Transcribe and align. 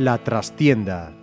La 0.00 0.16
trastienda 0.16 1.19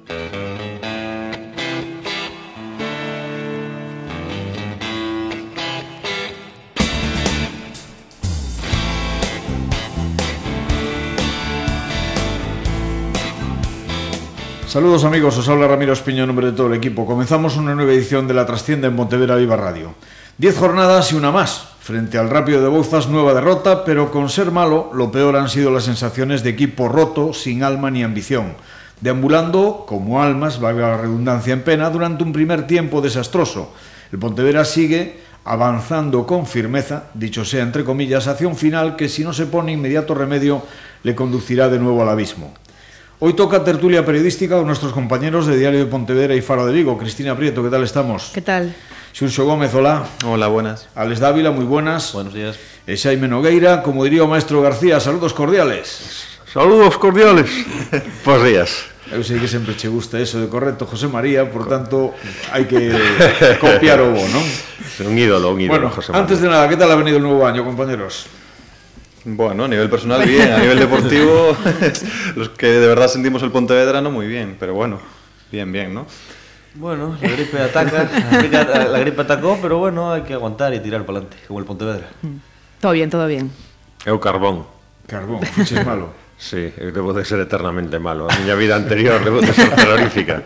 Saludos 14.77 15.05
amigos, 15.05 15.35
os 15.35 15.49
habla 15.49 15.67
Ramiro 15.67 15.91
Espiño 15.91 16.21
en 16.21 16.27
nombre 16.27 16.45
de 16.45 16.53
todo 16.53 16.67
el 16.67 16.75
equipo. 16.75 17.07
Comenzamos 17.07 17.57
una 17.57 17.73
nueva 17.73 17.93
edición 17.93 18.27
de 18.27 18.35
La 18.35 18.45
Trascienda 18.45 18.87
en 18.87 18.95
Montevera 18.95 19.35
Viva 19.35 19.57
Radio. 19.57 19.95
Diez 20.37 20.55
jornadas 20.55 21.11
y 21.11 21.15
una 21.15 21.31
más. 21.31 21.69
Frente 21.79 22.19
al 22.19 22.29
Rápido 22.29 22.61
de 22.61 22.67
Bouzas, 22.67 23.09
nueva 23.09 23.33
derrota, 23.33 23.83
pero 23.83 24.11
con 24.11 24.29
ser 24.29 24.51
malo, 24.51 24.91
lo 24.93 25.11
peor 25.11 25.35
han 25.35 25.49
sido 25.49 25.71
las 25.71 25.85
sensaciones 25.85 26.43
de 26.43 26.51
equipo 26.51 26.89
roto, 26.89 27.33
sin 27.33 27.63
alma 27.63 27.89
ni 27.89 28.03
ambición. 28.03 28.53
Deambulando, 29.01 29.83
como 29.87 30.21
almas, 30.21 30.59
valga 30.59 30.89
la 30.89 30.97
redundancia 30.97 31.53
en 31.53 31.63
pena, 31.63 31.89
durante 31.89 32.23
un 32.23 32.31
primer 32.31 32.67
tiempo 32.67 33.01
desastroso. 33.01 33.73
El 34.11 34.19
Pontevedra 34.19 34.63
sigue 34.63 35.21
avanzando 35.43 36.27
con 36.27 36.45
firmeza, 36.45 37.05
dicho 37.15 37.43
sea 37.45 37.63
entre 37.63 37.83
comillas, 37.83 38.27
hacia 38.27 38.47
un 38.47 38.55
final 38.55 38.95
que 38.95 39.09
si 39.09 39.23
no 39.23 39.33
se 39.33 39.47
pone 39.47 39.71
inmediato 39.71 40.13
remedio 40.13 40.61
le 41.01 41.15
conducirá 41.15 41.67
de 41.67 41.79
nuevo 41.79 42.03
al 42.03 42.09
abismo. 42.09 42.53
Hoy 43.19 43.33
toca 43.33 43.63
tertulia 43.63 44.05
periodística 44.05 44.57
con 44.57 44.67
nuestros 44.67 44.93
compañeros 44.93 45.47
de 45.47 45.57
Diario 45.57 45.79
de 45.79 45.85
Pontevedra 45.87 46.35
y 46.35 46.41
Faro 46.41 46.67
de 46.67 46.73
Vigo. 46.73 46.99
Cristina 46.99 47.35
Prieto, 47.35 47.63
¿qué 47.63 47.69
tal 47.71 47.83
estamos? 47.83 48.29
¿Qué 48.31 48.43
tal? 48.43 48.75
Xurxo 49.11 49.43
Gómez, 49.43 49.73
hola. 49.73 50.05
Hola, 50.23 50.45
buenas. 50.49 50.87
Alex 50.93 51.19
Dávila, 51.19 51.49
muy 51.49 51.65
buenas. 51.65 52.13
Buenos 52.13 52.35
días. 52.35 52.59
E 52.85 52.93
Xaime 52.93 53.27
Nogueira, 53.27 53.81
como 53.81 54.05
diría 54.05 54.21
o 54.21 54.29
maestro 54.29 54.61
García, 54.61 55.01
saludos 55.01 55.33
cordiales. 55.33 56.37
Saludos 56.53 56.93
cordiales. 57.01 57.49
Bos 58.25 58.45
días. 58.45 58.85
Eu 59.09 59.25
sei 59.25 59.41
que 59.41 59.49
sempre 59.49 59.73
che 59.73 59.89
gusta 59.89 60.21
eso 60.21 60.37
de 60.37 60.45
correcto 60.45 60.85
José 60.85 61.07
María, 61.09 61.49
por 61.49 61.65
tanto, 61.65 62.13
hai 62.53 62.69
que 62.69 62.93
copiar 63.63 63.97
o 64.03 64.13
bo, 64.13 64.21
non? 64.29 64.45
Un 65.09 65.17
ídolo, 65.17 65.57
un 65.57 65.63
ídolo, 65.63 65.73
bueno, 65.73 65.89
José 65.89 66.13
María. 66.13 66.21
antes 66.21 66.37
de 66.37 66.47
nada, 66.51 66.69
que 66.69 66.77
tal 66.77 66.91
ha 66.91 66.99
venido 66.99 67.17
el 67.17 67.25
nuevo 67.25 67.41
año, 67.47 67.65
compañeros? 67.65 68.29
Bueno, 69.29 69.65
a 69.65 69.67
nivel 69.67 69.89
personal 69.89 70.25
bien, 70.25 70.53
a 70.53 70.59
nivel 70.59 70.79
deportivo, 70.79 71.53
los 72.37 72.47
que 72.47 72.67
de 72.67 72.87
verdad 72.87 73.09
sentimos 73.09 73.43
el 73.43 73.51
Pontevedra 73.51 73.99
no 73.99 74.09
muy 74.09 74.25
bien, 74.25 74.55
pero 74.57 74.73
bueno, 74.73 74.99
bien, 75.51 75.69
bien, 75.69 75.93
¿no? 75.93 76.05
Bueno, 76.75 77.17
la 77.21 77.27
gripe 77.27 77.59
ataca, 77.59 78.09
la 78.89 78.99
gripe, 78.99 79.21
atacó, 79.21 79.59
pero 79.61 79.79
bueno, 79.79 80.13
hay 80.13 80.21
que 80.21 80.33
aguantar 80.33 80.73
y 80.73 80.79
tirar 80.79 81.05
para 81.05 81.19
adelante, 81.19 81.37
como 81.45 81.59
el 81.59 81.65
Pontevedra. 81.65 82.07
Todo 82.79 82.93
bien, 82.93 83.09
todo 83.09 83.27
bien. 83.27 83.51
Eu 84.05 84.17
carbón. 84.17 84.63
Carbón, 85.07 85.43
fuches 85.43 85.83
malo. 85.85 86.07
Sí, 86.39 86.71
eu 86.77 86.93
debo 86.95 87.11
de 87.11 87.25
ser 87.25 87.43
eternamente 87.43 87.99
malo. 87.99 88.31
A 88.31 88.37
miña 88.39 88.55
vida 88.55 88.79
anterior 88.79 89.19
debo 89.19 89.41
de 89.41 89.51
ser 89.51 89.75
terrorífica. 89.75 90.43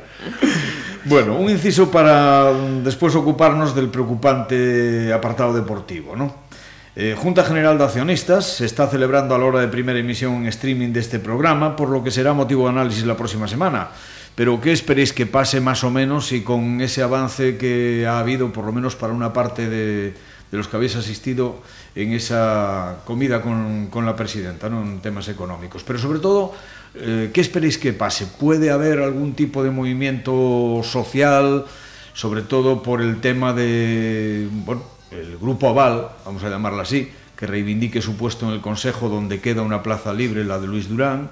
Bueno, 1.06 1.36
un 1.36 1.50
inciso 1.50 1.92
para 1.92 2.50
mm, 2.50 2.82
después 2.82 3.14
ocuparnos 3.14 3.76
del 3.76 3.90
preocupante 3.90 5.14
apartado 5.14 5.54
deportivo, 5.54 6.16
¿no? 6.16 6.50
Eh, 6.94 7.16
Junta 7.18 7.46
General 7.46 7.78
de 7.78 7.86
Accionistas 7.86 8.58
se 8.58 8.66
está 8.66 8.86
celebrando 8.88 9.34
a 9.34 9.38
la 9.38 9.46
hora 9.46 9.60
de 9.62 9.70
primera 9.70 9.98
emisión 9.98 10.36
en 10.36 10.48
streaming 10.48 10.92
de 10.92 11.00
este 11.00 11.20
programa, 11.20 11.76
por 11.76 11.88
lo 11.88 12.04
que 12.04 12.12
será 12.12 12.34
motivo 12.34 12.66
de 12.66 12.72
análisis 12.72 13.06
la 13.06 13.16
próxima 13.16 13.48
semana. 13.48 13.90
Pero 14.36 14.60
¿qué 14.60 14.74
esperéis 14.74 15.14
que 15.14 15.26
pase 15.26 15.62
más 15.62 15.86
o 15.86 15.92
menos 15.92 16.34
y 16.34 16.42
con 16.42 16.82
ese 16.82 17.02
avance 17.02 17.58
que 17.58 18.06
ha 18.08 18.20
habido, 18.20 18.52
por 18.52 18.66
lo 18.66 18.74
menos 18.74 18.98
para 18.98 19.14
una 19.14 19.32
parte 19.32 19.70
de, 19.70 20.14
los 20.52 20.68
que 20.68 20.76
habéis 20.76 20.98
asistido 20.98 21.62
en 21.96 22.12
esa 22.12 22.98
comida 23.06 23.42
con, 23.42 23.88
con 23.88 24.06
la 24.06 24.16
presidenta, 24.16 24.68
¿no? 24.68 24.82
en 24.82 25.00
temas 25.00 25.30
económicos? 25.30 25.84
Pero 25.84 25.98
sobre 25.98 26.20
todo, 26.20 26.54
eh, 26.96 27.32
¿qué 27.34 27.40
esperéis 27.40 27.78
que 27.78 27.94
pase? 27.94 28.28
¿Puede 28.28 28.70
haber 28.70 29.00
algún 29.00 29.34
tipo 29.34 29.64
de 29.64 29.72
movimiento 29.72 30.82
social, 30.84 31.66
sobre 32.14 32.42
todo 32.42 32.84
por 32.84 33.02
el 33.02 33.22
tema 33.22 33.54
de, 33.54 34.50
bueno, 34.52 34.84
el 35.12 35.38
Grupo 35.38 35.70
Aval, 35.70 36.10
vamos 36.26 36.44
a 36.44 36.50
llamarla 36.50 36.84
así, 36.84 37.12
que 37.36 37.46
reivindique 37.46 38.02
su 38.02 38.16
puesto 38.18 38.48
en 38.48 38.54
el 38.54 38.62
Consejo 38.62 39.10
donde 39.10 39.42
queda 39.42 39.62
una 39.62 39.84
plaza 39.84 40.14
libre, 40.14 40.44
la 40.44 40.60
de 40.60 40.68
Luis 40.68 40.88
Durán. 40.88 41.30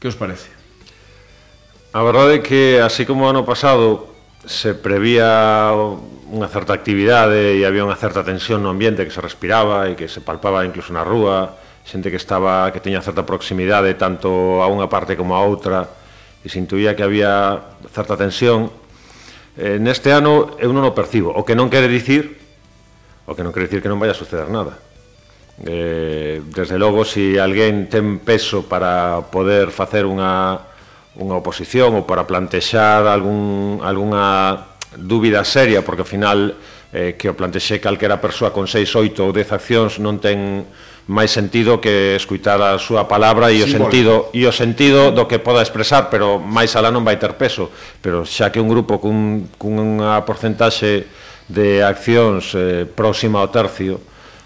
¿Qué 0.00 0.08
os 0.08 0.16
parece? 0.16 0.48
A 1.92 2.02
verdade 2.02 2.40
é 2.40 2.42
que 2.42 2.82
así 2.82 3.06
como 3.06 3.30
ano 3.30 3.46
pasado 3.46 4.10
se 4.44 4.74
prevía 4.74 5.70
unha 6.34 6.50
certa 6.50 6.74
actividade 6.74 7.54
e 7.54 7.62
había 7.62 7.86
unha 7.86 7.96
certa 7.96 8.26
tensión 8.26 8.66
no 8.66 8.72
ambiente 8.72 9.06
que 9.06 9.14
se 9.14 9.22
respiraba 9.22 9.86
e 9.86 9.94
que 9.94 10.10
se 10.10 10.18
palpaba 10.18 10.66
incluso 10.66 10.90
na 10.90 11.06
rúa, 11.06 11.54
xente 11.86 12.10
que 12.10 12.18
estaba 12.18 12.66
que 12.74 12.82
tiña 12.82 13.04
certa 13.04 13.22
proximidade 13.22 13.94
tanto 13.94 14.60
a 14.64 14.66
unha 14.66 14.90
parte 14.90 15.14
como 15.14 15.36
a 15.36 15.44
outra 15.44 15.86
e 16.42 16.50
se 16.50 16.58
intuía 16.58 16.96
que 16.96 17.04
había 17.06 17.76
certa 17.92 18.18
tensión 18.18 18.72
eh, 19.58 19.78
neste 19.78 20.10
ano 20.10 20.54
eu 20.58 20.74
non 20.74 20.82
o 20.86 20.96
percibo, 20.96 21.30
o 21.34 21.46
que 21.46 21.54
non 21.54 21.70
quere 21.70 21.86
dicir 21.86 22.44
o 23.26 23.32
que 23.32 23.42
non 23.42 23.52
quere 23.56 23.66
dicir 23.66 23.80
que 23.80 23.88
non 23.88 24.00
vai 24.00 24.12
a 24.12 24.16
suceder 24.16 24.52
nada. 24.52 24.76
Eh, 25.64 26.42
desde 26.50 26.76
logo, 26.76 27.06
se 27.06 27.34
si 27.34 27.38
alguén 27.38 27.88
ten 27.88 28.20
peso 28.20 28.66
para 28.66 29.22
poder 29.30 29.70
facer 29.70 30.04
unha, 30.04 30.60
unha 31.16 31.38
oposición 31.38 31.94
ou 31.96 32.04
para 32.04 32.28
plantexar 32.28 33.06
algún, 33.08 33.80
alguna 33.80 34.76
dúbida 34.98 35.40
seria, 35.46 35.80
porque 35.80 36.04
ao 36.04 36.10
final 36.10 36.58
eh, 36.92 37.16
que 37.16 37.30
o 37.30 37.38
plantexe 37.38 37.80
calquera 37.80 38.20
persoa 38.20 38.52
con 38.52 38.68
6, 38.68 38.92
8 38.92 39.24
ou 39.24 39.32
10 39.32 39.56
accións 39.56 40.02
non 40.02 40.20
ten 40.20 40.68
máis 41.06 41.28
sentido 41.28 41.84
que 41.84 42.16
escuitar 42.16 42.56
a 42.64 42.80
súa 42.80 43.04
palabra 43.04 43.52
e 43.52 43.60
o 43.60 43.68
sentido 43.68 44.32
e 44.32 44.48
o 44.48 44.52
sentido 44.52 45.12
do 45.12 45.28
que 45.28 45.36
poda 45.36 45.60
expresar, 45.60 46.08
pero 46.08 46.40
máis 46.40 46.72
alá 46.76 46.88
non 46.88 47.04
vai 47.04 47.20
ter 47.20 47.36
peso, 47.36 47.68
pero 48.00 48.24
xa 48.24 48.48
que 48.48 48.62
un 48.62 48.72
grupo 48.72 48.96
cun 48.96 49.52
cunha 49.60 50.24
porcentaxe 50.24 51.04
de 51.44 51.84
accións 51.84 52.56
eh, 52.56 52.88
próxima 52.88 53.44
ao 53.44 53.52
tercio 53.52 54.00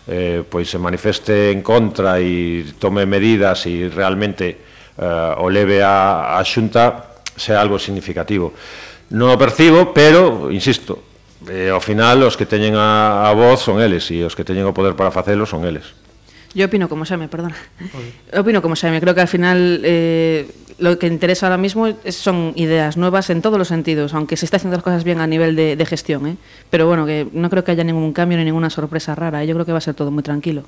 eh, 0.08 0.42
pois 0.48 0.66
se 0.66 0.78
manifeste 0.78 1.52
en 1.52 1.60
contra 1.62 2.19
e 2.19 2.64
tome 2.80 3.04
medidas 3.04 3.69
e 3.69 3.92
realmente 3.92 4.56
eh, 4.96 5.34
o 5.38 5.46
leve 5.52 5.84
a, 5.84 6.40
a 6.40 6.42
xunta 6.42 7.14
sea 7.36 7.60
algo 7.60 7.78
significativo. 7.78 8.56
Non 9.14 9.30
o 9.30 9.38
percibo, 9.38 9.94
pero, 9.94 10.50
insisto, 10.50 11.06
eh, 11.46 11.70
ao 11.70 11.84
final 11.84 12.25
os 12.25 12.34
que 12.34 12.48
teñen 12.48 12.75
a, 12.75 13.28
a 13.28 13.32
voz 13.36 13.62
son 13.62 13.78
eles 13.78 14.08
e 14.10 14.25
os 14.25 14.32
que 14.32 14.42
teñen 14.42 14.66
o 14.66 14.75
poder 14.75 14.96
para 14.96 15.12
facelo 15.12 15.46
son 15.46 15.62
eles. 15.69 16.07
Yo 16.54 16.66
opino 16.66 16.88
como 16.88 17.04
Xame, 17.04 17.28
perdona. 17.28 17.56
Opino 18.36 18.62
como 18.62 18.75
Xame. 18.75 19.00
Creo 19.00 19.14
que 19.14 19.20
al 19.20 19.28
final 19.28 19.81
eh, 19.84 20.50
lo 20.78 20.98
que 20.98 21.06
interesa 21.06 21.47
ahora 21.47 21.59
mismo 21.59 21.86
es- 21.86 22.16
son 22.16 22.53
ideas 22.56 22.97
nuevas 22.97 23.28
en 23.31 23.42
todos 23.42 23.59
los 23.59 23.69
sentidos, 23.69 24.14
aunque 24.14 24.36
se 24.36 24.44
está 24.47 24.56
haciendo 24.56 24.76
las 24.76 24.82
cosas 24.84 25.04
bien 25.04 25.20
a 25.20 25.26
nivel 25.26 25.54
de, 25.56 25.76
de 25.76 25.87
gestión. 25.87 26.26
¿eh? 26.26 26.37
Pero 26.70 26.87
bueno, 26.87 27.04
que 27.06 27.26
no 27.32 27.50
creo 27.50 27.64
que 27.64 27.72
haya 27.72 27.84
ningún 27.84 28.12
cambio 28.12 28.38
ni 28.38 28.44
ninguna 28.44 28.70
sorpresa 28.70 29.14
rara. 29.14 29.44
¿eh? 29.44 29.47
Yo 29.47 29.54
creo 29.54 29.66
que 29.66 29.72
va 29.72 29.78
a 29.78 29.82
ser 29.82 29.94
todo 29.94 30.10
muy 30.10 30.22
tranquilo. 30.22 30.62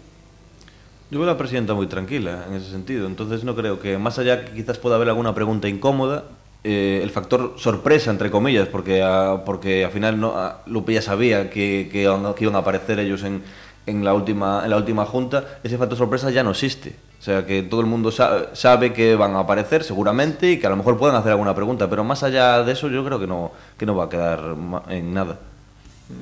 Yo 1.11 1.19
veo 1.19 1.29
a 1.29 1.33
la 1.33 1.39
presidenta 1.39 1.75
muy 1.75 1.87
tranquila 1.89 2.45
en 2.49 2.55
ese 2.55 2.71
sentido, 2.71 3.07
entonces 3.09 3.43
no 3.43 3.57
creo 3.57 3.81
que, 3.81 3.99
más 3.99 4.19
allá 4.21 4.45
que 4.45 4.53
quizás 4.53 4.79
pueda 4.79 4.95
haber 4.95 5.09
alguna 5.09 5.35
pregunta 5.35 5.67
incómoda, 5.69 6.25
eh, 6.63 7.01
el 7.03 7.11
factor 7.11 7.55
sorpresa, 7.57 8.13
entre 8.13 8.31
comillas, 8.31 8.69
porque, 8.69 9.03
a- 9.03 9.43
porque 9.45 9.85
al 9.85 9.91
final 9.91 10.21
no, 10.21 10.37
a- 10.37 10.61
Lupe 10.67 10.93
ya 10.93 11.03
sabía 11.03 11.51
que, 11.51 11.89
que, 11.91 12.03
que 12.37 12.45
iban 12.45 12.55
a 12.55 12.59
aparecer 12.59 13.01
ellos 13.01 13.25
en, 13.25 13.43
en, 13.87 14.05
la 14.05 14.15
última, 14.15 14.63
en 14.65 14.71
la 14.71 14.77
última 14.77 15.05
junta, 15.07 15.45
ese 15.63 15.79
factor 15.79 15.97
sorpresa 15.99 16.31
ya 16.31 16.43
no 16.43 16.51
existe. 16.51 16.95
O 17.19 17.23
sea, 17.23 17.45
que 17.45 17.63
todo 17.63 17.81
el 17.83 17.87
mundo 17.87 18.11
sa- 18.11 18.55
sabe 18.55 18.93
que 18.93 19.15
van 19.15 19.35
a 19.37 19.41
aparecer 19.41 19.85
seguramente 19.85 20.53
y 20.53 20.59
que 20.59 20.67
a 20.67 20.71
lo 20.71 20.77
mejor 20.77 20.97
puedan 20.99 21.17
hacer 21.17 21.33
alguna 21.33 21.54
pregunta, 21.54 21.89
pero 21.91 22.03
más 22.03 22.22
allá 22.22 22.63
de 22.63 22.72
eso 22.72 22.89
yo 22.89 23.04
creo 23.04 23.21
que 23.21 23.27
no, 23.27 23.53
que 23.77 23.84
no 23.84 23.95
va 23.95 24.04
a 24.04 24.09
quedar 24.09 24.41
en 24.89 25.13
nada. 25.15 25.37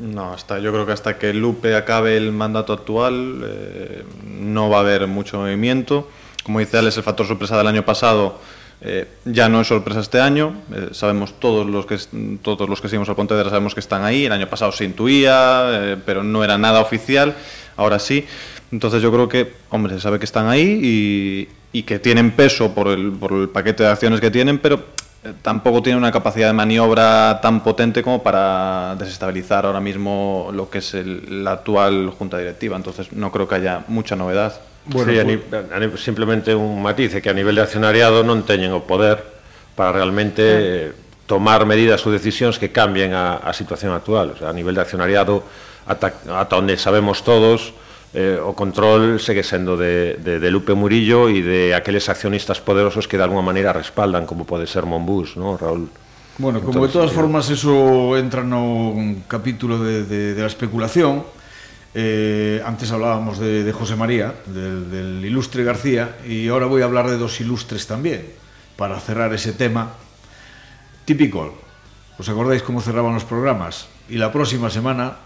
No, 0.02 0.32
hasta, 0.32 0.58
yo 0.58 0.70
creo 0.72 0.84
que 0.84 0.92
hasta 0.92 1.16
que 1.16 1.32
Lupe 1.32 1.74
acabe 1.74 2.16
el 2.16 2.32
mandato 2.32 2.72
actual 2.72 3.42
eh, 3.44 4.04
no 4.38 4.68
va 4.68 4.78
a 4.78 4.80
haber 4.80 5.06
mucho 5.06 5.38
movimiento. 5.38 6.08
Como 6.42 6.58
dice 6.58 6.78
Alex, 6.78 6.96
el 6.98 7.02
factor 7.04 7.26
sorpresa 7.26 7.56
del 7.56 7.66
año 7.68 7.84
pasado 7.84 8.38
eh, 8.80 9.08
ya 9.24 9.48
no 9.48 9.60
es 9.60 9.66
sorpresa 9.66 10.00
este 10.00 10.20
año. 10.20 10.54
Eh, 10.72 10.90
sabemos 10.92 11.34
todos 11.40 11.66
los 11.66 11.86
que 11.86 11.98
todos 12.42 12.68
los 12.68 12.80
que 12.80 12.88
seguimos 12.88 13.08
al 13.08 13.16
Pontevedra 13.16 13.50
sabemos 13.50 13.74
que 13.74 13.80
están 13.80 14.04
ahí. 14.04 14.26
El 14.26 14.32
año 14.32 14.48
pasado 14.48 14.72
se 14.72 14.84
intuía, 14.84 15.68
eh, 15.70 15.96
pero 16.04 16.22
no 16.22 16.44
era 16.44 16.58
nada 16.58 16.80
oficial. 16.80 17.34
Ahora 17.76 17.98
sí. 17.98 18.26
Entonces 18.70 19.02
yo 19.02 19.10
creo 19.10 19.28
que, 19.28 19.52
hombre, 19.70 19.94
se 19.94 20.00
sabe 20.00 20.18
que 20.18 20.26
están 20.26 20.48
ahí 20.48 21.48
y, 21.72 21.82
que 21.84 22.00
tienen 22.00 22.32
peso 22.32 22.74
por 22.74 22.88
el, 22.88 23.12
por 23.12 23.32
el 23.32 23.48
paquete 23.48 23.84
de 23.84 23.88
acciones 23.88 24.20
que 24.20 24.32
tienen, 24.32 24.58
pero 24.58 24.82
tampoco 25.42 25.80
tienen 25.80 25.98
una 25.98 26.10
capacidad 26.10 26.48
de 26.48 26.52
maniobra 26.52 27.40
tan 27.40 27.62
potente 27.62 28.02
como 28.02 28.22
para 28.22 28.96
desestabilizar 28.98 29.64
ahora 29.64 29.80
mismo 29.80 30.50
lo 30.52 30.68
que 30.68 30.78
es 30.78 30.94
la 30.94 31.52
actual 31.52 32.10
junta 32.18 32.36
directiva. 32.36 32.76
Entonces 32.76 33.12
no 33.12 33.30
creo 33.30 33.48
que 33.48 33.54
haya 33.54 33.84
mucha 33.88 34.16
novedad. 34.16 34.60
Bueno, 34.86 35.12
sí, 35.12 35.36
pues... 35.36 35.62
a, 35.72 35.76
a, 35.76 35.96
simplemente 35.96 36.54
un 36.54 36.82
matiz, 36.82 37.20
que 37.20 37.30
a 37.30 37.34
nivel 37.34 37.56
de 37.56 37.62
accionariado 37.62 38.22
non 38.22 38.46
teñen 38.46 38.70
o 38.70 38.86
poder 38.86 39.20
para 39.74 39.92
realmente 39.92 40.42
eh, 40.44 40.92
tomar 41.28 41.66
medidas 41.68 42.02
ou 42.06 42.10
decisións 42.10 42.56
que 42.56 42.72
cambien 42.72 43.12
a, 43.12 43.42
a 43.42 43.52
situación 43.52 43.92
actual. 43.92 44.32
O 44.32 44.36
sea, 44.38 44.48
a 44.50 44.56
nivel 44.56 44.74
de 44.74 44.82
accionariado, 44.82 45.44
ata, 45.84 46.14
ata 46.24 46.54
onde 46.56 46.80
sabemos 46.80 47.20
todos, 47.20 47.76
eh, 48.16 48.40
o 48.40 48.56
control 48.56 49.20
segue 49.20 49.44
sendo 49.44 49.76
de, 49.76 50.16
de, 50.16 50.40
de 50.40 50.48
Lupe 50.48 50.72
Murillo 50.72 51.28
e 51.28 51.44
de 51.44 51.76
aqueles 51.76 52.08
accionistas 52.08 52.64
poderosos 52.64 53.04
que 53.04 53.20
de 53.20 53.24
alguna 53.28 53.44
maneira 53.44 53.76
respaldan, 53.76 54.24
como 54.24 54.48
pode 54.48 54.64
ser 54.64 54.88
Monbus, 54.88 55.36
¿no, 55.36 55.60
Raúl? 55.60 55.92
Bueno, 56.40 56.64
como 56.64 56.72
Entonces, 56.80 56.94
de 56.94 56.98
todas 56.98 57.12
formas 57.12 57.50
eso 57.50 58.16
entra 58.16 58.40
no 58.40 58.96
capítulo 59.28 59.82
de, 59.84 60.08
de, 60.08 60.32
de 60.32 60.40
la 60.40 60.48
especulación, 60.48 61.22
eh, 62.00 62.62
antes 62.64 62.92
hablábamos 62.92 63.40
de, 63.40 63.64
de 63.64 63.72
José 63.72 63.96
María, 63.96 64.32
del, 64.46 64.88
del 64.88 65.24
ilustre 65.24 65.64
García, 65.64 66.16
y 66.24 66.46
ahora 66.46 66.66
voy 66.66 66.82
a 66.82 66.84
hablar 66.84 67.10
de 67.10 67.18
dos 67.18 67.40
ilustres 67.40 67.88
también, 67.88 68.24
para 68.76 69.00
cerrar 69.00 69.34
ese 69.34 69.52
tema. 69.52 69.94
Típico, 71.04 71.58
¿os 72.16 72.28
acordáis 72.28 72.62
cómo 72.62 72.80
cerraban 72.80 73.14
los 73.14 73.24
programas? 73.24 73.88
Y 74.08 74.14
la 74.14 74.30
próxima 74.30 74.70
semana 74.70 75.16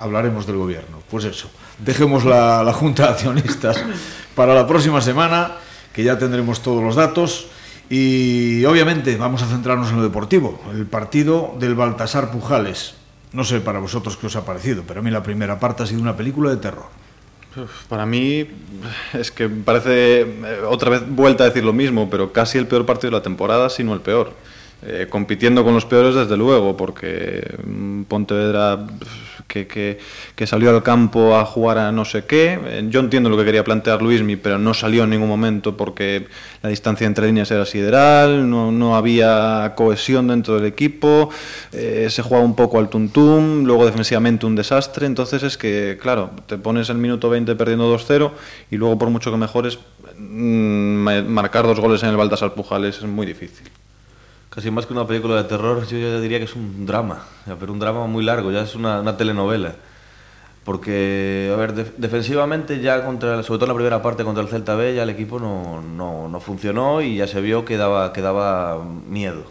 hablaremos 0.00 0.48
del 0.48 0.56
gobierno. 0.56 0.98
Pues 1.08 1.26
eso, 1.26 1.48
dejemos 1.78 2.24
la, 2.24 2.64
la 2.64 2.72
Junta 2.72 3.04
de 3.04 3.10
Accionistas 3.10 3.80
para 4.34 4.52
la 4.52 4.66
próxima 4.66 5.00
semana, 5.00 5.52
que 5.92 6.02
ya 6.02 6.18
tendremos 6.18 6.60
todos 6.60 6.82
los 6.82 6.96
datos. 6.96 7.46
Y 7.88 8.64
obviamente 8.64 9.16
vamos 9.16 9.42
a 9.42 9.46
centrarnos 9.46 9.90
en 9.90 9.98
lo 9.98 10.02
deportivo, 10.02 10.60
el 10.72 10.86
partido 10.86 11.54
del 11.60 11.76
Baltasar 11.76 12.32
Pujales. 12.32 12.94
No 13.32 13.44
sé 13.44 13.60
para 13.60 13.78
vosotros 13.78 14.16
qué 14.16 14.26
os 14.26 14.36
ha 14.36 14.44
parecido, 14.44 14.82
pero 14.86 15.00
a 15.00 15.02
mí 15.02 15.10
la 15.10 15.22
primera 15.22 15.58
parte 15.60 15.82
ha 15.82 15.86
sido 15.86 16.02
una 16.02 16.16
película 16.16 16.50
de 16.50 16.56
terror. 16.56 16.86
Para 17.88 18.06
mí 18.06 18.46
es 19.12 19.30
que 19.30 19.48
parece 19.48 20.20
eh, 20.20 20.60
otra 20.68 20.90
vez 20.90 21.02
vuelta 21.08 21.44
a 21.44 21.48
decir 21.48 21.64
lo 21.64 21.72
mismo, 21.72 22.08
pero 22.08 22.32
casi 22.32 22.58
el 22.58 22.66
peor 22.66 22.86
partido 22.86 23.10
de 23.10 23.16
la 23.16 23.22
temporada, 23.22 23.70
sino 23.70 23.92
el 23.94 24.00
peor. 24.00 24.32
Eh, 24.82 25.08
compitiendo 25.10 25.62
con 25.62 25.74
los 25.74 25.84
peores 25.84 26.14
desde 26.14 26.36
luego, 26.36 26.76
porque 26.76 27.58
mm, 27.66 28.02
Pontevedra 28.04 28.78
que, 29.50 29.66
que, 29.66 29.98
que, 30.36 30.46
salió 30.46 30.70
al 30.70 30.82
campo 30.82 31.36
a 31.36 31.44
jugar 31.44 31.78
a 31.78 31.92
no 31.92 32.04
sé 32.04 32.24
qué. 32.24 32.58
Eh, 32.64 32.86
yo 32.88 33.00
entiendo 33.00 33.28
lo 33.28 33.36
que 33.36 33.44
quería 33.44 33.64
plantear 33.64 34.00
Luismi, 34.00 34.36
pero 34.36 34.58
no 34.58 34.72
salió 34.72 35.04
en 35.04 35.10
ningún 35.10 35.28
momento 35.28 35.76
porque 35.76 36.28
la 36.62 36.70
distancia 36.70 37.06
entre 37.06 37.26
líneas 37.26 37.50
era 37.50 37.66
sideral, 37.66 38.48
no, 38.48 38.70
no 38.70 38.96
había 38.96 39.72
cohesión 39.76 40.28
dentro 40.28 40.54
del 40.54 40.66
equipo, 40.66 41.30
eh, 41.72 42.06
se 42.08 42.22
jugaba 42.22 42.44
un 42.44 42.54
poco 42.54 42.78
al 42.78 42.88
tuntum, 42.88 43.64
luego 43.64 43.84
defensivamente 43.84 44.46
un 44.46 44.54
desastre. 44.54 45.06
Entonces 45.06 45.42
es 45.42 45.58
que, 45.58 45.98
claro, 46.00 46.30
te 46.46 46.56
pones 46.56 46.88
el 46.88 46.98
minuto 46.98 47.28
20 47.28 47.56
perdiendo 47.56 47.92
2-0 47.92 48.30
y 48.70 48.76
luego, 48.76 48.96
por 48.96 49.10
mucho 49.10 49.32
que 49.32 49.36
mejores, 49.36 49.78
mmm, 50.16 51.26
marcar 51.26 51.66
dos 51.66 51.80
goles 51.80 52.02
en 52.04 52.10
el 52.10 52.16
Baltasar 52.16 52.54
Pujales 52.54 52.98
es 52.98 53.04
muy 53.04 53.26
difícil. 53.26 53.68
Casi 54.50 54.68
más 54.72 54.84
que 54.84 54.92
una 54.92 55.06
película 55.06 55.36
de 55.36 55.44
terror, 55.44 55.86
yo 55.86 55.96
ya 55.96 56.20
diría 56.20 56.38
que 56.38 56.44
es 56.44 56.56
un 56.56 56.84
drama, 56.84 57.24
pero 57.60 57.72
un 57.72 57.78
drama 57.78 58.08
muy 58.08 58.24
largo, 58.24 58.50
ya 58.50 58.62
es 58.62 58.74
una, 58.74 59.00
una 59.00 59.16
telenovela. 59.16 59.76
Porque, 60.64 61.50
a 61.54 61.56
ver, 61.56 61.72
de, 61.72 61.84
defensivamente 61.96 62.80
ya, 62.80 63.06
contra, 63.06 63.44
sobre 63.44 63.58
todo 63.58 63.66
en 63.66 63.68
la 63.68 63.74
primera 63.74 64.02
parte 64.02 64.24
contra 64.24 64.42
el 64.42 64.48
Celta 64.48 64.74
B, 64.74 64.94
ya 64.96 65.04
el 65.04 65.10
equipo 65.10 65.38
no, 65.38 65.80
no, 65.80 66.28
no 66.28 66.40
funcionó 66.40 67.00
y 67.00 67.16
ya 67.16 67.28
se 67.28 67.40
vio 67.40 67.64
que 67.64 67.76
daba, 67.76 68.12
que 68.12 68.22
daba 68.22 68.84
miedo. 68.84 69.44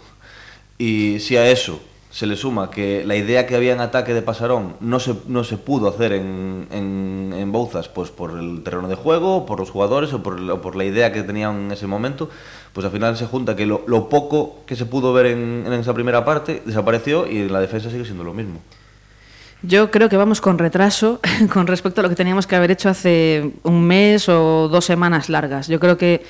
Y 0.77 1.19
si 1.19 1.37
a 1.37 1.49
eso 1.49 1.79
se 2.11 2.25
le 2.25 2.35
suma 2.35 2.69
que 2.69 3.05
la 3.05 3.15
idea 3.15 3.45
que 3.45 3.55
había 3.55 3.73
en 3.73 3.81
ataque 3.81 4.13
de 4.13 4.21
Pasarón 4.21 4.75
no 4.79 4.99
se, 4.99 5.15
no 5.27 5.43
se 5.43 5.57
pudo 5.57 5.87
hacer 5.87 6.11
en, 6.11 6.67
en, 6.71 7.33
en 7.37 7.51
Bouzas 7.51 7.87
pues 7.87 8.09
por 8.09 8.31
el 8.37 8.63
terreno 8.63 8.87
de 8.87 8.95
juego, 8.95 9.45
por 9.45 9.59
los 9.59 9.69
jugadores 9.69 10.11
o 10.13 10.23
por, 10.23 10.41
o 10.41 10.61
por 10.61 10.75
la 10.75 10.85
idea 10.85 11.13
que 11.13 11.23
tenían 11.23 11.65
en 11.65 11.71
ese 11.71 11.87
momento, 11.87 12.29
pues 12.73 12.85
al 12.85 12.91
final 12.91 13.17
se 13.17 13.25
junta 13.25 13.55
que 13.55 13.65
lo, 13.65 13.83
lo 13.87 14.09
poco 14.09 14.59
que 14.65 14.75
se 14.75 14.85
pudo 14.85 15.13
ver 15.13 15.27
en, 15.27 15.71
esa 15.73 15.93
primera 15.93 16.23
parte 16.23 16.61
desapareció 16.65 17.27
y 17.27 17.49
la 17.49 17.59
defensa 17.59 17.89
sigue 17.89 18.05
siendo 18.05 18.23
lo 18.23 18.33
mismo. 18.33 18.61
Yo 19.61 19.91
creo 19.91 20.07
que 20.07 20.17
vamos 20.17 20.39
con 20.39 20.57
retraso 20.57 21.19
con 21.53 21.67
respecto 21.67 22.01
a 22.01 22.03
lo 22.03 22.09
que 22.09 22.15
teníamos 22.15 22.47
que 22.47 22.55
haber 22.55 22.71
hecho 22.71 22.89
hace 22.89 23.51
un 23.63 23.83
mes 23.83 24.29
o 24.29 24.67
dos 24.69 24.85
semanas 24.85 25.29
largas. 25.29 25.67
Yo 25.67 25.79
creo 25.79 25.97
que 25.97 26.23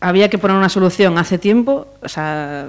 había 0.00 0.28
que 0.30 0.38
poner 0.38 0.56
una 0.56 0.68
solución 0.68 1.18
hace 1.18 1.38
tiempo, 1.38 1.88
o 2.02 2.08
sea, 2.08 2.68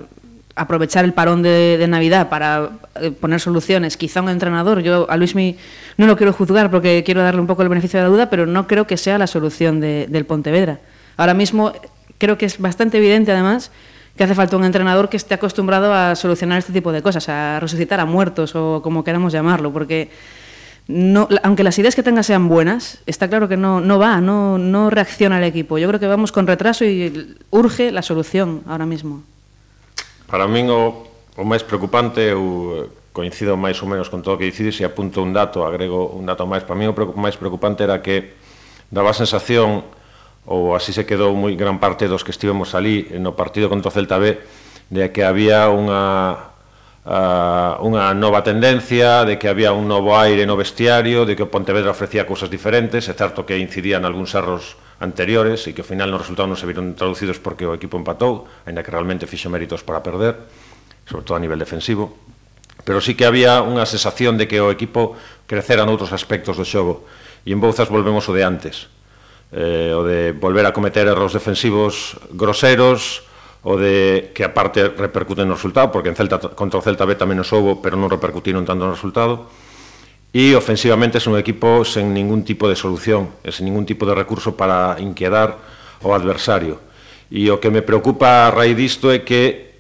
aprovechar 0.56 1.06
el 1.06 1.14
parón 1.14 1.42
de, 1.42 1.78
de 1.78 1.88
Navidad 1.88 2.30
para 2.30 2.72
eh, 2.96 3.12
poner 3.12 3.40
soluciones. 3.40 3.98
Quizá 3.98 4.22
un 4.22 4.30
entrenador, 4.30 4.82
yo 4.82 5.10
a 5.10 5.18
Luismi 5.18 5.58
no 5.98 6.08
lo 6.08 6.18
quiero 6.18 6.34
juzgar 6.34 6.72
porque 6.72 7.04
quiero 7.06 7.22
darle 7.22 7.42
un 7.42 7.48
poco 7.48 7.62
el 7.62 7.70
beneficio 7.70 8.00
de 8.00 8.06
la 8.06 8.10
duda, 8.10 8.30
pero 8.30 8.46
no 8.46 8.68
creo 8.68 8.88
que 8.88 8.98
sea 8.98 9.18
la 9.18 9.28
solución 9.28 9.80
de, 9.80 10.08
del 10.10 10.26
Pontevedra. 10.26 10.80
Ahora 11.18 11.34
mismo 11.34 11.74
creo 12.22 12.38
que 12.38 12.46
es 12.46 12.62
bastante 12.62 13.02
evidente 13.02 13.32
además 13.32 13.72
que 14.16 14.24
hace 14.24 14.36
falta 14.36 14.56
un 14.56 14.64
entrenador 14.64 15.10
que 15.10 15.18
esté 15.18 15.34
acostumbrado 15.34 15.92
a 15.94 16.14
solucionar 16.16 16.60
este 16.60 16.72
tipo 16.72 16.92
de 16.92 17.02
cosas, 17.02 17.28
a 17.30 17.60
resucitar 17.60 18.00
a 18.00 18.06
muertos 18.06 18.54
o 18.56 18.82
como 18.84 19.04
queramos 19.04 19.34
llamarlo, 19.34 19.74
porque 19.74 20.12
no, 20.88 21.28
aunque 21.42 21.64
las 21.64 21.80
ideas 21.80 21.96
que 21.96 22.04
tenga 22.04 22.22
sean 22.22 22.48
buenas, 22.48 23.02
está 23.08 23.30
claro 23.30 23.48
que 23.48 23.58
no, 23.58 23.82
no 23.82 23.98
va, 23.98 24.22
no, 24.22 24.58
no 24.58 24.90
reacciona 24.90 25.38
el 25.40 25.46
equipo. 25.46 25.78
Yo 25.78 25.88
creo 25.88 26.00
que 26.00 26.08
vamos 26.08 26.32
con 26.32 26.46
retraso 26.46 26.86
y 26.86 27.38
urge 27.50 27.92
la 27.92 28.02
solución 28.02 28.62
ahora 28.68 28.86
mismo. 28.86 29.24
Para 30.28 30.46
min 30.48 30.70
o, 30.70 31.08
o 31.36 31.44
máis 31.48 31.66
preocupante 31.66 32.30
eu 32.30 32.88
eh, 32.88 33.12
coincido 33.12 33.56
máis 33.58 33.80
ou 33.82 33.88
menos 33.88 34.08
con 34.08 34.22
todo 34.22 34.36
o 34.36 34.40
que 34.40 34.48
dicides 34.48 34.80
e 34.80 34.88
apunto 34.88 35.24
un 35.24 35.34
dato, 35.34 35.66
agrego 35.66 36.14
un 36.14 36.28
dato 36.28 36.46
máis. 36.46 36.64
Para 36.68 36.78
min 36.78 36.92
o 36.92 36.96
máis 37.18 37.40
preocupante 37.40 37.84
era 37.84 38.00
que 38.04 38.36
daba 38.92 39.12
a 39.12 39.18
sensación 39.18 39.82
ou 40.46 40.74
así 40.74 40.94
se 40.94 41.06
quedou 41.06 41.34
moi 41.38 41.54
gran 41.54 41.78
parte 41.78 42.10
dos 42.10 42.26
que 42.26 42.34
estivemos 42.34 42.74
ali 42.74 43.10
no 43.22 43.38
partido 43.38 43.70
contra 43.70 43.90
o 43.90 43.94
Celta 43.94 44.18
B 44.18 44.42
de 44.90 45.12
que 45.14 45.24
había 45.24 45.70
unha 45.70 46.52
a, 47.06 47.82
unha 47.82 48.14
nova 48.14 48.46
tendencia, 48.46 49.26
de 49.26 49.42
que 49.42 49.50
había 49.50 49.74
un 49.74 49.90
novo 49.90 50.14
aire 50.14 50.46
no 50.46 50.54
vestiario, 50.54 51.26
de 51.26 51.34
que 51.34 51.42
o 51.42 51.50
Pontevedra 51.50 51.90
ofrecía 51.90 52.30
cousas 52.30 52.50
diferentes, 52.50 53.10
é 53.10 53.14
certo 53.18 53.42
que 53.42 53.58
incidían 53.58 54.06
algúns 54.06 54.38
erros 54.38 54.78
anteriores 55.02 55.66
e 55.66 55.74
que 55.74 55.82
ao 55.82 55.90
final 55.90 56.14
nos 56.14 56.22
resultados 56.22 56.54
non 56.54 56.60
se 56.62 56.70
viron 56.70 56.94
traducidos 56.94 57.42
porque 57.42 57.66
o 57.66 57.74
equipo 57.74 57.98
empatou, 57.98 58.46
aínda 58.70 58.86
que 58.86 58.94
realmente 58.94 59.26
fixo 59.26 59.50
méritos 59.50 59.82
para 59.82 60.06
perder, 60.06 60.46
sobre 61.10 61.26
todo 61.26 61.42
a 61.42 61.42
nivel 61.42 61.58
defensivo, 61.58 62.14
pero 62.86 63.02
sí 63.02 63.18
que 63.18 63.26
había 63.26 63.66
unha 63.66 63.90
sensación 63.90 64.38
de 64.38 64.46
que 64.46 64.62
o 64.62 64.70
equipo 64.70 65.18
crecera 65.50 65.90
noutros 65.90 66.14
aspectos 66.14 66.54
do 66.54 66.66
xogo, 66.66 67.10
e 67.42 67.50
en 67.50 67.58
Bouzas 67.58 67.90
volvemos 67.90 68.30
o 68.30 68.34
de 68.38 68.46
antes 68.46 68.94
eh, 69.52 69.92
o 69.92 70.08
de 70.08 70.32
volver 70.32 70.66
a 70.66 70.72
cometer 70.72 71.08
erros 71.08 71.36
defensivos 71.36 72.16
groseros, 72.32 73.28
o 73.62 73.78
de 73.78 74.32
que 74.34 74.42
aparte 74.42 74.90
repercuten 74.90 75.46
no 75.46 75.54
resultado, 75.54 75.92
porque 75.92 76.10
en 76.10 76.18
Celta 76.18 76.40
contra 76.40 76.80
o 76.80 76.84
Celta 76.84 77.06
B 77.06 77.14
tamén 77.14 77.38
nos 77.38 77.52
houbo, 77.54 77.84
pero 77.84 77.94
non 78.00 78.10
repercutiron 78.10 78.66
tanto 78.66 78.88
no 78.88 78.96
resultado. 78.96 79.52
E 80.32 80.56
ofensivamente 80.56 81.20
é 81.20 81.28
un 81.28 81.36
equipo 81.36 81.84
sen 81.84 82.16
ningún 82.16 82.48
tipo 82.48 82.72
de 82.72 82.80
solución, 82.80 83.36
sen 83.44 83.68
ningún 83.68 83.84
tipo 83.84 84.08
de 84.08 84.16
recurso 84.16 84.56
para 84.56 84.96
inquedar 85.04 85.60
o 86.02 86.16
adversario. 86.16 86.80
E 87.28 87.52
o 87.52 87.60
que 87.60 87.70
me 87.70 87.84
preocupa 87.84 88.48
a 88.48 88.54
raíz 88.56 88.74
disto 88.80 89.12
é 89.12 89.22
que 89.22 89.72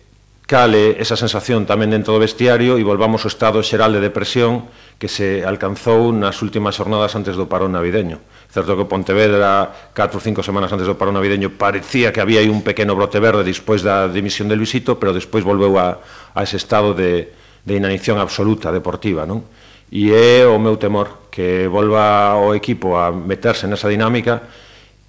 cale 0.44 1.00
esa 1.00 1.16
sensación 1.16 1.64
tamén 1.64 1.88
dentro 1.88 2.12
do 2.12 2.20
vestiario 2.20 2.76
e 2.76 2.84
volvamos 2.84 3.24
ao 3.24 3.32
estado 3.32 3.64
xeral 3.64 3.96
de 3.96 4.04
depresión 4.04 4.68
que 5.02 5.10
se 5.10 5.42
alcanzou 5.42 6.14
nas 6.14 6.46
últimas 6.46 6.78
jornadas 6.78 7.18
antes 7.18 7.34
do 7.34 7.50
parón 7.50 7.74
navideño. 7.74 8.22
Certo 8.54 8.78
que 8.78 8.86
Pontevedra, 8.86 9.90
4 9.98 10.14
ou 10.14 10.22
5 10.22 10.46
semanas 10.46 10.70
antes 10.70 10.86
do 10.86 10.94
parón 10.94 11.18
navideño, 11.18 11.58
parecía 11.58 12.14
que 12.14 12.22
había 12.22 12.46
aí 12.46 12.54
un 12.54 12.62
pequeno 12.62 12.94
brote 12.94 13.18
verde 13.18 13.42
despois 13.42 13.82
da 13.82 14.06
dimisión 14.06 14.46
de 14.46 14.54
Luisito, 14.54 15.02
pero 15.02 15.10
despois 15.10 15.42
volveu 15.42 15.82
a, 15.82 16.06
a 16.38 16.46
ese 16.46 16.62
estado 16.62 16.94
de, 16.94 17.34
de 17.66 17.74
inanición 17.74 18.22
absoluta 18.22 18.70
deportiva, 18.70 19.26
non? 19.26 19.42
E 19.90 20.14
é 20.14 20.46
o 20.46 20.62
meu 20.62 20.78
temor 20.78 21.34
que 21.34 21.66
volva 21.66 22.38
o 22.38 22.54
equipo 22.54 22.94
a 22.94 23.10
meterse 23.10 23.66
nesa 23.66 23.90
dinámica 23.90 24.46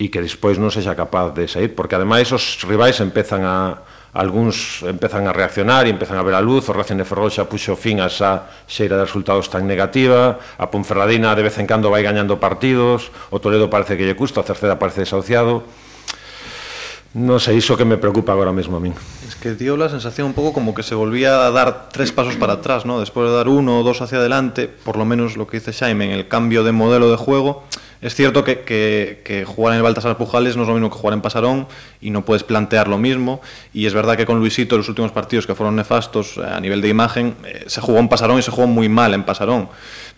e 0.01 0.09
que 0.09 0.25
despois 0.25 0.57
non 0.57 0.73
sexa 0.73 0.97
capaz 0.97 1.37
de 1.37 1.45
sair, 1.53 1.77
porque 1.77 2.01
ademais 2.01 2.33
os 2.33 2.65
rivais 2.65 2.97
empezan 3.05 3.45
a, 3.45 3.85
algúns 4.13 4.85
empezan 4.85 5.25
a 5.25 5.33
reaccionar 5.33 5.89
e 5.89 5.91
empezan 5.91 6.21
a 6.21 6.25
ver 6.25 6.37
a 6.37 6.45
luz, 6.45 6.69
o 6.69 6.77
Racing 6.77 7.01
de 7.01 7.09
Ferrol 7.09 7.33
xa 7.33 7.49
puxo 7.49 7.73
fin 7.81 8.05
a 8.05 8.13
esa 8.13 8.45
xeira 8.69 9.01
de 9.01 9.09
resultados 9.09 9.49
tan 9.49 9.65
negativa, 9.65 10.37
a 10.61 10.69
Ponferradina 10.69 11.33
de 11.33 11.49
vez 11.49 11.57
en 11.57 11.65
cando 11.65 11.89
vai 11.89 12.05
gañando 12.05 12.37
partidos, 12.37 13.09
o 13.33 13.41
Toledo 13.41 13.73
parece 13.73 13.97
que 13.97 14.05
lle 14.05 14.13
custa, 14.13 14.45
a 14.45 14.47
Cerceda 14.47 14.77
parece 14.77 15.09
desahuciado. 15.09 15.65
Non 17.13 17.45
sei, 17.45 17.61
iso 17.61 17.77
que 17.77 17.85
me 17.85 18.01
preocupa 18.01 18.33
agora 18.33 18.57
mesmo 18.57 18.77
a 18.77 18.81
min. 18.81 18.97
Es 19.29 19.37
que 19.37 19.53
dio 19.53 19.77
la 19.77 19.93
sensación 19.93 20.33
un 20.33 20.37
pouco 20.37 20.57
como 20.57 20.73
que 20.73 20.81
se 20.81 20.97
volvía 20.97 21.45
a 21.45 21.53
dar 21.53 21.93
tres 21.93 22.09
pasos 22.09 22.41
para 22.41 22.57
atrás, 22.57 22.89
¿no? 22.89 23.05
Despois 23.05 23.29
de 23.29 23.37
dar 23.37 23.53
uno 23.53 23.81
ou 23.81 23.85
dos 23.85 24.01
hacia 24.01 24.17
adelante, 24.17 24.65
por 24.65 24.97
lo 24.97 25.05
menos 25.05 25.37
lo 25.37 25.45
que 25.45 25.61
dice 25.61 25.77
Xaime, 25.77 26.09
en 26.09 26.17
el 26.17 26.25
cambio 26.25 26.65
de 26.65 26.73
modelo 26.73 27.13
de 27.13 27.21
juego, 27.21 27.69
es 28.03 28.17
cierto 28.17 28.43
que, 28.43 29.45
jugar 29.47 29.75
en 29.75 29.77
el 29.77 29.83
Baltasar 29.85 30.17
Pujales 30.19 30.57
no 30.57 30.63
es 30.63 30.69
lo 30.69 30.75
mismo 30.75 30.91
que 30.91 30.97
jugar 30.97 31.15
en 31.15 31.21
Pasarón 31.21 31.69
y 32.01 32.11
no 32.11 32.25
puedes 32.25 32.43
plantear 32.43 32.89
lo 32.89 32.99
mismo. 32.99 33.41
Y 33.73 33.87
es 33.87 33.95
verdad 33.95 34.17
que 34.17 34.27
con 34.27 34.41
Luisito 34.41 34.77
los 34.77 34.89
últimos 34.89 35.13
partidos 35.13 35.47
que 35.47 35.55
fueron 35.55 35.77
nefastos 35.77 36.37
a 36.39 36.59
nivel 36.61 36.81
de 36.81 36.89
imagen, 36.89 37.37
eh, 37.45 37.65
se 37.69 37.81
jugó 37.81 38.01
en 38.01 38.09
Pasarón 38.09 38.41
y 38.41 38.43
se 38.43 38.51
jugó 38.51 38.67
muy 38.67 38.89
mal 38.89 39.15
en 39.15 39.23
Pasarón 39.23 39.69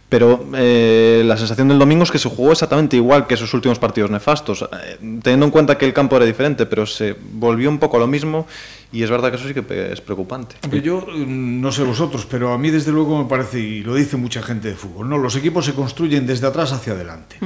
Pero 0.08 0.46
eh, 0.54 1.22
la 1.24 1.36
sensación 1.36 1.68
del 1.68 1.78
domingo 1.78 2.04
es 2.04 2.10
que 2.10 2.18
se 2.18 2.28
jugó 2.28 2.52
exactamente 2.52 2.96
igual 2.96 3.26
que 3.26 3.34
esos 3.34 3.52
últimos 3.54 3.78
partidos 3.78 4.10
nefastos, 4.10 4.62
eh, 4.62 4.98
teniendo 5.22 5.46
en 5.46 5.50
cuenta 5.50 5.78
que 5.78 5.86
el 5.86 5.92
campo 5.92 6.16
era 6.16 6.24
diferente, 6.24 6.66
pero 6.66 6.86
se 6.86 7.16
volvió 7.32 7.68
un 7.70 7.78
poco 7.78 7.96
a 7.96 8.00
lo 8.00 8.06
mismo 8.06 8.46
y 8.92 9.02
es 9.02 9.10
verdad 9.10 9.30
que 9.30 9.36
eso 9.36 9.48
sí 9.48 9.54
que 9.54 9.92
es 9.92 10.00
preocupante. 10.00 10.56
Hombre, 10.62 10.82
Yo 10.82 11.00
mm, 11.00 11.60
no 11.60 11.72
sé 11.72 11.82
vosotros, 11.82 12.26
pero 12.30 12.52
a 12.52 12.58
mí 12.58 12.70
desde 12.70 12.92
luego 12.92 13.20
me 13.20 13.28
parece, 13.28 13.58
y 13.58 13.82
lo 13.82 13.94
dice 13.94 14.16
mucha 14.16 14.42
gente 14.42 14.68
de 14.68 14.74
fútbol, 14.74 15.08
¿no? 15.08 15.18
los 15.18 15.34
equipos 15.36 15.64
se 15.64 15.74
construyen 15.74 16.26
desde 16.26 16.46
atrás 16.46 16.72
hacia 16.72 16.92
adelante. 16.92 17.36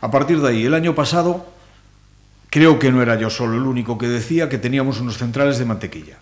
A 0.00 0.10
partir 0.10 0.40
de 0.40 0.48
ahí, 0.48 0.64
el 0.64 0.74
año 0.74 0.94
pasado, 0.94 1.46
creo 2.50 2.78
que 2.78 2.92
no 2.92 3.02
era 3.02 3.18
yo 3.18 3.30
solo 3.30 3.56
el 3.56 3.62
único 3.62 3.98
que 3.98 4.06
decía 4.06 4.48
que 4.48 4.58
teníamos 4.58 5.00
unos 5.00 5.18
centrales 5.18 5.58
de 5.58 5.64
mantequilla. 5.64 6.18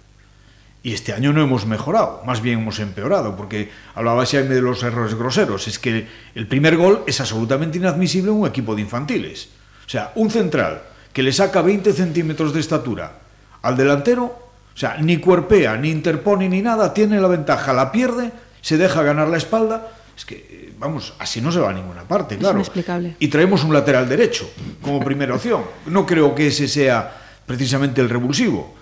Y 0.82 0.94
este 0.94 1.12
año 1.12 1.32
no 1.32 1.42
hemos 1.42 1.66
mejorado, 1.66 2.22
más 2.25 2.40
bien 2.40 2.60
hemos 2.60 2.78
empeorado, 2.78 3.37
porque 3.37 3.70
hablaba 3.94 4.25
Jaime 4.25 4.54
de 4.54 4.62
los 4.62 4.82
errores 4.82 5.14
groseros. 5.14 5.68
Es 5.68 5.78
que 5.78 6.08
el 6.34 6.46
primer 6.46 6.78
gol 6.78 7.02
es 7.06 7.20
absolutamente 7.20 7.76
inadmisible 7.76 8.30
en 8.30 8.38
un 8.38 8.49
equipo 8.49 8.75
de 8.75 8.80
infantiles. 8.80 9.50
O 9.87 9.90
sea, 9.90 10.12
un 10.14 10.30
central 10.30 10.82
que 11.12 11.22
le 11.22 11.32
saca 11.32 11.60
20 11.60 11.92
centímetros 11.92 12.54
de 12.54 12.60
estatura 12.60 13.18
al 13.60 13.76
delantero, 13.76 14.25
o 14.25 14.78
sea, 14.78 14.96
ni 14.96 15.18
cuerpea, 15.18 15.76
ni 15.76 15.90
interpone, 15.90 16.49
ni 16.49 16.62
nada, 16.62 16.94
tiene 16.94 17.20
la 17.20 17.28
ventaja, 17.28 17.75
la 17.75 17.92
pierde, 17.92 18.32
se 18.62 18.78
deja 18.78 19.02
ganar 19.02 19.28
la 19.28 19.37
espalda. 19.37 19.88
Es 20.16 20.25
que, 20.25 20.37
eh, 20.37 20.72
vamos, 20.78 21.12
así 21.18 21.42
no 21.42 21.52
se 21.52 21.60
va 21.60 21.70
a 21.70 21.72
ninguna 21.75 22.04
parte, 22.04 22.38
claro. 22.38 22.56
inexplicable. 22.56 23.16
Y 23.18 23.28
traemos 23.28 23.64
un 23.64 23.75
lateral 23.75 24.08
derecho 24.08 24.50
como 24.80 25.04
primera 25.04 25.34
opción. 25.34 25.62
No 25.87 26.06
creo 26.06 26.34
que 26.34 26.46
ese 26.46 26.68
sea 26.68 27.18
precisamente 27.44 28.00
el 28.00 28.08
revulsivo. 28.08 28.75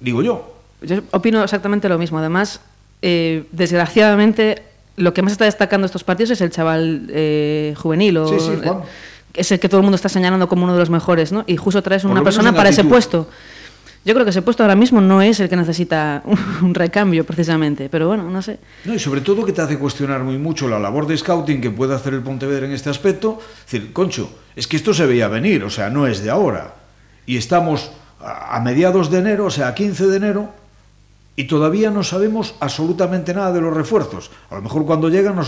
Digo 0.00 0.20
yo. 0.22 0.53
Yo 0.86 1.02
opino 1.10 1.42
exactamente 1.42 1.88
lo 1.88 1.98
mismo. 1.98 2.18
Además, 2.18 2.60
eh, 3.02 3.44
desgraciadamente, 3.52 4.62
lo 4.96 5.12
que 5.12 5.22
más 5.22 5.32
está 5.32 5.44
destacando 5.44 5.86
estos 5.86 6.04
partidos 6.04 6.30
es 6.30 6.40
el 6.40 6.50
chaval 6.50 7.06
eh, 7.10 7.74
juvenil. 7.76 8.16
O, 8.18 8.28
Sí, 8.28 8.36
sí, 8.38 8.60
Juan. 8.62 8.78
eh, 8.78 8.82
es 9.34 9.50
el 9.52 9.58
que 9.60 9.68
todo 9.68 9.80
el 9.80 9.82
mundo 9.82 9.96
está 9.96 10.08
señalando 10.08 10.48
como 10.48 10.64
uno 10.64 10.74
de 10.74 10.78
los 10.78 10.90
mejores, 10.90 11.32
¿no? 11.32 11.44
Y 11.46 11.56
justo 11.56 11.82
traes 11.82 12.04
una 12.04 12.22
persona 12.22 12.54
para 12.54 12.68
ese 12.68 12.84
puesto. 12.84 13.28
Yo 14.04 14.12
creo 14.12 14.24
que 14.24 14.30
ese 14.30 14.42
puesto 14.42 14.62
ahora 14.62 14.76
mismo 14.76 15.00
no 15.00 15.22
es 15.22 15.40
el 15.40 15.48
que 15.48 15.56
necesita 15.56 16.22
un 16.62 16.74
recambio, 16.74 17.24
precisamente. 17.24 17.88
Pero 17.88 18.06
bueno, 18.08 18.30
no 18.30 18.42
sé. 18.42 18.58
No, 18.84 18.94
y 18.94 18.98
sobre 18.98 19.22
todo 19.22 19.44
que 19.46 19.52
te 19.52 19.62
hace 19.62 19.78
cuestionar 19.78 20.22
muy 20.22 20.36
mucho 20.36 20.68
la 20.68 20.78
labor 20.78 21.06
de 21.06 21.16
scouting 21.16 21.60
que 21.60 21.70
puede 21.70 21.94
hacer 21.94 22.12
el 22.12 22.20
Pontevedra 22.20 22.66
en 22.66 22.72
este 22.72 22.90
aspecto. 22.90 23.38
Es 23.64 23.72
decir, 23.72 23.92
concho, 23.94 24.30
es 24.54 24.66
que 24.66 24.76
esto 24.76 24.92
se 24.92 25.06
veía 25.06 25.28
venir, 25.28 25.64
o 25.64 25.70
sea, 25.70 25.88
no 25.88 26.06
es 26.06 26.22
de 26.22 26.30
ahora. 26.30 26.74
Y 27.26 27.38
estamos 27.38 27.90
a 28.20 28.56
a 28.56 28.60
mediados 28.60 29.10
de 29.10 29.18
enero, 29.18 29.46
o 29.46 29.50
sea, 29.50 29.68
a 29.68 29.74
15 29.74 30.06
de 30.06 30.16
enero, 30.16 30.48
y 31.36 31.44
todavía 31.44 31.90
no 31.90 32.04
sabemos 32.04 32.54
absolutamente 32.60 33.34
nada 33.34 33.52
de 33.52 33.60
los 33.60 33.74
refuerzos. 33.74 34.30
A 34.50 34.56
lo 34.56 34.62
mejor 34.62 34.86
cuando 34.86 35.08
llegan 35.08 35.34
no 35.34 35.44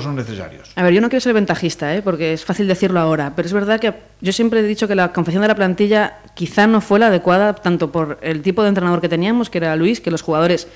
son, 0.00 0.16
necesarios. 0.16 0.70
A 0.76 0.82
ver, 0.82 0.92
yo 0.92 1.00
no 1.00 1.08
quiero 1.08 1.20
ser 1.20 1.32
ventajista, 1.32 1.94
¿eh? 1.96 2.02
porque 2.02 2.34
es 2.34 2.44
fácil 2.44 2.68
decirlo 2.68 3.00
ahora, 3.00 3.32
pero 3.34 3.46
es 3.46 3.52
verdad 3.52 3.80
que 3.80 3.94
yo 4.20 4.32
siempre 4.32 4.60
he 4.60 4.62
dicho 4.62 4.86
que 4.86 4.94
la 4.94 5.12
confección 5.12 5.40
de 5.42 5.48
la 5.48 5.54
plantilla 5.54 6.18
quizá 6.34 6.66
no 6.66 6.80
fue 6.80 6.98
la 6.98 7.06
adecuada, 7.06 7.54
tanto 7.54 7.90
por 7.90 8.18
el 8.20 8.42
tipo 8.42 8.62
de 8.62 8.68
entrenador 8.68 9.00
que 9.00 9.08
teníamos, 9.08 9.48
que 9.48 9.58
era 9.58 9.74
Luis, 9.76 10.00
que 10.00 10.10
los 10.10 10.22
jugadores 10.22 10.68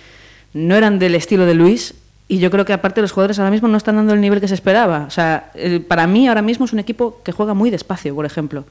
no 0.54 0.74
eran 0.76 0.98
del 0.98 1.14
estilo 1.14 1.44
de 1.44 1.54
Luis, 1.54 1.94
y 2.26 2.38
yo 2.38 2.50
creo 2.50 2.64
que 2.64 2.72
aparte 2.72 3.02
los 3.02 3.12
jugadores 3.12 3.38
ahora 3.38 3.50
mismo 3.50 3.68
no 3.68 3.76
están 3.76 3.96
dando 3.96 4.14
el 4.14 4.20
nivel 4.20 4.40
que 4.40 4.48
se 4.48 4.54
esperaba. 4.54 5.04
O 5.06 5.10
sea, 5.10 5.52
para 5.88 6.06
mí 6.06 6.26
ahora 6.26 6.40
mismo 6.40 6.64
es 6.64 6.72
un 6.72 6.78
equipo 6.78 7.20
que 7.22 7.32
juega 7.32 7.52
muy 7.52 7.68
despacio, 7.68 8.14
por 8.14 8.24
ejemplo. 8.24 8.64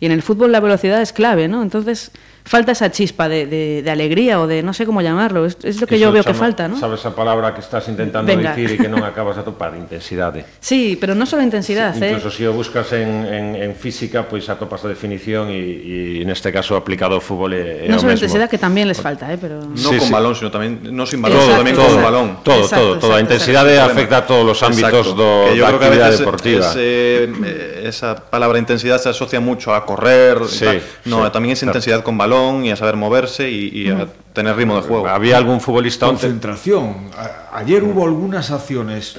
Y 0.00 0.06
en 0.06 0.12
el 0.12 0.22
fútbol 0.22 0.52
la 0.52 0.60
velocidad 0.60 1.02
es 1.02 1.12
clave, 1.12 1.48
¿no? 1.48 1.62
Entonces 1.62 2.12
falta 2.44 2.72
esa 2.72 2.90
chispa 2.90 3.28
de, 3.28 3.44
de- 3.46 3.82
de 3.82 3.90
alegría 3.90 4.40
o 4.40 4.46
de 4.46 4.62
no 4.62 4.72
sé 4.72 4.86
cómo 4.86 5.02
llamarlo. 5.02 5.44
Es, 5.44 5.58
es 5.64 5.80
lo 5.82 5.86
que 5.86 5.98
yo 5.98 6.06
Eso 6.06 6.12
veo 6.14 6.24
que 6.24 6.32
falta, 6.32 6.66
¿no? 6.68 6.78
Sabes 6.78 7.04
a 7.04 7.14
palabra 7.14 7.52
que 7.52 7.60
estás 7.60 7.88
intentando 7.88 8.30
Venga. 8.34 8.54
dicir 8.54 8.72
e 8.72 8.76
que 8.80 8.88
non 8.88 9.02
acabas 9.10 9.36
de 9.36 9.42
atopar, 9.44 9.74
intensidade. 9.76 10.46
Sí, 10.62 10.96
pero 10.96 11.12
no 11.18 11.26
solo 11.26 11.42
intensidad, 11.42 11.92
¿eh? 12.00 12.14
Incluso 12.16 12.30
se 12.32 12.46
o 12.48 12.54
buscas 12.54 12.88
en, 12.96 13.26
en, 13.26 13.46
en 13.58 13.74
física, 13.76 14.24
pois 14.24 14.46
atopas 14.48 14.80
a 14.86 14.88
definición 14.88 15.50
e, 15.52 16.22
e 16.22 16.24
neste 16.24 16.48
caso 16.54 16.72
aplicado 16.78 17.18
ao 17.18 17.20
fútbol 17.20 17.52
é, 17.52 17.84
é 17.84 17.88
No 17.92 17.98
o 17.98 18.00
solo 18.00 18.14
mesmo. 18.14 18.24
intensidad, 18.24 18.46
que 18.48 18.56
también 18.56 18.86
les 18.88 19.02
falta, 19.02 19.28
¿eh? 19.28 19.36
pero... 19.36 19.60
No 19.66 19.76
Sí, 19.76 19.98
con 20.00 20.08
sí. 20.08 20.14
balón, 20.14 20.32
sino 20.38 20.48
también, 20.48 20.88
no 20.94 21.04
sin 21.04 21.20
balón, 21.20 21.42
Exacto, 21.42 21.56
también 21.58 21.76
con 21.76 21.90
balón. 22.00 22.28
Todo, 22.46 22.64
Exacto, 22.64 22.86
todo, 22.96 22.98
toda 23.02 23.16
a 23.18 23.20
exacto, 23.20 23.34
intensidade 23.34 23.72
afecta 23.82 24.16
a 24.22 24.24
todos 24.24 24.46
os 24.56 24.58
ámbitos 24.62 25.10
Exacto, 25.10 25.20
do, 25.20 25.52
que 25.52 25.56
yo 25.58 25.62
da 25.66 25.68
creo 25.74 25.80
que 25.82 25.84
a 25.84 25.88
actividade 25.92 26.10
veces 26.16 26.24
deportiva. 26.24 26.64
es, 26.70 26.76
eh, 26.80 27.28
eh, 27.44 27.90
esa 27.92 28.14
palabra 28.30 28.56
intensidad 28.62 28.96
se 29.02 29.10
asocia 29.12 29.36
mucho 29.42 29.74
a 29.76 29.84
correr, 29.88 30.38
y 30.44 30.48
Sí, 30.48 30.64
tal. 30.64 30.82
no, 31.06 31.24
sí, 31.26 31.32
también 31.32 31.52
es 31.54 31.58
claro. 31.60 31.70
intensidad 31.70 32.02
con 32.04 32.18
balón 32.18 32.64
y 32.64 32.70
a 32.70 32.76
saber 32.76 32.96
moverse 32.96 33.50
y, 33.50 33.68
y 33.72 33.88
a 33.90 34.06
tener 34.32 34.54
ritmo 34.56 34.76
de 34.76 34.82
juego. 34.82 35.08
Había 35.08 35.36
algún 35.38 35.60
futbolista 35.60 36.06
Concentración. 36.06 37.08
A- 37.16 37.56
ayer 37.58 37.82
hubo 37.82 38.04
algunas 38.04 38.50
acciones, 38.50 39.16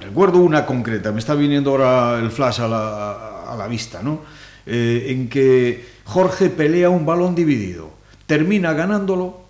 recuerdo 0.00 0.38
una 0.38 0.64
concreta, 0.66 1.10
me 1.12 1.18
está 1.18 1.34
viniendo 1.34 1.70
ahora 1.70 2.18
el 2.20 2.30
flash 2.30 2.60
a 2.60 2.68
la, 2.68 3.42
a 3.52 3.56
la 3.56 3.66
vista, 3.66 4.00
¿no? 4.02 4.20
Eh, 4.64 5.06
en 5.08 5.28
que 5.28 5.84
Jorge 6.04 6.48
pelea 6.50 6.88
un 6.88 7.04
balón 7.04 7.34
dividido, 7.34 7.90
termina 8.26 8.72
ganándolo 8.74 9.40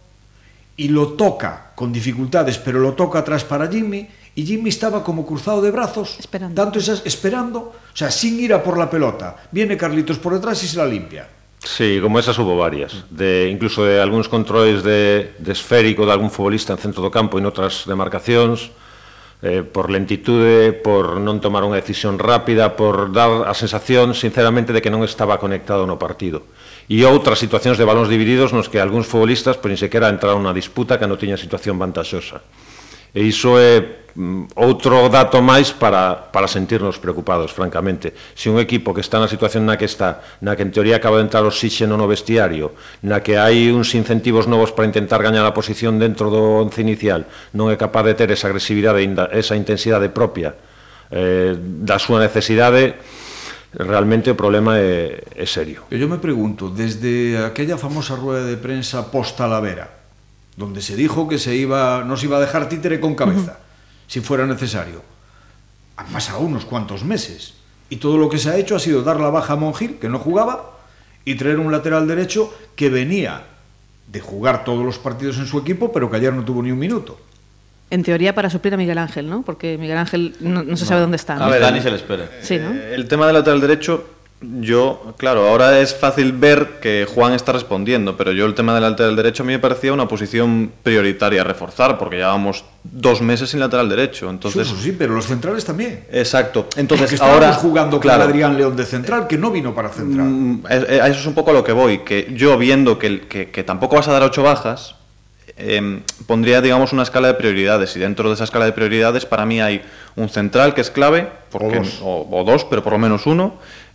y 0.76 0.88
lo 0.88 1.08
toca 1.14 1.72
con 1.74 1.92
dificultades, 1.92 2.56
pero 2.58 2.78
lo 2.80 2.94
toca 2.94 3.18
atrás 3.18 3.44
para 3.44 3.68
Jimmy 3.68 4.08
y 4.34 4.46
Jimmy 4.46 4.70
estaba 4.70 5.04
como 5.04 5.26
cruzado 5.26 5.60
de 5.60 5.70
brazos, 5.70 6.16
esperando. 6.18 6.62
Tanto 6.62 6.78
esas, 6.78 7.02
esperando, 7.04 7.58
o 7.60 7.96
sea, 7.96 8.10
sin 8.10 8.40
ir 8.40 8.54
a 8.54 8.62
por 8.62 8.78
la 8.78 8.88
pelota. 8.88 9.36
Viene 9.50 9.76
Carlitos 9.76 10.18
por 10.18 10.32
detrás 10.32 10.62
y 10.64 10.68
se 10.68 10.78
la 10.78 10.86
limpia. 10.86 11.28
Sí, 11.64 11.98
como 12.02 12.18
esas 12.18 12.36
hubo 12.38 12.56
varias, 12.56 13.04
de, 13.10 13.48
incluso 13.48 13.84
de 13.84 14.00
algúns 14.00 14.28
controles 14.28 14.82
de, 14.82 15.34
de 15.38 15.52
esférico 15.52 16.04
de 16.04 16.12
algún 16.12 16.30
futbolista 16.30 16.72
en 16.72 16.82
centro 16.82 17.06
do 17.06 17.14
campo 17.14 17.38
e 17.38 17.44
noutras 17.44 17.86
demarcacións, 17.86 18.74
eh, 19.46 19.62
por 19.62 19.86
lentitude, 19.86 20.74
por 20.74 21.22
non 21.22 21.38
tomar 21.38 21.62
unha 21.62 21.78
decisión 21.78 22.18
rápida, 22.18 22.74
por 22.74 23.14
dar 23.14 23.46
a 23.46 23.54
sensación, 23.54 24.10
sinceramente, 24.10 24.74
de 24.74 24.82
que 24.82 24.90
non 24.90 25.06
estaba 25.06 25.38
conectado 25.38 25.86
no 25.86 26.02
partido. 26.02 26.50
E 26.90 27.06
outras 27.06 27.38
situacións 27.38 27.78
de 27.78 27.86
balóns 27.86 28.10
divididos 28.10 28.50
nos 28.50 28.66
que 28.66 28.82
algúns 28.82 29.06
futbolistas, 29.06 29.54
pois, 29.54 29.70
por 29.70 29.70
ni 29.70 29.78
sequera 29.78 30.10
entraron 30.10 30.42
na 30.42 30.50
disputa 30.50 30.98
que 30.98 31.06
non 31.06 31.14
tiña 31.14 31.38
situación 31.38 31.78
vantaxosa. 31.78 32.42
E 33.12 33.28
iso 33.28 33.61
é 33.61 34.09
mm, 34.16 34.57
outro 34.57 35.04
dato 35.12 35.45
máis 35.45 35.69
para, 35.69 36.33
para 36.33 36.49
sentirnos 36.49 36.97
preocupados, 36.97 37.52
francamente. 37.52 38.16
Se 38.33 38.49
un 38.49 38.57
equipo 38.57 38.97
que 38.97 39.04
está 39.04 39.21
na 39.21 39.28
situación 39.28 39.69
na 39.69 39.76
que 39.76 39.85
está, 39.85 40.25
na 40.40 40.57
que 40.57 40.64
en 40.64 40.73
teoría 40.73 40.97
acaba 40.97 41.21
de 41.21 41.28
entrar 41.28 41.45
oxígeno 41.45 42.00
no 42.00 42.09
vestiario, 42.09 42.73
na 43.04 43.21
que 43.21 43.37
hai 43.37 43.69
uns 43.69 43.92
incentivos 43.92 44.49
novos 44.49 44.73
para 44.73 44.88
intentar 44.88 45.21
gañar 45.21 45.45
a 45.45 45.52
posición 45.52 46.00
dentro 46.00 46.33
do 46.33 46.64
once 46.64 46.81
inicial, 46.81 47.28
non 47.52 47.69
é 47.69 47.76
capaz 47.76 48.09
de 48.09 48.16
ter 48.16 48.28
esa 48.33 48.49
agresividade, 48.49 49.04
esa 49.37 49.61
intensidade 49.61 50.09
propia 50.09 50.57
eh, 51.12 51.52
da 51.85 52.00
súa 52.00 52.16
necesidade, 52.16 52.97
realmente 53.76 54.33
o 54.33 54.37
problema 54.37 54.81
é, 54.81 55.21
é 55.37 55.45
serio. 55.45 55.85
Eu 55.92 56.09
me 56.09 56.16
pregunto, 56.16 56.73
desde 56.73 57.37
aquella 57.45 57.76
famosa 57.76 58.16
rueda 58.16 58.49
de 58.49 58.57
prensa 58.57 59.04
post-Talavera, 59.12 60.01
donde 60.56 60.82
se 60.82 60.97
dijo 60.97 61.28
que 61.28 61.38
se 61.38 61.54
iba, 61.56 62.04
no 62.04 62.16
se 62.16 62.26
iba 62.26 62.37
a 62.37 62.40
dejar 62.40 62.68
títere 62.68 63.00
con 63.00 63.14
cabeza, 63.14 63.59
si 64.06 64.21
fuera 64.21 64.47
necesario, 64.47 65.02
han 65.97 66.06
pasado 66.06 66.40
unos 66.40 66.64
cuantos 66.64 67.04
meses. 67.04 67.54
Y 67.88 67.97
todo 67.97 68.16
lo 68.16 68.28
que 68.28 68.38
se 68.38 68.50
ha 68.50 68.56
hecho 68.56 68.76
ha 68.76 68.78
sido 68.78 69.02
dar 69.02 69.21
la 69.21 69.30
baja 69.30 69.54
a 69.54 69.56
Monjil, 69.56 69.99
que 69.99 70.09
no 70.09 70.18
jugaba, 70.18 70.78
y 71.25 71.35
traer 71.35 71.59
un 71.59 71.71
lateral 71.71 72.06
derecho 72.06 72.52
que 72.75 72.88
venía 72.88 73.44
de 74.06 74.21
jugar 74.21 74.64
todos 74.64 74.85
los 74.85 74.99
partidos 74.99 75.38
en 75.38 75.47
su 75.47 75.59
equipo, 75.59 75.92
pero 75.92 76.11
que 76.11 76.16
ayer 76.16 76.32
no 76.32 76.44
tuvo 76.44 76.62
ni 76.62 76.71
un 76.71 76.78
minuto. 76.78 77.18
En 77.90 78.02
teoría 78.02 78.35
para 78.35 78.49
suplir 78.49 78.73
a 78.73 78.76
Miguel 78.78 78.97
Ángel, 78.99 79.28
¿no? 79.28 79.42
Porque 79.42 79.76
Miguel 79.76 79.99
Ángel 79.99 80.35
no, 80.40 80.62
no 80.62 80.76
se 80.76 80.87
sabe 80.87 81.02
dónde 81.02 81.16
está. 81.16 81.37
¿no? 81.37 81.44
A 81.44 81.49
ver, 81.49 81.61
Dani 81.61 81.80
se 81.80 81.90
le 81.90 81.97
espera. 81.97 82.30
Sí, 82.40 82.59
¿no? 82.59 82.73
Eh, 82.73 82.94
El 82.94 83.06
tema 83.06 83.26
del 83.26 83.35
lateral 83.35 83.61
derecho, 83.61 84.04
yo, 84.42 85.14
claro, 85.18 85.49
ahora 85.49 85.78
es 85.80 85.94
fácil 85.94 86.32
ver 86.32 86.80
que 86.80 87.06
Juan 87.12 87.32
está 87.32 87.52
respondiendo, 87.52 88.16
pero 88.16 88.32
yo 88.32 88.44
el 88.46 88.54
tema 88.54 88.75
del 88.75 88.82
lateral 88.82 89.14
derecho 89.16 89.42
a 89.42 89.46
mí 89.46 89.52
me 89.52 89.58
parecía 89.58 89.92
una 89.92 90.08
posición 90.08 90.72
prioritaria 90.82 91.40
a 91.40 91.44
reforzar, 91.44 91.99
porque 91.99 92.16
llevábamos 92.16 92.64
dos 92.84 93.22
meses 93.22 93.50
sin 93.50 93.61
lateral 93.61 93.88
derecho. 93.88 94.28
Entonces, 94.28 94.66
Eso 94.66 94.76
sí, 94.76 94.92
pero 94.96 95.14
los 95.14 95.26
centrales 95.26 95.64
también. 95.64 96.04
exacto. 96.11 96.62
Porque 96.64 96.80
Entonces, 96.80 97.12
estábamos 97.12 97.44
ahora 97.44 97.54
jugando 97.54 98.00
claro, 98.00 98.22
con 98.22 98.30
Adrián 98.30 98.56
León 98.56 98.76
de 98.76 98.84
central, 98.84 99.26
que 99.26 99.38
no 99.38 99.50
vino 99.50 99.75
para 99.75 99.88
central. 99.90 100.26
Mm, 100.26 100.64
eh, 100.68 100.87
eh, 100.88 101.00
A 101.00 101.08
eso 101.08 101.20
es 101.20 101.26
un 101.26 101.34
poco 101.34 101.50
a 101.50 101.54
lo 101.54 101.62
que 101.64 101.72
voy, 101.72 101.99
que 102.00 102.32
yo 102.34 102.58
viendo 102.58 102.99
que, 102.99 103.20
que, 103.28 103.50
que 103.50 103.62
tampoco 103.64 103.96
vas 103.96 104.08
a 104.08 104.12
dar 104.12 104.22
ocho 104.22 104.42
bajas, 104.42 104.96
eh, 105.56 106.00
pondría, 106.26 106.61
digamos, 106.61 106.92
una 106.92 107.02
escala 107.02 107.28
de 107.28 107.34
prioridades. 107.34 107.94
Y 107.96 108.00
dentro 108.00 108.28
de 108.28 108.34
esa 108.34 108.44
escala 108.44 108.64
de 108.64 108.72
prioridades, 108.72 109.26
para 109.26 109.44
mí 109.46 109.61
hay 109.61 109.82
un 110.16 110.28
central 110.28 110.75
que 110.75 110.80
es 110.80 110.90
clave, 110.90 111.28
porque, 111.50 111.78
O 111.78 111.82
dos. 111.82 112.00
o, 112.02 112.28
o 112.30 112.44
dos, 112.44 112.64
pero 112.64 112.82
por 112.82 112.94
lo 112.94 112.99
menos 112.99 113.26
uno. 113.26 113.54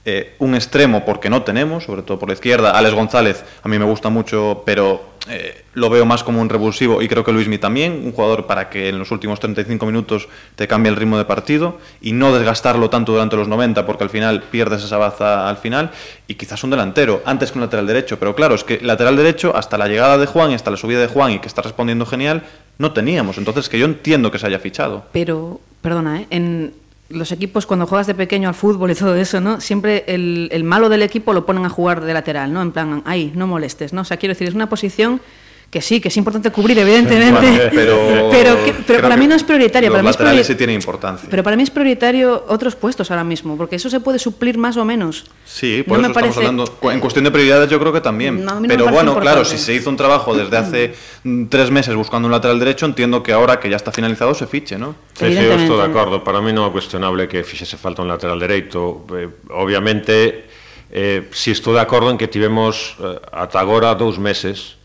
Eh, 0.09 0.35
un 0.39 0.55
extremo 0.55 1.03
porque 1.03 1.29
no 1.29 1.43
tenemos, 1.43 1.83
sobre 1.83 2.01
todo 2.01 2.17
por 2.17 2.29
la 2.29 2.33
izquierda. 2.33 2.71
Alex 2.71 2.95
González 2.95 3.43
a 3.61 3.67
mí 3.67 3.77
me 3.77 3.83
gusta 3.83 4.07
mucho, 4.07 4.63
pero 4.65 5.01
eh, 5.27 5.65
lo 5.73 5.89
veo 5.89 6.05
más 6.05 6.23
como 6.23 6.39
un 6.39 6.47
revulsivo 6.47 7.01
y 7.01 7.09
creo 7.09 7.25
que 7.25 7.33
Luismi 7.33 7.57
también, 7.57 8.03
un 8.05 8.13
jugador 8.13 8.47
para 8.47 8.69
que 8.69 8.87
en 8.87 8.99
los 8.99 9.11
últimos 9.11 9.41
35 9.41 9.85
minutos 9.85 10.29
te 10.55 10.65
cambie 10.65 10.89
el 10.89 10.95
ritmo 10.95 11.17
de 11.17 11.25
partido 11.25 11.77
y 11.99 12.13
no 12.13 12.33
desgastarlo 12.33 12.89
tanto 12.89 13.11
durante 13.11 13.35
los 13.35 13.49
90 13.49 13.85
porque 13.85 14.05
al 14.05 14.09
final 14.09 14.43
pierdes 14.43 14.81
esa 14.85 14.95
baza 14.95 15.49
al 15.49 15.57
final 15.57 15.91
y 16.25 16.35
quizás 16.35 16.63
un 16.63 16.69
delantero 16.69 17.21
antes 17.25 17.51
que 17.51 17.57
un 17.57 17.65
lateral 17.65 17.85
derecho, 17.85 18.17
pero 18.17 18.33
claro, 18.33 18.55
es 18.55 18.63
que 18.63 18.79
lateral 18.79 19.17
derecho 19.17 19.57
hasta 19.57 19.77
la 19.77 19.89
llegada 19.89 20.17
de 20.17 20.25
Juan 20.25 20.51
y 20.51 20.53
hasta 20.53 20.71
la 20.71 20.77
subida 20.77 21.01
de 21.01 21.07
Juan 21.07 21.33
y 21.33 21.39
que 21.39 21.49
está 21.49 21.63
respondiendo 21.63 22.05
genial, 22.05 22.43
no 22.77 22.93
teníamos, 22.93 23.37
entonces 23.37 23.67
que 23.67 23.77
yo 23.77 23.85
entiendo 23.85 24.31
que 24.31 24.39
se 24.39 24.47
haya 24.47 24.59
fichado. 24.59 25.03
Pero, 25.11 25.59
perdona, 25.81 26.21
¿eh? 26.21 26.27
en 26.29 26.86
los 27.09 27.31
equipos 27.31 27.65
cuando 27.65 27.87
juegas 27.87 28.07
de 28.07 28.15
pequeño 28.15 28.49
al 28.49 28.55
fútbol 28.55 28.91
y 28.91 28.95
todo 28.95 29.15
eso, 29.15 29.39
¿no? 29.39 29.61
Siempre 29.61 30.03
el, 30.07 30.63
malo 30.63 30.89
del 30.89 31.03
equipo 31.03 31.33
lo 31.33 31.45
ponen 31.45 31.65
a 31.65 31.69
jugar 31.69 32.03
de 32.03 32.13
lateral, 32.13 32.51
¿no? 32.51 32.61
En 32.61 32.71
plan, 32.71 33.01
ahí, 33.05 33.31
no 33.35 33.47
molestes, 33.47 33.93
¿no? 33.93 34.01
O 34.01 34.05
sea, 34.05 34.17
quiero 34.17 34.31
decir, 34.33 34.47
es 34.47 34.55
una 34.55 34.69
posición 34.69 35.21
que 35.69 35.81
sí, 35.81 35.99
que 35.99 36.07
es 36.07 36.15
importante 36.15 36.49
cubrir, 36.49 36.79
evidentemente, 36.79 37.41
Bueno, 37.41 37.69
pero 37.73 38.29
pero, 38.31 38.63
que- 38.63 38.73
pero 38.87 39.01
para 39.01 39.17
mí 39.17 39.27
no 39.27 39.35
es 39.35 39.43
prioritario. 39.43 39.89
los 39.89 39.95
Para 39.97 40.03
mí 40.03 40.09
es 40.09 40.17
priori- 40.17 40.43
sí 40.47 40.55
tienen 40.55 40.75
importancia. 40.75 41.27
Pero 41.29 41.43
para 41.43 41.57
mí 41.57 41.63
es 41.63 41.69
prioritario 41.69 42.45
otros 42.47 42.75
puestos 42.77 43.11
ahora 43.11 43.25
mismo, 43.25 43.57
porque 43.57 43.75
eso 43.75 43.89
se 43.89 43.99
puede 43.99 44.17
suplir 44.17 44.57
más 44.57 44.77
o 44.77 44.85
menos. 44.85 45.25
Sí, 45.45 45.83
por 45.85 45.97
No 45.97 46.03
eso 46.03 46.07
me 46.09 46.13
parece- 46.13 46.39
estamos 46.39 46.69
hablando. 46.69 46.91
En 46.93 46.99
cuestión 47.01 47.25
de 47.25 47.31
prioridades, 47.31 47.69
yo 47.69 47.79
creo 47.81 47.91
que 47.91 47.99
también. 47.99 48.45
No, 48.45 48.61
no 48.61 48.67
Pero 48.67 48.85
parece 48.85 49.03
bueno, 49.03 49.19
claro, 49.19 49.43
si 49.43 49.57
se 49.57 49.73
hizo 49.73 49.89
un 49.89 49.97
trabajo 49.97 50.33
desde 50.33 50.55
hace 50.63 50.93
mm, 51.23 51.47
tres 51.47 51.69
meses 51.69 51.93
buscando 51.95 52.27
un 52.27 52.31
lateral 52.31 52.59
derecho, 52.59 52.85
entiendo 52.85 53.21
que 53.21 53.33
ahora 53.33 53.59
que 53.59 53.69
ya 53.69 53.75
está 53.75 53.91
finalizado 53.91 54.33
se 54.33 54.47
fiche, 54.47 54.77
¿no? 54.77 54.95
Sí, 55.19 55.25
Evidentemente. 55.25 55.63
estou 55.65 55.77
de 55.77 55.83
acordo. 55.83 56.23
Para 56.23 56.39
mí 56.39 56.53
non 56.55 56.63
é 56.63 56.71
cuestionable 56.71 57.27
que 57.27 57.43
fixese 57.43 57.75
falta 57.75 57.99
un 58.01 58.07
lateral 58.07 58.39
dereito. 58.39 59.03
Eh, 59.11 59.27
obviamente, 59.51 60.47
eh, 60.95 61.27
si 61.35 61.51
estou 61.51 61.75
de 61.75 61.83
acordo 61.83 62.07
en 62.07 62.15
que 62.17 62.31
tivemos 62.31 62.95
eh, 63.03 63.19
ata 63.35 63.59
agora 63.59 63.91
dous 63.99 64.15
meses 64.15 64.76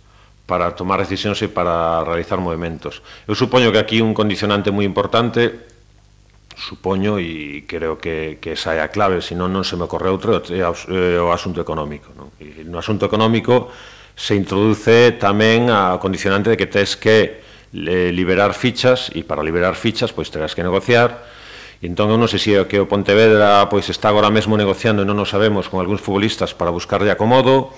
para 0.47 0.75
tomar 0.75 0.99
decisións 0.99 1.41
e 1.41 1.49
para 1.49 2.03
realizar 2.03 2.43
movimentos. 2.43 3.01
Eu 3.27 3.35
supoño 3.39 3.71
que 3.71 3.81
aquí 3.81 3.99
un 4.03 4.13
condicionante 4.13 4.75
moi 4.75 4.85
importante 4.85 5.71
supoño 6.57 7.19
e 7.19 7.65
creo 7.65 7.97
que, 7.97 8.39
que 8.39 8.55
esa 8.55 8.77
é 8.77 8.81
a 8.85 8.93
clave, 8.93 9.25
senón 9.25 9.51
non 9.51 9.65
se 9.65 9.75
me 9.75 9.89
ocorre 9.89 10.13
outro, 10.13 10.39
é 10.39 10.61
eh, 10.61 10.67
eh, 10.67 11.19
o 11.19 11.33
asunto 11.33 11.59
económico. 11.59 12.13
Non? 12.15 12.31
E 12.39 12.63
no 12.69 12.79
asunto 12.79 13.09
económico 13.09 13.73
se 14.15 14.37
introduce 14.37 15.17
tamén 15.17 15.73
a 15.73 15.97
condicionante 15.97 16.53
de 16.53 16.57
que 16.61 16.69
tes 16.69 16.95
que 17.01 17.41
eh, 17.73 18.13
liberar 18.13 18.53
fichas 18.53 19.09
e 19.17 19.25
para 19.25 19.41
liberar 19.41 19.75
fichas 19.75 20.13
pois 20.13 20.29
terás 20.29 20.53
que 20.53 20.61
negociar 20.61 21.25
e 21.81 21.89
entón 21.89 22.13
eu 22.13 22.21
non 22.21 22.29
sei 22.29 22.39
se 22.39 22.51
é 22.53 22.61
que 22.69 22.77
o 22.77 22.87
Pontevedra 22.87 23.65
pois 23.73 23.89
está 23.89 24.13
agora 24.13 24.29
mesmo 24.29 24.61
negociando 24.61 25.01
e 25.03 25.09
non 25.09 25.17
o 25.17 25.25
sabemos 25.25 25.73
con 25.73 25.81
algúns 25.81 26.05
futbolistas 26.05 26.53
para 26.53 26.69
buscarlle 26.69 27.09
acomodo 27.09 27.73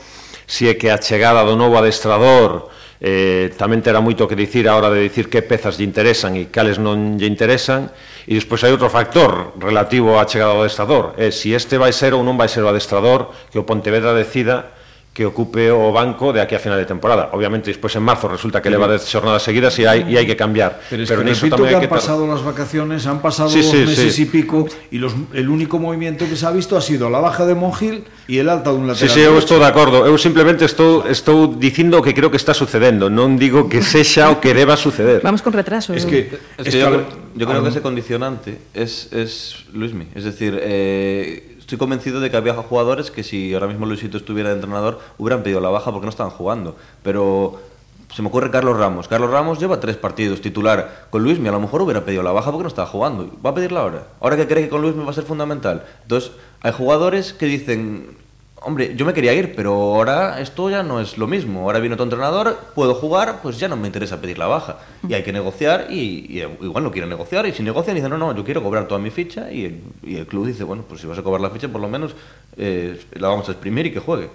Si 0.46 0.68
é 0.68 0.74
que 0.76 0.92
a 0.92 1.00
chegada 1.00 1.42
do 1.42 1.56
novo 1.56 1.80
adestrador 1.80 2.68
eh, 3.04 3.52
tamén 3.58 3.84
terá 3.84 4.00
moito 4.00 4.24
que 4.24 4.38
dicir 4.38 4.64
a 4.70 4.76
hora 4.76 4.88
de 4.88 5.04
dicir 5.04 5.28
que 5.28 5.44
pezas 5.44 5.76
lle 5.76 5.84
interesan 5.84 6.36
e 6.40 6.48
cales 6.48 6.80
non 6.80 7.20
lle 7.20 7.28
interesan. 7.28 7.92
E 8.24 8.38
despois 8.38 8.64
hai 8.64 8.72
outro 8.72 8.88
factor 8.88 9.56
relativo 9.60 10.16
á 10.16 10.24
chegada 10.24 10.56
do 10.56 10.64
adestrador. 10.64 11.12
É 11.20 11.28
eh, 11.28 11.32
si 11.32 11.52
este 11.52 11.76
vai 11.76 11.92
ser 11.92 12.16
ou 12.16 12.24
non 12.24 12.40
vai 12.40 12.48
ser 12.48 12.64
o 12.64 12.70
adestrador 12.70 13.28
que 13.52 13.60
o 13.60 13.66
Pontevedra 13.68 14.16
decida 14.16 14.72
que 15.14 15.22
ocupe 15.24 15.70
o 15.70 15.94
banco 15.94 16.34
de 16.34 16.42
aquí 16.42 16.56
a 16.56 16.58
final 16.58 16.74
de 16.74 16.90
temporada. 16.90 17.30
Obviamente, 17.38 17.70
despois 17.70 17.94
en 17.94 18.02
marzo 18.02 18.26
resulta 18.26 18.58
que 18.58 18.66
leva 18.66 18.90
10 18.90 18.98
xornadas 19.06 19.46
seguidas 19.46 19.70
e 19.78 19.86
hai, 19.86 20.02
e 20.10 20.18
hai 20.18 20.26
que 20.26 20.34
cambiar. 20.34 20.82
Pero 20.90 21.06
es 21.06 21.08
que 21.08 21.22
niso 21.22 21.46
repito 21.46 21.62
tamén 21.62 21.78
que 21.78 21.86
han 21.86 21.86
tar- 21.86 22.02
pasado 22.02 22.26
las 22.26 22.42
vacaciones, 22.42 23.06
han 23.06 23.22
pasado 23.22 23.46
Sí, 23.46 23.62
dos 23.62 23.70
sí, 23.70 23.86
meses 23.86 24.10
sí. 24.10 24.26
y 24.26 24.26
pico 24.26 24.66
y 24.90 24.98
los, 24.98 25.14
el 25.30 25.46
único 25.46 25.78
movimiento 25.78 26.26
que 26.26 26.34
se 26.34 26.42
ha 26.42 26.50
visto 26.50 26.74
ha 26.74 26.82
sido 26.82 27.06
la 27.14 27.22
baja 27.22 27.46
de 27.46 27.54
Monjil 27.54 28.02
y 28.26 28.42
el 28.42 28.50
alta 28.50 28.74
de 28.74 28.82
un 28.82 28.90
Sí, 28.98 29.06
lateral. 29.06 29.14
sí, 29.14 29.20
eu 29.22 29.38
derecho. 29.38 29.38
estou 29.54 29.58
de 29.62 29.68
acordo. 29.70 30.02
Eu 30.02 30.18
simplemente 30.18 30.66
estou 30.66 31.06
estou 31.06 31.46
dicindo 31.46 32.02
que 32.02 32.10
creo 32.10 32.34
que 32.34 32.36
está 32.42 32.50
sucedendo, 32.50 33.06
non 33.06 33.38
digo 33.38 33.70
que 33.70 33.86
sexa 33.86 34.34
o 34.34 34.42
que 34.42 34.50
deba 34.50 34.74
suceder. 34.74 35.22
Vamos 35.22 35.46
con 35.46 35.54
retraso. 35.54 35.94
Es 35.94 36.02
que, 36.10 36.26
Es 36.58 36.74
que 36.74 36.82
yo, 36.82 36.90
yo 37.38 37.44
creo 37.46 37.62
que 37.62 37.70
ese 37.70 37.86
condicionante 37.86 38.58
es, 38.74 39.14
es 39.14 39.62
Luismi. 39.70 40.10
Es 40.10 40.26
decir, 40.26 40.58
eh, 40.58 41.53
estoy 41.64 41.78
convencido 41.78 42.20
de 42.20 42.30
que 42.30 42.36
había 42.36 42.54
jugadores 42.54 43.10
que 43.10 43.22
si 43.22 43.54
ahora 43.54 43.66
mismo 43.66 43.86
Luisito 43.86 44.18
estuviera 44.18 44.50
de 44.50 44.56
entrenador 44.56 45.00
hubieran 45.16 45.42
pedido 45.42 45.60
la 45.60 45.70
baja 45.70 45.90
porque 45.90 46.04
no 46.04 46.10
estaban 46.10 46.30
jugando. 46.30 46.76
Pero 47.02 47.58
se 48.14 48.20
me 48.20 48.28
ocurre 48.28 48.50
Carlos 48.50 48.76
Ramos. 48.76 49.08
Carlos 49.08 49.30
Ramos 49.30 49.58
lleva 49.58 49.80
tres 49.80 49.96
partidos 49.96 50.42
titular 50.42 51.06
con 51.08 51.24
Luismi. 51.24 51.48
A 51.48 51.52
lo 51.52 51.60
mejor 51.60 51.80
hubiera 51.80 52.04
pedido 52.04 52.22
la 52.22 52.32
baja 52.32 52.50
porque 52.50 52.64
no 52.64 52.68
estaba 52.68 52.86
jugando. 52.86 53.30
Va 53.44 53.50
a 53.50 53.54
pedirla 53.54 53.80
ahora. 53.80 54.08
Ahora 54.20 54.36
que 54.36 54.46
cree 54.46 54.64
que 54.64 54.68
con 54.68 54.82
Luismi 54.82 55.04
va 55.04 55.10
a 55.10 55.14
ser 55.14 55.24
fundamental. 55.24 55.84
Entonces, 56.02 56.32
hay 56.60 56.72
jugadores 56.72 57.32
que 57.32 57.46
dicen, 57.46 58.18
Hombre, 58.66 58.94
yo 58.96 59.04
me 59.04 59.12
quería 59.12 59.34
ir, 59.34 59.54
pero 59.54 59.74
ahora 59.74 60.40
esto 60.40 60.70
ya 60.70 60.82
no 60.82 60.98
es 60.98 61.18
lo 61.18 61.26
mismo. 61.26 61.60
Ahora 61.60 61.80
viene 61.80 61.94
otro 61.94 62.04
entrenador, 62.04 62.58
puedo 62.74 62.94
jugar, 62.94 63.40
pues 63.42 63.58
ya 63.58 63.68
no 63.68 63.76
me 63.76 63.86
interesa 63.86 64.22
pedir 64.22 64.38
la 64.38 64.46
baja. 64.46 64.78
Y 65.06 65.12
hay 65.12 65.22
que 65.22 65.34
negociar 65.34 65.88
y, 65.90 66.42
igual 66.62 66.82
no 66.82 66.90
quieren 66.90 67.10
negociar. 67.10 67.46
Y 67.46 67.52
si 67.52 67.62
negocian, 67.62 67.94
dicen, 67.94 68.08
no, 68.08 68.16
no, 68.16 68.34
yo 68.34 68.42
quiero 68.42 68.62
cobrar 68.62 68.88
toda 68.88 68.98
mi 68.98 69.10
ficha. 69.10 69.52
Y 69.52 69.66
el, 69.66 69.80
y 70.02 70.16
el 70.16 70.26
club 70.26 70.46
dice, 70.46 70.64
bueno, 70.64 70.82
pues 70.88 71.02
si 71.02 71.06
vas 71.06 71.18
a 71.18 71.22
cobrar 71.22 71.42
la 71.42 71.50
ficha, 71.50 71.68
por 71.68 71.82
lo 71.82 71.88
menos 71.88 72.14
eh, 72.56 72.98
la 73.12 73.28
vamos 73.28 73.46
a 73.50 73.52
exprimir 73.52 73.84
y 73.84 73.92
que 73.92 74.00
juegue. 74.00 74.30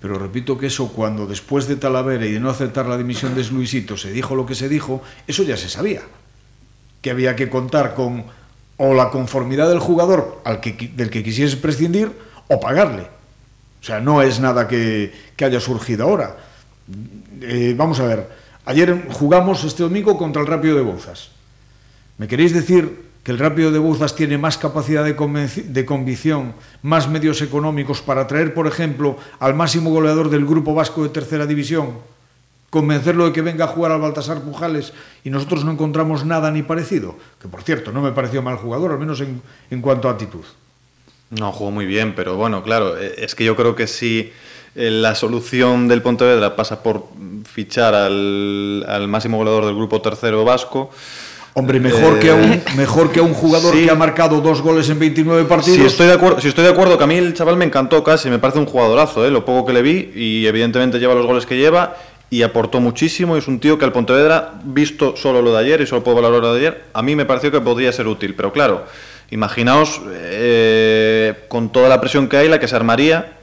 Pero 0.00 0.18
repito 0.18 0.58
que 0.58 0.66
eso 0.66 0.88
cuando 0.88 1.28
después 1.28 1.68
de 1.68 1.76
Talavera 1.76 2.26
y 2.26 2.32
de 2.32 2.40
no 2.40 2.50
aceptar 2.50 2.86
la 2.86 2.98
dimisión 2.98 3.36
de 3.36 3.44
Luisito 3.44 3.96
se 3.96 4.10
dijo 4.10 4.34
lo 4.34 4.44
que 4.44 4.56
se 4.56 4.68
dijo, 4.68 5.02
eso 5.28 5.44
ya 5.44 5.56
se 5.56 5.68
sabía. 5.68 6.02
Que 7.00 7.12
había 7.12 7.36
que 7.36 7.48
contar 7.48 7.94
con 7.94 8.24
o 8.76 8.94
la 8.94 9.10
conformidad 9.10 9.68
del 9.68 9.78
jugador 9.78 10.40
al 10.44 10.58
que, 10.58 10.72
del 10.96 11.10
que 11.10 11.22
quisiese 11.22 11.56
prescindir 11.58 12.10
o 12.48 12.58
pagarle. 12.58 13.21
O 13.82 13.84
sea, 13.84 13.98
no 13.98 14.22
es 14.22 14.38
nada 14.38 14.68
que, 14.68 15.12
que 15.34 15.44
haya 15.44 15.58
surgido 15.58 16.04
ahora. 16.04 16.36
Eh, 17.40 17.74
vamos 17.76 17.98
a 17.98 18.06
ver, 18.06 18.30
ayer 18.64 19.08
jugamos 19.10 19.64
este 19.64 19.82
domingo 19.82 20.16
contra 20.16 20.40
el 20.40 20.46
Rápido 20.46 20.76
de 20.76 20.82
Bouzas. 20.82 21.30
¿Me 22.16 22.28
queréis 22.28 22.54
decir 22.54 23.10
que 23.24 23.32
el 23.32 23.40
Rápido 23.40 23.72
de 23.72 23.80
Bouzas 23.80 24.14
tiene 24.14 24.38
más 24.38 24.56
capacidad 24.56 25.04
de, 25.04 25.14
de 25.64 25.84
convicción, 25.84 26.54
más 26.82 27.08
medios 27.08 27.42
económicos 27.42 28.02
para 28.02 28.28
traer, 28.28 28.54
por 28.54 28.68
ejemplo, 28.68 29.16
al 29.40 29.54
máximo 29.54 29.90
goleador 29.90 30.30
del 30.30 30.46
grupo 30.46 30.74
vasco 30.74 31.02
de 31.02 31.08
tercera 31.08 31.46
división, 31.46 31.98
convencerlo 32.70 33.26
de 33.26 33.32
que 33.32 33.42
venga 33.42 33.64
a 33.64 33.68
jugar 33.68 33.90
al 33.90 34.00
Baltasar 34.00 34.42
Pujales 34.42 34.92
y 35.24 35.30
nosotros 35.30 35.64
no 35.64 35.72
encontramos 35.72 36.24
nada 36.24 36.52
ni 36.52 36.62
parecido? 36.62 37.16
Que 37.40 37.48
por 37.48 37.64
cierto, 37.64 37.90
no 37.90 38.00
me 38.00 38.12
pareció 38.12 38.42
mal 38.42 38.58
jugador, 38.58 38.92
al 38.92 39.00
menos 39.00 39.20
en, 39.20 39.42
en 39.70 39.80
cuanto 39.80 40.08
a 40.08 40.12
actitud. 40.12 40.44
No, 41.38 41.50
jugó 41.50 41.70
muy 41.70 41.86
bien, 41.86 42.14
pero 42.14 42.36
bueno, 42.36 42.62
claro, 42.62 42.98
eh, 42.98 43.14
es 43.18 43.34
que 43.34 43.44
yo 43.44 43.56
creo 43.56 43.74
que 43.74 43.86
si 43.86 44.32
eh, 44.74 44.90
la 44.90 45.14
solución 45.14 45.88
del 45.88 46.02
Pontevedra 46.02 46.56
pasa 46.56 46.82
por 46.82 47.08
fichar 47.50 47.94
al, 47.94 48.84
al 48.86 49.08
máximo 49.08 49.38
goleador 49.38 49.64
del 49.66 49.74
grupo 49.74 50.00
tercero 50.02 50.44
vasco. 50.44 50.90
Hombre, 51.54 51.80
mejor, 51.80 52.16
eh, 52.16 52.18
que, 52.20 52.30
a 52.30 52.34
un, 52.34 52.62
mejor 52.76 53.12
que 53.12 53.20
a 53.20 53.22
un 53.22 53.34
jugador 53.34 53.74
sí. 53.74 53.84
que 53.84 53.90
ha 53.90 53.94
marcado 53.94 54.40
dos 54.40 54.62
goles 54.62 54.88
en 54.88 54.98
29 54.98 55.44
partidos. 55.44 55.78
Si 55.78 55.84
estoy, 55.84 56.06
de 56.06 56.14
acuerdo, 56.14 56.40
si 56.40 56.48
estoy 56.48 56.64
de 56.64 56.70
acuerdo, 56.70 56.96
que 56.96 57.04
a 57.04 57.06
mí 57.06 57.16
el 57.16 57.34
chaval 57.34 57.56
me 57.56 57.66
encantó 57.66 58.02
casi, 58.02 58.30
me 58.30 58.38
parece 58.38 58.58
un 58.58 58.66
jugadorazo, 58.66 59.26
¿eh? 59.26 59.30
lo 59.30 59.44
poco 59.44 59.66
que 59.66 59.74
le 59.74 59.82
vi, 59.82 60.10
y 60.14 60.46
evidentemente 60.46 60.98
lleva 60.98 61.14
los 61.14 61.26
goles 61.26 61.44
que 61.44 61.58
lleva, 61.58 61.96
y 62.30 62.42
aportó 62.42 62.80
muchísimo, 62.80 63.36
y 63.36 63.40
es 63.40 63.48
un 63.48 63.60
tío 63.60 63.78
que 63.78 63.84
al 63.84 63.92
Pontevedra, 63.92 64.54
visto 64.64 65.14
solo 65.16 65.42
lo 65.42 65.52
de 65.52 65.58
ayer, 65.58 65.80
y 65.82 65.86
solo 65.86 66.02
puedo 66.02 66.16
valorar 66.16 66.40
lo 66.40 66.54
de 66.54 66.60
ayer, 66.60 66.84
a 66.94 67.02
mí 67.02 67.14
me 67.14 67.26
pareció 67.26 67.50
que 67.50 67.60
podría 67.60 67.92
ser 67.92 68.06
útil, 68.06 68.34
pero 68.34 68.50
claro, 68.50 68.86
imaginaos 69.32 70.00
eh, 70.06 71.46
con 71.48 71.72
toda 71.72 71.88
la 71.88 72.00
presión 72.00 72.28
que 72.28 72.36
hay, 72.36 72.48
la 72.48 72.60
que 72.60 72.68
se 72.68 72.76
armaría, 72.76 73.38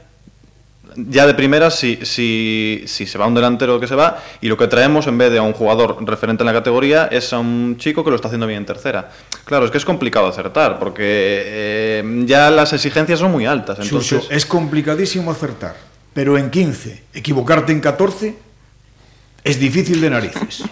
ya 0.96 1.26
de 1.26 1.34
primeras 1.34 1.76
si, 1.76 1.98
si, 2.04 2.84
si 2.86 3.06
se 3.06 3.18
va 3.18 3.26
un 3.26 3.34
delantero 3.34 3.78
que 3.78 3.86
se 3.86 3.94
va 3.94 4.18
y 4.40 4.48
lo 4.48 4.56
que 4.56 4.66
traemos 4.66 5.06
en 5.06 5.18
vez 5.18 5.30
de 5.30 5.38
a 5.38 5.42
un 5.42 5.52
jugador 5.52 5.96
referente 6.04 6.42
en 6.42 6.46
la 6.46 6.52
categoría 6.52 7.06
es 7.06 7.32
a 7.32 7.38
un 7.38 7.76
chico 7.78 8.02
que 8.04 8.10
lo 8.10 8.16
está 8.16 8.28
haciendo 8.28 8.46
bien 8.46 8.60
en 8.60 8.66
tercera. 8.66 9.10
Claro, 9.44 9.64
es 9.64 9.70
que 9.70 9.78
es 9.78 9.84
complicado 9.84 10.26
acertar 10.26 10.78
porque 10.78 11.02
eh, 11.02 12.24
ya 12.26 12.50
las 12.50 12.72
exigencias 12.72 13.18
son 13.18 13.32
muy 13.32 13.46
altas. 13.46 13.78
Suso, 13.78 14.16
Entonces, 14.16 14.30
es 14.30 14.46
complicadísimo 14.46 15.30
acertar, 15.30 15.76
pero 16.12 16.38
en 16.38 16.50
15, 16.50 17.04
equivocarte 17.14 17.72
en 17.72 17.80
14 17.80 18.36
es 19.42 19.58
difícil 19.58 20.00
de 20.00 20.10
narices. 20.10 20.62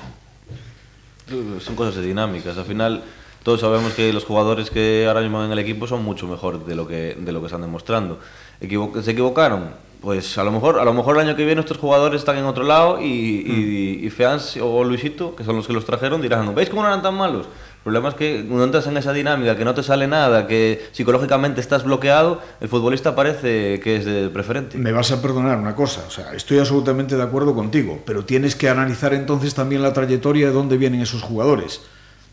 Son 1.61 1.77
cosas 1.77 1.97
de 1.97 2.03
dinámicas. 2.03 2.57
Al 2.57 2.65
final, 2.65 3.03
todos 3.43 3.61
sabemos 3.61 3.93
que 3.95 4.13
los 4.13 4.25
jugadores 4.25 4.71
que 4.71 5.07
ahora 5.09 5.21
mismo 5.21 5.43
en 5.45 5.51
el 5.53 5.59
equipo 5.59 5.87
son 5.87 6.05
mucho 6.05 6.27
mejor 6.27 6.65
de 6.67 6.75
lo 6.75 6.87
que, 6.87 7.17
de 7.19 7.33
lo 7.33 7.41
que 7.41 7.47
están 7.47 7.63
demostrando. 7.63 8.19
Equivo- 8.61 9.01
¿Se 9.03 9.13
equivocaron? 9.13 9.71
Pues 10.01 10.39
a 10.39 10.45
lo 10.45 10.53
mejor 10.53 10.79
a 10.79 10.85
lo 10.85 10.95
mejor 10.95 11.17
el 11.17 11.27
año 11.27 11.35
que 11.37 11.45
viene 11.45 11.61
estos 11.61 11.77
jugadores 11.79 12.21
están 12.21 12.39
en 12.39 12.45
otro 12.45 12.63
lado 12.63 13.01
y, 13.03 13.05
y, 13.07 14.01
y 14.07 14.11
Feans 14.11 14.57
o 14.63 14.85
Luisito, 14.85 15.35
que 15.35 15.43
son 15.43 15.57
los 15.57 15.67
que 15.67 15.73
los 15.73 15.85
trajeron, 15.85 16.23
dirán, 16.23 16.55
¿veis 16.55 16.69
cómo 16.71 16.83
no 16.83 16.89
eran 16.89 17.03
tan 17.03 17.15
malos? 17.17 17.47
El 17.47 17.83
problema 17.83 18.11
es 18.11 18.15
que 18.15 18.45
cuando 18.47 18.65
entras 18.65 18.87
en 18.87 18.97
esa 18.97 19.13
dinámica, 19.13 19.57
que 19.57 19.65
no 19.65 19.75
te 19.75 19.83
sale 19.83 20.07
nada, 20.07 20.47
que 20.47 20.87
psicológicamente 20.93 21.61
estás 21.61 21.83
bloqueado, 21.85 22.41
el 22.61 22.69
futbolista 22.69 23.17
parece 23.17 23.81
que 23.81 23.97
es 23.97 24.05
de 24.05 24.29
preferente. 24.29 24.79
Me 24.79 24.93
vas 24.93 25.11
a 25.11 25.21
perdonar 25.23 25.59
una 25.59 25.75
cosa, 25.75 26.05
o 26.07 26.11
sea, 26.11 26.33
estoy 26.33 26.59
absolutamente 26.59 27.17
de 27.17 27.23
acuerdo 27.23 27.55
contigo, 27.55 27.99
pero 28.05 28.25
tienes 28.25 28.55
que 28.55 28.69
analizar 28.69 29.15
entonces 29.15 29.55
también 29.55 29.83
la 29.83 29.93
trayectoria 29.95 30.47
de 30.47 30.53
dónde 30.53 30.77
vienen 30.77 31.01
esos 31.01 31.23
jugadores. 31.23 31.81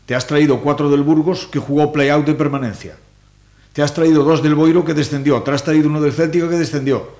Te 0.06 0.14
has 0.14 0.26
traído 0.26 0.60
cuatro 0.60 0.88
del 0.88 1.02
Burgos 1.02 1.48
que 1.50 1.58
jugó 1.58 1.92
play-out 1.92 2.24
de 2.24 2.34
permanencia. 2.34 2.96
Te 3.72 3.82
has 3.82 3.92
traído 3.92 4.22
dos 4.22 4.42
del 4.42 4.54
Boiro 4.54 4.84
que 4.84 4.94
descendió. 4.94 5.42
Te 5.42 5.50
has 5.50 5.64
traído 5.64 5.88
uno 5.88 6.00
del 6.00 6.12
Céltico 6.12 6.48
que 6.48 6.56
descendió. 6.56 7.10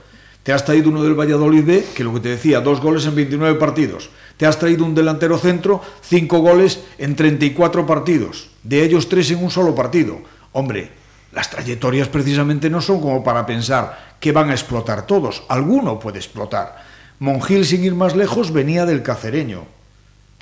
Te 0.44 0.52
has 0.52 0.64
traído 0.64 0.90
uno 0.90 1.02
del 1.02 1.18
Valladolid 1.18 1.64
B, 1.64 1.84
que 1.94 2.04
lo 2.04 2.14
que 2.14 2.20
te 2.20 2.28
decía, 2.28 2.60
dos 2.60 2.80
goles 2.80 3.04
en 3.06 3.16
29 3.16 3.58
partidos. 3.58 4.10
Te 4.36 4.46
has 4.46 4.58
traído 4.58 4.84
un 4.84 4.94
delantero 4.94 5.36
centro, 5.36 5.82
cinco 6.00 6.38
goles 6.38 6.80
en 6.98 7.16
34 7.16 7.84
partidos. 7.84 8.50
De 8.62 8.84
ellos 8.84 9.08
tres 9.08 9.30
en 9.32 9.42
un 9.42 9.50
solo 9.50 9.74
partido. 9.74 10.20
Hombre, 10.52 10.92
las 11.32 11.50
trayectorias 11.50 12.08
precisamente 12.08 12.70
no 12.70 12.80
son 12.80 13.00
como 13.00 13.24
para 13.24 13.44
pensar 13.44 14.16
que 14.20 14.30
van 14.30 14.50
a 14.50 14.54
explotar 14.54 15.06
todos. 15.06 15.42
Alguno 15.48 15.98
puede 15.98 16.18
explotar. 16.18 16.84
Monjil, 17.18 17.66
sin 17.66 17.82
ir 17.82 17.96
más 17.96 18.14
lejos, 18.14 18.52
venía 18.52 18.86
del 18.86 19.02
cacereño. 19.02 19.75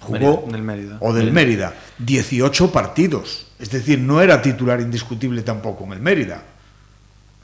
Jugó 0.04 0.44
Del 0.50 0.62
Mérida. 0.62 0.98
o 1.00 1.12
del 1.12 1.32
Mérida 1.32 1.74
18 1.98 2.70
partidos. 2.70 3.46
Es 3.58 3.70
decir, 3.70 3.98
no 3.98 4.20
era 4.20 4.42
titular 4.42 4.80
indiscutible 4.80 5.42
tampoco 5.42 5.84
en 5.84 5.92
el 5.92 6.00
Mérida. 6.00 6.42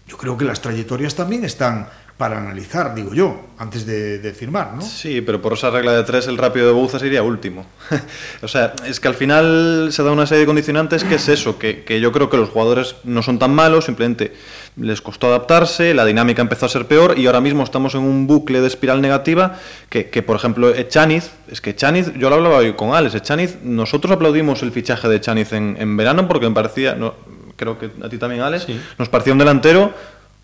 Yo 0.06 0.16
creo 0.16 0.36
que 0.36 0.44
las 0.44 0.60
trayectorias 0.60 1.14
también 1.14 1.44
están 1.44 1.88
para 2.20 2.36
analizar, 2.36 2.94
digo 2.94 3.14
yo, 3.14 3.48
antes 3.56 3.86
de, 3.86 4.18
de 4.18 4.34
firmar, 4.34 4.74
¿no? 4.74 4.82
Sí, 4.82 5.22
pero 5.22 5.40
por 5.40 5.54
esa 5.54 5.70
regla 5.70 5.92
de 5.92 6.02
tres 6.02 6.26
el 6.26 6.36
rápido 6.36 6.66
de 6.66 6.72
Bouzas 6.72 7.02
iría 7.02 7.22
último. 7.22 7.64
o 8.42 8.48
sea, 8.48 8.74
es 8.86 9.00
que 9.00 9.08
al 9.08 9.14
final 9.14 9.88
se 9.90 10.02
da 10.02 10.12
una 10.12 10.26
serie 10.26 10.40
de 10.40 10.46
condicionantes 10.46 11.02
que 11.02 11.14
es 11.14 11.28
eso, 11.28 11.58
que, 11.58 11.82
que 11.82 11.98
yo 11.98 12.12
creo 12.12 12.28
que 12.28 12.36
los 12.36 12.50
jugadores 12.50 12.96
no 13.04 13.22
son 13.22 13.38
tan 13.38 13.54
malos, 13.54 13.86
simplemente 13.86 14.34
les 14.76 15.00
costó 15.02 15.26
adaptarse, 15.26 15.94
la 15.94 16.04
dinámica 16.04 16.42
empezó 16.42 16.66
a 16.66 16.68
ser 16.68 16.86
peor 16.86 17.18
y 17.18 17.26
ahora 17.26 17.40
mismo 17.40 17.62
estamos 17.62 17.94
en 17.94 18.02
un 18.02 18.26
bucle 18.26 18.60
de 18.60 18.66
espiral 18.66 19.00
negativa 19.00 19.56
que, 19.88 20.10
que 20.10 20.22
por 20.22 20.36
ejemplo, 20.36 20.74
Echaniz, 20.74 21.30
es 21.50 21.60
que 21.60 21.70
Echaniz, 21.70 22.12
yo 22.16 22.30
lo 22.30 22.36
hablaba 22.36 22.58
hoy 22.58 22.72
con 22.74 22.94
Alex, 22.94 23.14
Echaniz, 23.14 23.58
nosotros 23.62 24.12
aplaudimos 24.12 24.62
el 24.62 24.72
fichaje 24.72 25.08
de 25.08 25.16
Echaniz 25.16 25.52
en, 25.52 25.76
en 25.78 25.96
verano 25.96 26.28
porque 26.28 26.48
me 26.48 26.54
parecía, 26.54 26.94
no, 26.94 27.14
creo 27.56 27.78
que 27.78 27.90
a 28.02 28.08
ti 28.08 28.18
también, 28.18 28.42
Alex, 28.42 28.66
nos 28.98 29.08
parecía 29.08 29.32
un 29.32 29.38
delantero 29.38 29.92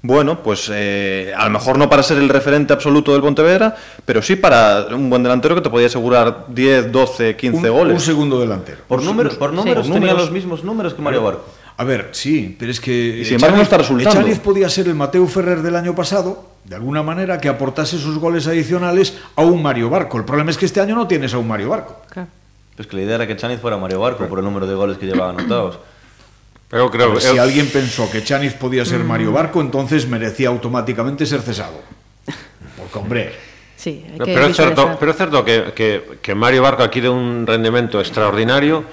bueno, 0.03 0.41
pues 0.43 0.71
eh, 0.73 1.33
a 1.37 1.47
lo 1.47 1.51
mejor 1.51 1.79
no 1.79 1.91
para 1.91 2.03
ser 2.03 2.19
el 2.19 2.29
referente 2.29 2.73
absoluto 2.73 3.13
del 3.13 3.23
Pontevedra, 3.23 3.75
pero 4.05 4.23
sí 4.23 4.37
para 4.37 4.87
un 4.95 5.11
buen 5.11 5.23
delantero 5.23 5.57
que 5.57 5.63
te 5.63 5.71
podía 5.71 5.87
asegurar 5.89 6.45
10, 6.49 6.93
12, 6.93 7.35
15 7.35 7.71
un, 7.71 7.77
goles. 7.77 7.95
Un 7.95 8.01
segundo 8.01 8.39
delantero. 8.39 8.79
Por 8.87 9.03
números, 9.03 9.35
por 9.35 9.53
números 9.53 9.87
Sí. 9.87 9.93
tenía 9.93 10.11
números. 10.11 10.27
los 10.27 10.31
mismos 10.33 10.63
números 10.63 10.95
que 10.95 11.03
Mario 11.03 11.25
Barco. 11.25 11.45
A 11.79 11.85
ver, 11.85 12.09
sí, 12.13 12.57
pero 12.59 12.71
es 12.71 12.81
que. 12.81 13.19
Y 13.21 13.25
sin 13.25 13.35
embargo 13.35 13.57
no 13.59 13.63
está 13.63 13.77
resultando. 13.79 14.19
Echaniz 14.19 14.39
podía 14.39 14.69
ser 14.69 14.87
el 14.89 14.95
Mateo 14.95 15.27
Ferrer 15.27 15.61
del 15.61 15.77
año 15.77 15.95
pasado, 15.95 16.51
de 16.65 16.75
alguna 16.75 17.03
manera, 17.03 17.39
que 17.39 17.49
aportase 17.49 17.99
sus 17.99 18.19
goles 18.19 18.47
adicionales 18.47 19.19
a 19.37 19.43
un 19.43 19.63
Mario 19.63 19.91
Barco. 19.91 20.17
El 20.17 20.25
problema 20.25 20.51
es 20.51 20.57
que 20.57 20.65
este 20.65 20.81
año 20.81 20.95
no 20.95 21.07
tienes 21.07 21.35
a 21.35 21.39
un 21.39 21.47
Mario 21.47 21.69
Barco. 21.71 22.01
Claro. 22.09 22.29
Pues 22.77 22.89
que 22.89 22.97
la 22.97 23.03
idea 23.03 23.15
era 23.17 23.27
que 23.27 23.37
Chaniz 23.37 23.61
fuera 23.61 23.77
Mario 23.77 24.01
Barco 24.01 24.27
por 24.27 24.39
el 24.39 24.45
número 24.45 24.67
de 24.67 24.75
goles 24.75 24.99
que 24.99 25.07
llevaba 25.07 25.31
anotados. 25.31 25.79
Pero 26.69 26.91
creo 26.91 27.15
que 27.15 27.21
si 27.21 27.39
alguien 27.39 27.69
pensó 27.69 28.11
que 28.11 28.19
Echaniz 28.19 28.55
podía 28.55 28.85
ser 28.85 29.05
Mario 29.05 29.33
Barco, 29.33 29.61
entonces 29.61 30.09
merecía 30.09 30.49
automáticamente 30.49 31.25
ser 31.25 31.41
cesado. 31.43 31.81
Porque, 32.77 32.99
hombre, 32.99 33.33
Sí, 33.77 34.05
No, 34.17 34.25
que 34.25 34.33
pero 34.35 34.53
certo, 34.55 34.71
visualizar. 34.89 34.99
pero 34.99 35.11
é 35.13 35.15
certo 35.15 35.45
que, 35.45 35.73
que, 35.77 36.19
que 36.23 36.35
Mario 36.35 36.63
Barco 36.63 36.83
aquí 36.83 37.01
de 37.01 37.11
un 37.11 37.47
rendemento 37.47 38.01
extraordinario 38.01 38.85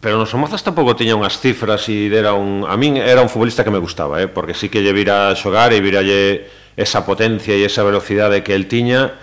Pero 0.00 0.20
nos 0.20 0.28
Somozas 0.28 0.60
tampouco 0.60 0.92
tiña 0.92 1.16
unhas 1.16 1.40
cifras 1.40 1.88
e 1.88 2.12
era 2.12 2.36
un 2.36 2.68
a 2.68 2.76
min 2.76 3.00
era 3.00 3.24
un 3.24 3.32
futbolista 3.32 3.64
que 3.64 3.72
me 3.72 3.80
gustaba, 3.80 4.20
eh, 4.20 4.28
porque 4.28 4.52
sí 4.52 4.68
que 4.68 4.84
lle 4.84 4.92
vira 4.92 5.32
xogar 5.32 5.72
e 5.72 5.80
viralle 5.80 6.44
esa 6.76 7.08
potencia 7.08 7.56
e 7.56 7.64
esa 7.64 7.80
velocidade 7.80 8.44
que 8.44 8.52
el 8.52 8.68
tiña 8.68 9.16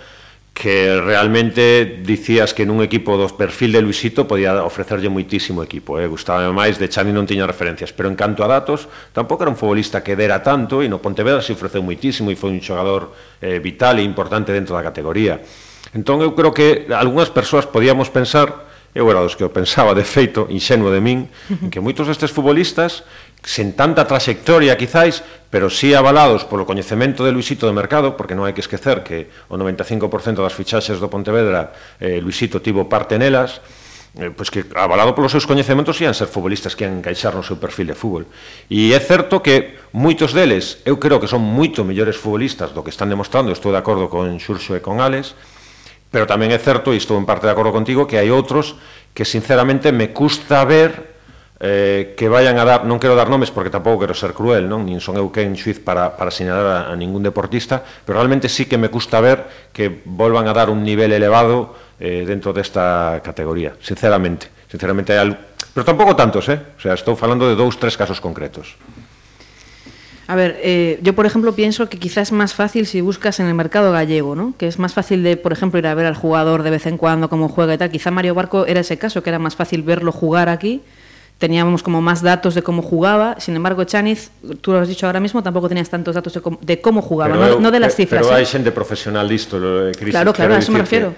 que 0.56 0.98
realmente 0.98 2.00
dicías 2.02 2.50
que 2.50 2.66
nun 2.66 2.82
equipo 2.82 3.14
do 3.14 3.30
perfil 3.30 3.76
de 3.76 3.84
Luisito 3.84 4.26
podía 4.26 4.58
ofrecerlle 4.66 5.06
moitísimo 5.12 5.62
equipo, 5.62 6.00
eh? 6.02 6.10
gustaba 6.10 6.42
máis, 6.50 6.80
de 6.82 6.90
Chani 6.90 7.14
non 7.14 7.30
tiña 7.30 7.46
referencias, 7.46 7.94
pero 7.94 8.10
en 8.10 8.18
canto 8.18 8.42
a 8.42 8.50
datos, 8.50 8.90
tampouco 9.14 9.46
era 9.46 9.52
un 9.52 9.60
futbolista 9.60 10.02
que 10.02 10.18
dera 10.18 10.42
tanto 10.42 10.82
e 10.82 10.90
no 10.90 10.98
Pontevedra 10.98 11.44
se 11.46 11.54
ofreceu 11.54 11.84
moitísimo 11.84 12.32
e 12.32 12.40
foi 12.40 12.50
un 12.50 12.58
xogador 12.58 13.14
eh, 13.38 13.62
vital 13.62 14.00
e 14.00 14.02
importante 14.02 14.50
dentro 14.50 14.74
da 14.74 14.82
categoría. 14.82 15.38
Entón 15.94 16.26
eu 16.26 16.34
creo 16.34 16.50
que 16.50 16.90
algunhas 16.90 17.30
persoas 17.30 17.70
podíamos 17.70 18.10
pensar 18.10 18.65
eu 18.96 19.04
era 19.12 19.20
dos 19.20 19.36
que 19.36 19.44
o 19.44 19.52
pensaba 19.52 19.92
de 19.92 20.08
feito, 20.08 20.48
inxenuo 20.48 20.88
de 20.88 21.04
min, 21.04 21.28
en 21.52 21.68
que 21.68 21.84
moitos 21.84 22.08
destes 22.08 22.32
futbolistas, 22.32 23.04
sen 23.44 23.76
tanta 23.76 24.08
trayectoria 24.08 24.72
quizáis, 24.80 25.20
pero 25.52 25.68
sí 25.68 25.92
avalados 25.92 26.48
polo 26.48 26.64
coñecemento 26.64 27.20
de 27.20 27.28
Luisito 27.28 27.68
de 27.68 27.76
mercado, 27.76 28.16
porque 28.16 28.32
non 28.32 28.48
hai 28.48 28.56
que 28.56 28.64
esquecer 28.64 29.04
que 29.04 29.28
o 29.52 29.60
95% 29.60 30.40
das 30.40 30.56
fichaxes 30.56 30.96
do 30.96 31.12
Pontevedra 31.12 31.76
eh, 32.00 32.24
Luisito 32.24 32.64
tivo 32.64 32.88
parte 32.88 33.20
nelas, 33.20 33.60
eh, 34.16 34.32
pois 34.32 34.48
que 34.48 34.64
avalado 34.72 35.12
polos 35.12 35.36
seus 35.36 35.44
coñecementos 35.44 36.00
ian 36.00 36.16
ser 36.16 36.32
futbolistas 36.32 36.72
que 36.72 36.88
ian 36.88 37.04
encaixar 37.04 37.36
no 37.36 37.44
seu 37.44 37.60
perfil 37.60 37.92
de 37.92 37.96
fútbol. 38.00 38.24
E 38.72 38.96
é 38.96 39.00
certo 39.04 39.44
que 39.44 39.76
moitos 39.92 40.32
deles, 40.32 40.80
eu 40.88 40.96
creo 40.96 41.20
que 41.20 41.28
son 41.28 41.44
moito 41.44 41.84
mellores 41.84 42.16
futbolistas 42.16 42.72
do 42.72 42.80
que 42.80 42.88
están 42.88 43.12
demostrando, 43.12 43.52
estou 43.52 43.76
de 43.76 43.80
acordo 43.84 44.08
con 44.08 44.40
Xurxo 44.40 44.72
e 44.72 44.80
con 44.80 45.04
Ales, 45.04 45.36
Pero 46.10 46.24
tamén 46.24 46.54
é 46.54 46.60
certo, 46.60 46.94
e 46.94 47.00
estou 47.00 47.18
en 47.18 47.26
parte 47.26 47.46
de 47.46 47.52
acordo 47.52 47.74
contigo, 47.74 48.06
que 48.06 48.16
hai 48.16 48.30
outros 48.30 48.78
que 49.16 49.24
sinceramente 49.24 49.90
me 49.90 50.12
custa 50.14 50.62
ver 50.64 51.16
eh, 51.60 52.14
que 52.16 52.28
vayan 52.28 52.60
a 52.60 52.64
dar, 52.68 52.80
non 52.84 53.00
quero 53.00 53.16
dar 53.16 53.32
nomes 53.32 53.48
porque 53.48 53.72
tampouco 53.72 54.04
quero 54.04 54.12
ser 54.12 54.36
cruel, 54.36 54.68
non? 54.68 54.84
Nin 54.84 55.00
son 55.00 55.16
eu 55.16 55.32
quen 55.32 55.56
xuiz 55.56 55.80
para, 55.80 56.12
para 56.12 56.28
señalar 56.28 56.66
a, 56.66 56.78
a 56.92 56.94
ningún 56.94 57.24
deportista, 57.24 57.80
pero 57.80 58.20
realmente 58.20 58.52
sí 58.52 58.68
que 58.68 58.76
me 58.76 58.92
custa 58.92 59.24
ver 59.24 59.72
que 59.72 60.04
volvan 60.04 60.46
a 60.48 60.52
dar 60.52 60.68
un 60.68 60.84
nivel 60.84 61.16
elevado 61.16 61.72
eh, 61.96 62.28
dentro 62.28 62.52
desta 62.52 63.24
categoría, 63.24 63.72
sinceramente. 63.80 64.52
Sinceramente, 64.68 65.16
hai 65.16 65.24
algo... 65.24 65.40
pero 65.72 65.84
tampouco 65.84 66.12
tantos, 66.12 66.44
eh? 66.52 66.76
O 66.76 66.80
sea, 66.80 66.92
estou 66.92 67.16
falando 67.16 67.48
de 67.48 67.56
dous, 67.56 67.80
tres 67.80 67.96
casos 67.96 68.20
concretos. 68.20 68.76
A 70.28 70.34
ver, 70.34 70.58
eh, 70.62 70.98
yo 71.02 71.14
por 71.14 71.24
ejemplo 71.24 71.54
pienso 71.54 71.88
que 71.88 71.98
quizás 71.98 72.28
es 72.28 72.32
más 72.32 72.52
fácil 72.52 72.86
si 72.86 73.00
buscas 73.00 73.38
en 73.38 73.46
el 73.46 73.54
mercado 73.54 73.92
gallego, 73.92 74.34
¿no? 74.34 74.54
Que 74.58 74.66
es 74.66 74.78
más 74.78 74.92
fácil 74.92 75.22
de, 75.22 75.36
por 75.36 75.52
ejemplo, 75.52 75.78
ir 75.78 75.86
a 75.86 75.94
ver 75.94 76.06
al 76.06 76.16
jugador 76.16 76.62
de 76.64 76.70
vez 76.70 76.86
en 76.86 76.96
cuando, 76.98 77.28
cómo 77.28 77.48
juega 77.48 77.74
y 77.74 77.78
tal. 77.78 77.90
Quizá 77.90 78.10
Mario 78.10 78.34
Barco 78.34 78.66
era 78.66 78.80
ese 78.80 78.98
caso, 78.98 79.22
que 79.22 79.30
era 79.30 79.38
más 79.38 79.54
fácil 79.54 79.82
verlo 79.82 80.10
jugar 80.10 80.48
aquí. 80.48 80.82
Teníamos 81.38 81.82
como 81.82 82.00
más 82.00 82.22
datos 82.22 82.54
de 82.54 82.62
cómo 82.62 82.80
jugaba. 82.82 83.36
Sin 83.38 83.54
embargo, 83.54 83.84
Chaniz, 83.84 84.30
tú 84.62 84.72
lo 84.72 84.78
has 84.80 84.88
dicho 84.88 85.06
ahora 85.06 85.20
mismo, 85.20 85.42
tampoco 85.42 85.68
tenías 85.68 85.90
tantos 85.90 86.14
datos 86.14 86.32
de 86.32 86.40
cómo, 86.40 86.58
de 86.62 86.80
cómo 86.80 87.02
jugaba, 87.02 87.34
Pero 87.34 87.54
no, 87.56 87.60
no 87.60 87.70
de 87.70 87.78
las 87.78 87.94
cifras. 87.94 88.22
Pero 88.26 88.34
¿eh? 88.34 88.40
hai 88.40 88.46
xente 88.48 88.72
profesional 88.72 89.28
disto, 89.28 89.60
eh, 89.60 89.92
Cris, 89.94 90.10
Claro, 90.16 90.32
claro, 90.32 90.54
a 90.54 90.58
eso 90.58 90.72
me 90.72 90.78
que- 90.80 90.88
refiero. 90.88 91.14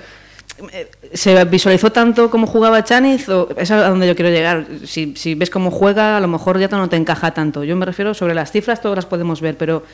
Se 1.13 1.45
visualizó 1.45 1.91
tanto 1.93 2.31
cómo 2.31 2.47
jugaba 2.47 2.85
Chaniz, 2.85 3.29
o 3.29 3.49
es 3.57 3.71
a 3.71 3.89
donde 3.89 4.07
yo 4.07 4.15
quiero 4.15 4.31
llegar. 4.31 4.67
Si, 4.85 5.35
ves 5.35 5.51
cómo 5.51 5.71
juega, 5.71 6.17
a 6.17 6.21
lo 6.21 6.29
mejor 6.29 6.59
ya 6.59 6.69
no 6.69 6.89
te 6.89 6.97
encaja 6.97 7.33
tanto. 7.33 7.65
Yo 7.65 7.77
me 7.77 7.87
refiero 7.87 8.15
sobre 8.15 8.35
las 8.35 8.51
cifras, 8.51 8.81
todas 8.81 8.97
las 8.97 9.07
podemos 9.07 9.41
ver, 9.41 9.57
pero 9.57 9.85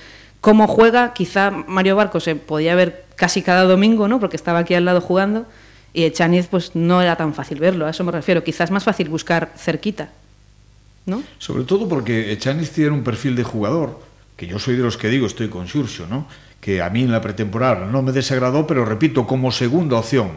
cómo 0.40 0.66
juega, 0.66 1.12
quizá 1.12 1.50
Mario 1.50 1.96
Barco 1.96 2.20
se 2.20 2.36
podía 2.36 2.74
ver 2.74 3.04
casi 3.16 3.42
cada 3.42 3.64
domingo, 3.64 4.08
¿no? 4.08 4.20
Porque 4.20 4.36
estaba 4.36 4.60
aquí 4.60 4.74
al 4.74 4.84
lado 4.84 5.00
jugando, 5.00 5.46
y 5.92 6.10
Chaniz, 6.10 6.48
pues 6.48 6.74
no 6.74 7.00
era 7.00 7.16
tan 7.16 7.34
fácil 7.34 7.58
verlo, 7.60 7.86
a 7.86 7.90
eso 7.90 8.04
me 8.04 8.12
refiero. 8.12 8.42
Quizás 8.42 8.70
más 8.70 8.84
fácil 8.84 9.08
buscar 9.08 9.52
cerquita, 9.56 10.10
¿no? 11.06 11.22
Sobre 11.38 11.64
todo 11.64 11.88
porque 11.88 12.32
Echaniz 12.32 12.70
tiene 12.70 12.90
un 12.90 13.04
perfil 13.04 13.36
de 13.36 13.44
jugador, 13.44 14.00
que 14.36 14.46
yo 14.46 14.58
soy 14.58 14.76
de 14.76 14.82
los 14.82 14.96
que 14.96 15.08
digo, 15.08 15.26
estoy 15.26 15.48
con 15.48 15.68
Xurxo, 15.68 16.06
¿no? 16.08 16.26
que 16.64 16.80
a 16.80 16.88
mí 16.88 17.02
en 17.02 17.12
la 17.12 17.20
pretemporada 17.20 17.84
no 17.84 18.00
me 18.00 18.10
desagradó, 18.10 18.66
pero 18.66 18.86
repito, 18.86 19.26
como 19.26 19.52
segunda 19.52 19.98
opción, 19.98 20.30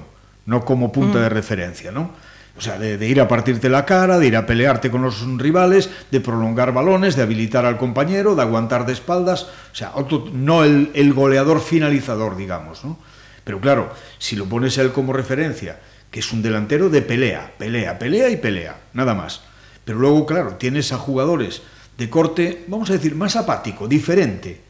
no 0.47 0.65
como 0.65 0.91
punta 0.91 1.19
de 1.21 1.29
referencia, 1.29 1.91
¿no? 1.91 2.10
O 2.57 2.62
sea, 2.62 2.79
de, 2.79 2.97
de 2.97 3.07
ir 3.07 3.21
a 3.21 3.27
partirte 3.27 3.69
la 3.69 3.86
cara, 3.86 4.17
de 4.17 4.25
ir 4.25 4.36
a 4.36 4.47
pelearte 4.47 4.89
con 4.89 5.03
los 5.03 5.21
rivales, 5.38 5.91
de 6.10 6.19
prolongar 6.19 6.73
balones, 6.73 7.15
de 7.15 7.21
habilitar 7.21 7.65
al 7.67 7.77
compañero, 7.77 8.33
de 8.33 8.41
aguantar 8.41 8.88
de 8.88 8.93
espaldas, 8.93 9.43
o 9.43 9.75
sea, 9.75 9.91
otro- 9.93 10.25
no 10.33 10.63
el, 10.63 10.89
el 10.95 11.13
goleador 11.13 11.62
finalizador, 11.62 12.36
digamos, 12.36 12.83
¿no? 12.83 12.97
Pero 13.43 13.62
claro, 13.62 13.93
si 14.17 14.36
lo 14.36 14.45
pones 14.45 14.75
a 14.79 14.81
él 14.81 14.91
como 14.91 15.13
referencia, 15.13 15.79
que 16.10 16.19
es 16.21 16.33
un 16.33 16.41
delantero 16.41 16.89
de 16.89 17.03
pelea, 17.03 17.53
pelea, 17.60 17.99
pelea 17.99 18.29
y 18.29 18.38
pelea, 18.38 18.77
nada 18.93 19.13
más. 19.13 19.41
Pero 19.86 19.99
luego, 19.99 20.25
claro, 20.25 20.55
tienes 20.55 20.91
a 20.91 20.97
jugadores 20.97 21.62
de 21.97 22.10
corte, 22.10 22.65
vamos 22.67 22.89
a 22.89 22.93
decir, 22.93 23.13
más 23.15 23.36
apático, 23.36 23.88
diferente, 23.88 24.62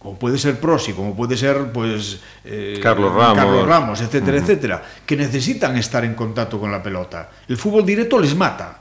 como 0.00 0.18
puede 0.18 0.38
ser 0.38 0.58
Prosi, 0.58 0.94
como 0.94 1.14
puede 1.14 1.36
ser, 1.36 1.72
pues, 1.72 2.20
eh, 2.44 2.80
Carlos 2.82 3.14
Ramos. 3.14 3.36
Carlos 3.36 3.66
Ramos, 3.66 4.00
etcétera, 4.00 4.38
etcétera, 4.38 4.82
que 5.04 5.14
necesitan 5.14 5.76
estar 5.76 6.06
en 6.06 6.14
contacto 6.14 6.58
con 6.58 6.72
la 6.72 6.82
pelota. 6.82 7.28
El 7.46 7.58
fútbol 7.58 7.84
directo 7.84 8.18
les 8.18 8.34
mata. 8.34 8.80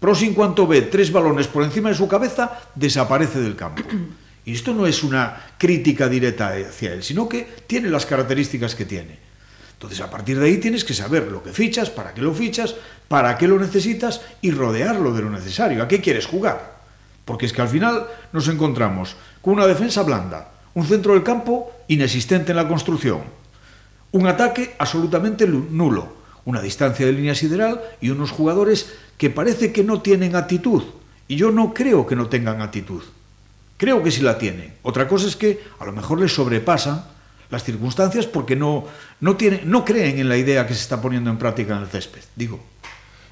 Prosi, 0.00 0.26
en 0.26 0.34
cuanto 0.34 0.66
ve 0.66 0.82
tres 0.82 1.12
balones 1.12 1.46
por 1.46 1.62
encima 1.62 1.90
de 1.90 1.94
su 1.94 2.08
cabeza, 2.08 2.58
desaparece 2.74 3.38
del 3.38 3.54
campo. 3.54 3.84
Y 4.44 4.54
esto 4.54 4.74
no 4.74 4.86
es 4.86 5.04
una 5.04 5.36
crítica 5.58 6.08
directa 6.08 6.48
hacia 6.48 6.92
él, 6.92 7.04
sino 7.04 7.28
que 7.28 7.46
tiene 7.68 7.88
las 7.88 8.04
características 8.04 8.74
que 8.74 8.84
tiene. 8.84 9.18
Entonces, 9.74 10.00
a 10.00 10.10
partir 10.10 10.40
de 10.40 10.46
ahí 10.46 10.56
tienes 10.56 10.84
que 10.84 10.92
saber 10.94 11.30
lo 11.30 11.40
que 11.40 11.52
fichas, 11.52 11.88
para 11.88 12.14
qué 12.14 12.20
lo 12.20 12.34
fichas, 12.34 12.74
para 13.06 13.38
qué 13.38 13.46
lo 13.46 13.60
necesitas 13.60 14.22
y 14.40 14.50
rodearlo 14.50 15.14
de 15.14 15.22
lo 15.22 15.30
necesario. 15.30 15.84
¿A 15.84 15.86
qué 15.86 16.00
quieres 16.00 16.26
jugar? 16.26 16.78
Porque 17.24 17.46
es 17.46 17.52
que 17.52 17.62
al 17.62 17.68
final 17.68 18.06
nos 18.32 18.48
encontramos 18.48 19.14
con 19.42 19.54
una 19.54 19.66
defensa 19.66 20.02
blanda, 20.02 20.50
un 20.74 20.86
centro 20.86 21.14
del 21.14 21.22
campo 21.22 21.70
inexistente 21.88 22.52
en 22.52 22.56
la 22.56 22.68
construcción, 22.68 23.20
un 24.12 24.26
ataque 24.26 24.74
absolutamente 24.78 25.46
nulo, 25.46 26.16
una 26.44 26.62
distancia 26.62 27.06
de 27.06 27.12
línea 27.12 27.34
sideral 27.34 27.80
y 28.00 28.10
unos 28.10 28.30
jugadores 28.30 28.94
que 29.18 29.30
parece 29.30 29.72
que 29.72 29.84
no 29.84 30.00
tienen 30.00 30.34
actitud. 30.34 30.82
Y 31.26 31.36
yo 31.36 31.50
no 31.50 31.74
creo 31.74 32.06
que 32.06 32.16
no 32.16 32.28
tengan 32.28 32.62
actitud. 32.62 33.02
Creo 33.76 34.02
que 34.02 34.10
sí 34.10 34.22
la 34.22 34.38
tienen. 34.38 34.74
Otra 34.82 35.06
cosa 35.06 35.26
es 35.26 35.36
que 35.36 35.60
a 35.78 35.84
lo 35.84 35.92
mejor 35.92 36.20
les 36.20 36.32
sobrepasan 36.32 37.04
las 37.50 37.64
circunstancias 37.64 38.26
porque 38.26 38.56
no, 38.56 38.86
no, 39.20 39.36
tienen, 39.36 39.70
no 39.70 39.84
creen 39.84 40.18
en 40.18 40.28
la 40.28 40.36
idea 40.36 40.66
que 40.66 40.74
se 40.74 40.80
está 40.80 41.00
poniendo 41.00 41.30
en 41.30 41.38
práctica 41.38 41.76
en 41.76 41.82
el 41.82 41.88
césped. 41.88 42.22
Digo. 42.34 42.60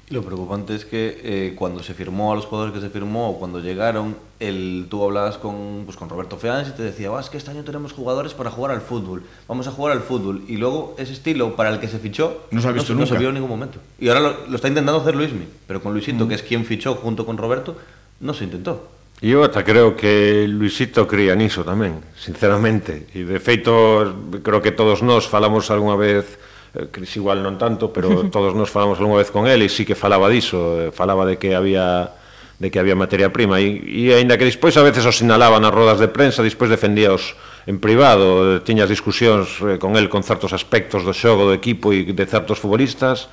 Y 0.09 0.13
lo 0.13 0.21
preocupante 0.21 0.73
es 0.73 0.85
que 0.85 1.19
eh, 1.21 1.53
cuando 1.53 1.83
se 1.83 1.93
firmó 1.93 2.31
a 2.31 2.35
los 2.35 2.45
jugadores 2.45 2.73
que 2.73 2.79
se 2.79 2.89
firmó, 2.89 3.31
o 3.31 3.39
cuando 3.39 3.59
llegaron, 3.59 4.15
el, 4.39 4.87
tú 4.89 5.03
hablabas 5.03 5.37
con, 5.37 5.83
pues, 5.83 5.97
con 5.97 6.07
Roberto 6.07 6.37
Feans 6.37 6.69
y 6.69 6.71
te 6.71 6.83
decía, 6.83 7.11
oh, 7.11 7.19
es 7.19 7.29
que 7.29 7.37
este 7.37 7.51
año 7.51 7.65
tenemos 7.65 7.91
jugadores 7.91 8.33
para 8.33 8.49
jugar 8.49 8.71
al 8.71 8.79
fútbol, 8.79 9.23
vamos 9.49 9.67
a 9.67 9.71
jugar 9.71 9.91
al 9.91 10.01
fútbol. 10.01 10.43
Y 10.47 10.55
luego 10.55 10.95
ese 10.97 11.11
estilo 11.11 11.57
para 11.57 11.71
el 11.71 11.81
que 11.81 11.89
se 11.89 11.99
fichó 11.99 12.45
No 12.51 12.61
se 12.61 12.69
ha 12.69 12.71
visto 12.71 12.93
no, 12.93 13.01
nunca. 13.01 13.13
se 13.13 13.19
vio 13.19 13.29
en 13.29 13.35
ningún 13.35 13.49
momento. 13.49 13.79
Y 13.99 14.07
ahora 14.07 14.21
lo, 14.21 14.47
lo 14.47 14.55
está 14.55 14.69
intentando 14.69 15.01
hacer 15.01 15.13
Luismi, 15.13 15.45
pero 15.67 15.81
con 15.81 15.91
Luisito, 15.91 16.25
que 16.25 16.35
es 16.35 16.43
quien 16.43 16.63
fichó 16.63 16.95
junto 16.95 17.25
con 17.25 17.37
Roberto, 17.37 17.75
no 18.21 18.33
se 18.33 18.45
intentó. 18.45 18.87
Eu 19.19 19.43
ata 19.43 19.63
creo 19.63 19.95
que 19.97 20.45
Luisito 20.47 21.07
cría 21.07 21.33
niso 21.33 21.65
tamén, 21.65 22.05
sinceramente. 22.13 23.09
E 23.17 23.25
de 23.25 23.41
feito, 23.41 24.13
creo 24.45 24.61
que 24.61 24.69
todos 24.69 25.01
nós 25.01 25.25
falamos 25.25 25.73
algunha 25.73 25.97
vez, 25.97 26.37
Eh, 26.77 26.87
Cris 26.91 27.17
igual 27.17 27.41
non 27.41 27.57
tanto, 27.57 27.89
pero 27.89 28.09
todos 28.35 28.53
nos 28.53 28.69
falamos 28.69 29.01
algunha 29.01 29.25
vez 29.25 29.33
con 29.33 29.49
ele 29.49 29.65
e 29.65 29.71
sí 29.73 29.81
que 29.81 29.97
falaba 29.97 30.29
diso, 30.29 30.77
eh, 30.77 30.93
falaba 30.93 31.25
de 31.25 31.41
que 31.41 31.57
había 31.57 32.13
de 32.57 32.71
que 32.73 32.79
había 32.81 32.97
materia 32.97 33.29
prima 33.29 33.61
e, 33.61 33.81
e 33.85 34.13
aínda 34.13 34.37
que 34.37 34.45
despois 34.45 34.73
a 34.77 34.85
veces 34.85 35.05
os 35.05 35.21
sinalaba 35.21 35.57
nas 35.61 35.73
rodas 35.73 35.97
de 35.97 36.09
prensa, 36.09 36.45
despois 36.45 36.69
defendíaos 36.69 37.37
en 37.65 37.81
privado, 37.81 38.57
eh, 38.57 38.61
tiñas 38.61 38.89
discusións 38.89 39.57
con 39.81 39.97
el 39.97 40.09
con 40.09 40.21
certos 40.21 40.53
aspectos 40.53 41.01
do 41.01 41.13
xogo 41.13 41.49
do 41.49 41.53
equipo 41.57 41.89
e 41.89 42.05
de 42.05 42.25
certos 42.29 42.61
futbolistas 42.61 43.29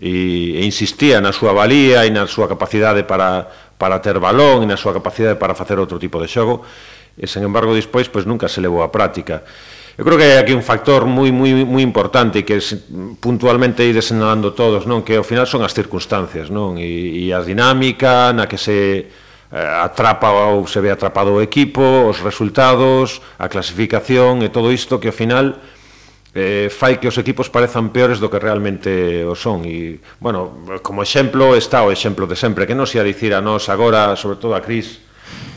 e, 0.00 0.56
e 0.56 0.62
insistía 0.64 1.20
na 1.20 1.32
súa 1.36 1.52
valía 1.52 2.08
e 2.08 2.10
na 2.12 2.24
súa 2.24 2.48
capacidade 2.48 3.04
para, 3.04 3.52
para 3.76 4.00
ter 4.00 4.16
balón 4.16 4.64
e 4.64 4.66
na 4.68 4.80
súa 4.80 4.96
capacidade 4.96 5.36
para 5.36 5.52
facer 5.52 5.76
outro 5.76 6.00
tipo 6.00 6.16
de 6.20 6.28
xogo 6.28 6.64
e 7.16 7.28
sen 7.28 7.44
embargo 7.44 7.76
despois 7.76 8.08
pois 8.08 8.24
nunca 8.24 8.48
se 8.48 8.64
levou 8.64 8.80
a 8.80 8.88
práctica. 8.88 9.44
Eu 9.98 10.08
creo 10.08 10.16
que 10.16 10.24
hai 10.24 10.40
aquí 10.40 10.56
un 10.56 10.64
factor 10.64 11.04
moi 11.04 11.28
moi 11.28 11.68
moi 11.68 11.84
importante 11.84 12.48
que 12.48 12.56
puntualmente 13.20 13.84
ides 13.84 14.08
señalando 14.08 14.56
todos, 14.56 14.88
non, 14.88 15.04
que 15.04 15.20
ao 15.20 15.26
final 15.26 15.44
son 15.44 15.60
as 15.60 15.76
circunstancias, 15.76 16.48
non, 16.48 16.80
e, 16.80 17.28
e 17.28 17.36
a 17.36 17.44
dinámica 17.44 18.32
na 18.32 18.48
que 18.48 18.56
se 18.56 19.04
eh, 19.52 19.84
atrapa 19.84 20.32
ou 20.56 20.64
se 20.64 20.80
ve 20.80 20.88
atrapado 20.88 21.36
o 21.36 21.44
equipo, 21.44 22.08
os 22.08 22.24
resultados, 22.24 23.20
a 23.36 23.52
clasificación 23.52 24.40
e 24.40 24.48
todo 24.48 24.72
isto 24.72 24.96
que 24.96 25.12
ao 25.12 25.16
final 25.16 25.60
eh, 26.32 26.72
fai 26.72 26.96
que 26.96 27.12
os 27.12 27.20
equipos 27.20 27.52
parezan 27.52 27.92
peores 27.92 28.16
do 28.16 28.32
que 28.32 28.40
realmente 28.40 29.20
o 29.28 29.36
son. 29.36 29.68
E, 29.68 30.00
bueno, 30.24 30.64
como 30.80 31.04
exemplo 31.04 31.52
está 31.52 31.84
o 31.84 31.92
exemplo 31.92 32.24
de 32.24 32.40
sempre 32.40 32.64
que 32.64 32.72
non 32.72 32.88
se 32.88 32.96
a 32.96 33.04
dicir 33.04 33.36
a 33.36 33.44
nós 33.44 33.68
agora, 33.68 34.16
sobre 34.16 34.40
todo 34.40 34.56
a 34.56 34.64
Cris 34.64 35.11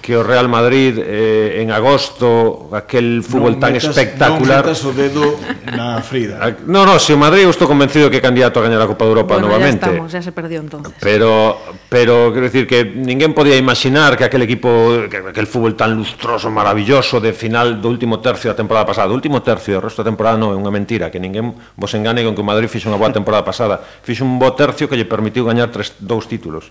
que 0.05 0.15
o 0.15 0.21
Real 0.21 0.47
Madrid 0.47 1.01
eh, 1.01 1.65
en 1.65 1.73
agosto 1.73 2.69
aquel 2.69 3.25
fútbol 3.25 3.57
non 3.57 3.61
tan 3.65 3.73
metas, 3.73 3.89
espectacular 3.89 4.61
non 4.61 4.69
metas 4.69 4.85
o 4.85 4.93
dedo 4.93 5.33
na 5.73 5.97
frida. 6.05 6.37
A, 6.37 6.53
no, 6.69 6.85
no, 6.85 7.01
se 7.01 7.09
o 7.09 7.17
Madrid 7.17 7.49
eu 7.49 7.49
estou 7.49 7.65
convencido 7.65 8.05
que 8.13 8.21
é 8.21 8.23
candidato 8.23 8.61
a 8.61 8.69
gañar 8.69 8.77
a 8.77 8.85
Copa 8.85 9.01
de 9.09 9.17
Europa 9.17 9.41
bueno, 9.41 9.49
novamente. 9.49 9.81
ya 9.81 9.89
estamos, 9.89 10.13
ya 10.13 10.21
se 10.21 10.29
perdió 10.29 10.61
entonces. 10.61 10.93
Pero, 11.01 11.57
pero 11.89 12.29
quero 12.29 12.45
decir 12.45 12.69
que 12.69 12.85
ninguén 12.85 13.33
podía 13.33 13.57
imaginar 13.57 14.13
que 14.13 14.29
aquel 14.29 14.45
equipo 14.45 15.09
que 15.09 15.33
aquel 15.33 15.49
fútbol 15.49 15.73
tan 15.73 15.97
lustroso, 15.97 16.53
maravilloso 16.53 17.17
de 17.17 17.33
final 17.33 17.81
do 17.81 17.89
último 17.89 18.21
tercio 18.21 18.53
da 18.53 18.57
temporada 18.57 18.85
pasada. 18.85 19.09
Do 19.09 19.17
último 19.17 19.41
tercio, 19.41 19.81
o 19.81 19.81
resto 19.81 20.05
da 20.05 20.13
temporada 20.13 20.37
non 20.37 20.53
é 20.53 20.57
unha 20.61 20.69
mentira 20.69 21.09
que 21.09 21.17
ninguén 21.17 21.57
vos 21.73 21.89
engane 21.97 22.21
con 22.21 22.37
que 22.37 22.45
o 22.45 22.47
Madrid 22.47 22.69
fixo 22.69 22.93
unha 22.93 23.01
boa 23.01 23.09
temporada 23.09 23.41
pasada. 23.41 23.81
Fixo 23.81 24.21
un 24.21 24.37
bo 24.37 24.53
tercio 24.53 24.85
que 24.85 24.93
lle 24.93 25.09
permitiu 25.09 25.49
gañar 25.49 25.73
tres, 25.73 25.97
dous 25.97 26.29
títulos 26.29 26.69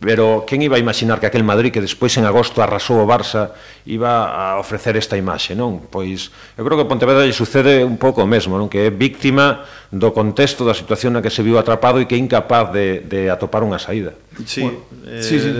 pero 0.00 0.46
quen 0.46 0.62
iba 0.62 0.76
a 0.76 0.80
imaginar 0.80 1.20
que 1.20 1.26
aquel 1.26 1.44
Madrid 1.44 1.72
que 1.74 1.82
despois 1.82 2.16
en 2.16 2.24
agosto 2.24 2.62
arrasou 2.62 3.02
o 3.02 3.06
Barça 3.06 3.52
iba 3.84 4.30
a 4.30 4.56
ofrecer 4.56 4.96
esta 4.96 5.18
imaxe, 5.18 5.58
non? 5.58 5.82
Pois 5.90 6.30
eu 6.56 6.62
creo 6.62 6.78
que 6.78 6.84
a 6.86 6.90
Pontevedra 6.90 7.26
lle 7.26 7.34
sucede 7.34 7.82
un 7.82 7.98
pouco 7.98 8.22
o 8.22 8.28
mesmo, 8.28 8.56
non? 8.56 8.70
Que 8.70 8.88
é 8.88 8.90
víctima 8.94 9.66
do 9.90 10.14
contexto 10.14 10.62
da 10.64 10.72
situación 10.72 11.16
na 11.16 11.20
que 11.20 11.32
se 11.32 11.42
viu 11.42 11.58
atrapado 11.58 11.98
e 11.98 12.06
que 12.06 12.14
é 12.14 12.20
incapaz 12.20 12.70
de, 12.70 13.04
de 13.04 13.28
atopar 13.28 13.66
unha 13.66 13.80
saída. 13.82 14.14
Sí, 14.46 14.62
bueno, 14.62 14.78
eh, 15.06 15.22
sí, 15.22 15.40
sí. 15.40 15.50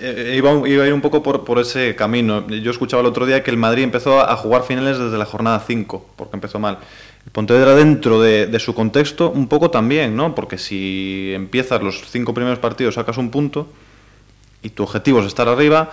Eh, 0.00 0.34
iba, 0.34 0.50
iba 0.66 0.82
a 0.82 0.86
ir 0.88 0.92
un 0.92 1.00
pouco 1.00 1.22
por, 1.22 1.44
por 1.44 1.62
ese 1.62 1.94
camino. 1.94 2.42
Yo 2.48 2.70
escuchaba 2.70 3.00
el 3.00 3.06
otro 3.06 3.24
día 3.24 3.44
que 3.46 3.50
el 3.50 3.56
Madrid 3.56 3.84
empezó 3.84 4.20
a 4.20 4.34
jugar 4.36 4.64
finales 4.64 4.98
desde 4.98 5.16
la 5.16 5.26
jornada 5.26 5.62
5, 5.62 6.16
porque 6.16 6.36
empezó 6.36 6.58
mal. 6.58 6.78
El 7.26 7.32
Pontevedra 7.32 7.74
dentro 7.74 8.20
de, 8.20 8.46
de 8.46 8.58
su 8.58 8.74
contexto 8.74 9.30
un 9.30 9.48
poco 9.48 9.70
también, 9.70 10.16
¿no? 10.16 10.34
Porque 10.34 10.56
si 10.56 11.32
empiezas 11.34 11.82
los 11.82 12.02
cinco 12.10 12.32
primeros 12.32 12.58
partidos, 12.58 12.94
sacas 12.94 13.18
un 13.18 13.30
punto 13.30 13.68
y 14.62 14.70
tu 14.70 14.82
objetivo 14.82 15.20
es 15.20 15.26
estar 15.26 15.48
arriba, 15.48 15.90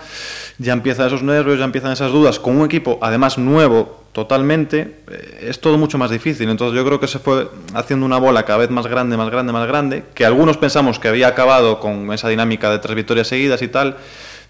ya 0.58 0.72
empiezan 0.72 1.06
esos 1.06 1.22
nervios, 1.22 1.58
ya 1.58 1.64
empiezan 1.64 1.92
esas 1.92 2.10
dudas. 2.10 2.38
Con 2.38 2.56
un 2.56 2.66
equipo, 2.66 2.98
además 3.00 3.38
nuevo 3.38 4.04
totalmente, 4.12 4.98
eh, 5.10 5.48
es 5.48 5.60
todo 5.60 5.78
mucho 5.78 5.98
más 5.98 6.10
difícil. 6.10 6.48
Entonces 6.48 6.76
yo 6.76 6.84
creo 6.84 7.00
que 7.00 7.08
se 7.08 7.18
fue 7.18 7.48
haciendo 7.74 8.06
una 8.06 8.18
bola 8.18 8.44
cada 8.44 8.60
vez 8.60 8.70
más 8.70 8.86
grande, 8.86 9.16
más 9.16 9.30
grande, 9.30 9.52
más 9.52 9.66
grande, 9.66 10.04
que 10.14 10.24
algunos 10.24 10.56
pensamos 10.56 10.98
que 10.98 11.08
había 11.08 11.28
acabado 11.28 11.80
con 11.80 12.12
esa 12.12 12.28
dinámica 12.28 12.70
de 12.70 12.78
tres 12.78 12.94
victorias 12.94 13.28
seguidas 13.28 13.62
y 13.62 13.68
tal, 13.68 13.96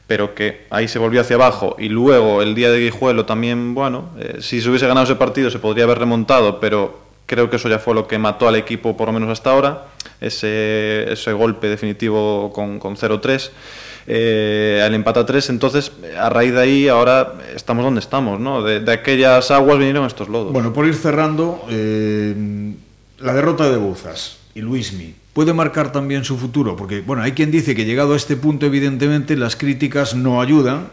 pero 0.06 0.34
que 0.34 0.66
ahí 0.70 0.88
se 0.88 0.98
volvió 0.98 1.20
hacia 1.20 1.36
abajo. 1.36 1.76
Y 1.78 1.88
luego 1.88 2.42
el 2.42 2.54
día 2.54 2.70
de 2.70 2.80
Guijuelo 2.80 3.24
también, 3.24 3.74
bueno, 3.74 4.10
eh, 4.18 4.38
si 4.40 4.60
se 4.60 4.68
hubiese 4.68 4.86
ganado 4.86 5.04
ese 5.04 5.16
partido 5.16 5.50
se 5.50 5.58
podría 5.58 5.84
haber 5.84 5.98
remontado, 5.98 6.60
pero 6.60 7.00
creo 7.26 7.48
que 7.48 7.56
eso 7.56 7.68
ya 7.68 7.78
fue 7.78 7.94
lo 7.94 8.06
que 8.06 8.18
mató 8.18 8.48
al 8.48 8.56
equipo 8.56 8.96
por 8.96 9.08
lo 9.08 9.12
menos 9.14 9.30
hasta 9.30 9.50
ahora, 9.50 9.86
ese, 10.20 11.10
ese 11.10 11.32
golpe 11.32 11.68
definitivo 11.68 12.52
con, 12.52 12.78
con 12.78 12.96
0-3 12.96 13.50
eh, 14.06 14.82
al 14.84 14.94
empate 14.94 15.20
a 15.20 15.26
3, 15.26 15.50
entonces 15.50 15.92
a 16.18 16.28
raíz 16.28 16.52
de 16.52 16.60
ahí 16.60 16.88
ahora 16.88 17.34
estamos 17.54 17.84
donde 17.84 18.00
estamos, 18.00 18.38
¿no? 18.38 18.62
De, 18.62 18.92
aquellas 18.92 19.50
aguas 19.50 19.78
vinieron 19.78 20.06
estos 20.06 20.28
lodos. 20.28 20.52
Bueno, 20.52 20.72
por 20.72 20.86
ir 20.86 20.94
cerrando, 20.94 21.64
eh, 21.70 22.34
la 23.20 23.32
derrota 23.32 23.70
de 23.70 23.78
Bouzas 23.78 24.38
y 24.54 24.60
Luismi 24.60 25.14
puede 25.35 25.53
marcar 25.53 25.92
también 25.92 26.25
su 26.25 26.38
futuro, 26.38 26.77
porque 26.77 27.03
bueno, 27.03 27.23
hay 27.23 27.33
quien 27.33 27.51
dice 27.51 27.75
que 27.75 27.85
llegado 27.85 28.14
a 28.14 28.16
este 28.16 28.37
punto, 28.37 28.64
evidentemente, 28.64 29.37
las 29.37 29.57
críticas 29.57 30.14
no 30.14 30.40
ayudan 30.40 30.88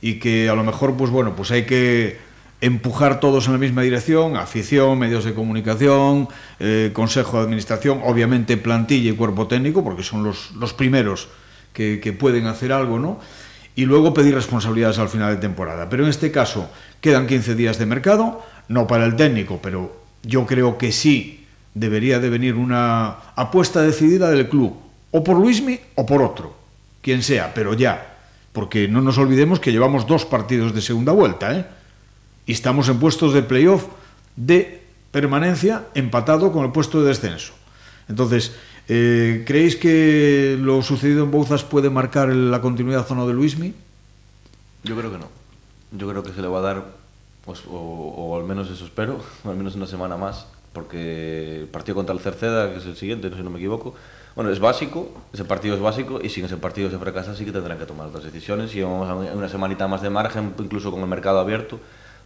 y 0.00 0.20
que 0.20 0.48
a 0.48 0.54
lo 0.54 0.62
mejor, 0.62 0.96
pues 0.96 1.10
bueno, 1.10 1.34
pues 1.34 1.50
hay 1.50 1.64
que 1.64 2.18
empujar 2.60 3.18
todos 3.18 3.46
en 3.46 3.54
la 3.54 3.58
misma 3.58 3.82
dirección, 3.82 4.36
afición, 4.36 4.98
medios 4.98 5.24
de 5.24 5.34
comunicación, 5.34 6.28
eh, 6.60 6.90
consejo 6.92 7.38
de 7.38 7.44
administración, 7.44 8.00
obviamente 8.04 8.56
plantilla 8.56 9.10
y 9.10 9.14
cuerpo 9.14 9.48
técnico, 9.48 9.82
porque 9.82 10.02
son 10.04 10.22
los, 10.22 10.52
los 10.52 10.72
primeros 10.72 11.28
que, 11.72 11.98
que 12.00 12.12
pueden 12.12 12.46
hacer 12.46 12.72
algo, 12.72 12.98
¿no? 12.98 13.18
y 13.76 13.84
luego 13.84 14.14
pedir 14.14 14.34
responsabilidades 14.34 14.98
al 14.98 15.10
final 15.10 15.34
de 15.34 15.40
temporada. 15.40 15.88
Pero 15.88 16.04
en 16.04 16.10
este 16.10 16.32
caso 16.32 16.70
quedan 17.00 17.26
15 17.26 17.54
días 17.54 17.78
de 17.78 17.86
mercado, 17.86 18.42
no 18.68 18.86
para 18.86 19.04
el 19.04 19.16
técnico, 19.16 19.60
pero 19.62 20.02
yo 20.22 20.46
creo 20.46 20.78
que 20.78 20.90
sí 20.92 21.45
debería 21.76 22.18
de 22.18 22.30
venir 22.30 22.54
una 22.54 23.18
apuesta 23.36 23.82
decidida 23.82 24.30
del 24.30 24.48
club, 24.48 24.74
o 25.10 25.22
por 25.22 25.36
Luismi 25.36 25.78
o 25.94 26.06
por 26.06 26.22
otro, 26.22 26.56
quien 27.02 27.22
sea, 27.22 27.52
pero 27.52 27.74
ya, 27.74 28.16
porque 28.52 28.88
no 28.88 29.02
nos 29.02 29.18
olvidemos 29.18 29.60
que 29.60 29.72
llevamos 29.72 30.06
dos 30.06 30.24
partidos 30.24 30.74
de 30.74 30.80
segunda 30.80 31.12
vuelta, 31.12 31.54
¿eh? 31.54 31.66
y 32.46 32.52
estamos 32.52 32.88
en 32.88 32.98
puestos 32.98 33.34
de 33.34 33.42
playoff 33.42 33.84
de 34.36 34.84
permanencia 35.12 35.84
empatado 35.94 36.50
con 36.50 36.64
el 36.64 36.72
puesto 36.72 37.02
de 37.02 37.08
descenso. 37.08 37.52
Entonces, 38.08 38.56
eh, 38.88 39.44
¿creéis 39.46 39.76
que 39.76 40.56
lo 40.58 40.80
sucedido 40.80 41.24
en 41.24 41.30
Bouzas 41.30 41.62
puede 41.62 41.90
marcar 41.90 42.30
la 42.30 42.62
continuidad 42.62 43.06
o 43.10 43.14
no 43.14 43.26
de 43.26 43.34
Luismi? 43.34 43.74
Yo 44.82 44.96
creo 44.96 45.12
que 45.12 45.18
no. 45.18 45.28
Yo 45.92 46.08
creo 46.08 46.22
que 46.22 46.32
se 46.32 46.40
le 46.40 46.48
va 46.48 46.60
a 46.60 46.62
dar, 46.62 46.84
pues, 47.44 47.64
o, 47.68 47.76
o 47.76 48.36
al 48.38 48.44
menos 48.44 48.70
eso 48.70 48.86
espero, 48.86 49.20
al 49.44 49.56
menos 49.56 49.74
una 49.74 49.86
semana 49.86 50.16
más, 50.16 50.46
porque 50.76 51.60
el 51.60 51.68
partido 51.68 51.94
contra 51.94 52.14
el 52.14 52.20
Cerceda, 52.20 52.70
que 52.70 52.76
es 52.76 52.84
el 52.84 52.96
siguiente, 52.96 53.30
no 53.30 53.34
sé 53.34 53.40
si 53.40 53.44
no 53.44 53.48
me 53.48 53.56
equivoco, 53.56 53.94
bueno, 54.34 54.50
es 54.50 54.60
básico, 54.60 55.10
ese 55.32 55.46
partido 55.46 55.74
es 55.74 55.80
básico 55.80 56.20
y 56.22 56.28
sin 56.28 56.44
ese 56.44 56.58
partido 56.58 56.90
se 56.90 56.98
fracasa 56.98 57.34
sí 57.34 57.46
que 57.46 57.52
tendrán 57.52 57.78
que 57.78 57.86
tomar 57.86 58.08
otras 58.08 58.24
decisiones 58.24 58.74
y 58.74 58.82
vamos 58.82 59.08
a 59.08 59.14
una 59.14 59.48
semanita 59.48 59.88
más 59.88 60.02
de 60.02 60.10
margen, 60.10 60.52
incluso 60.58 60.90
con 60.90 61.00
el 61.00 61.06
mercado 61.06 61.40
abierto, 61.40 61.80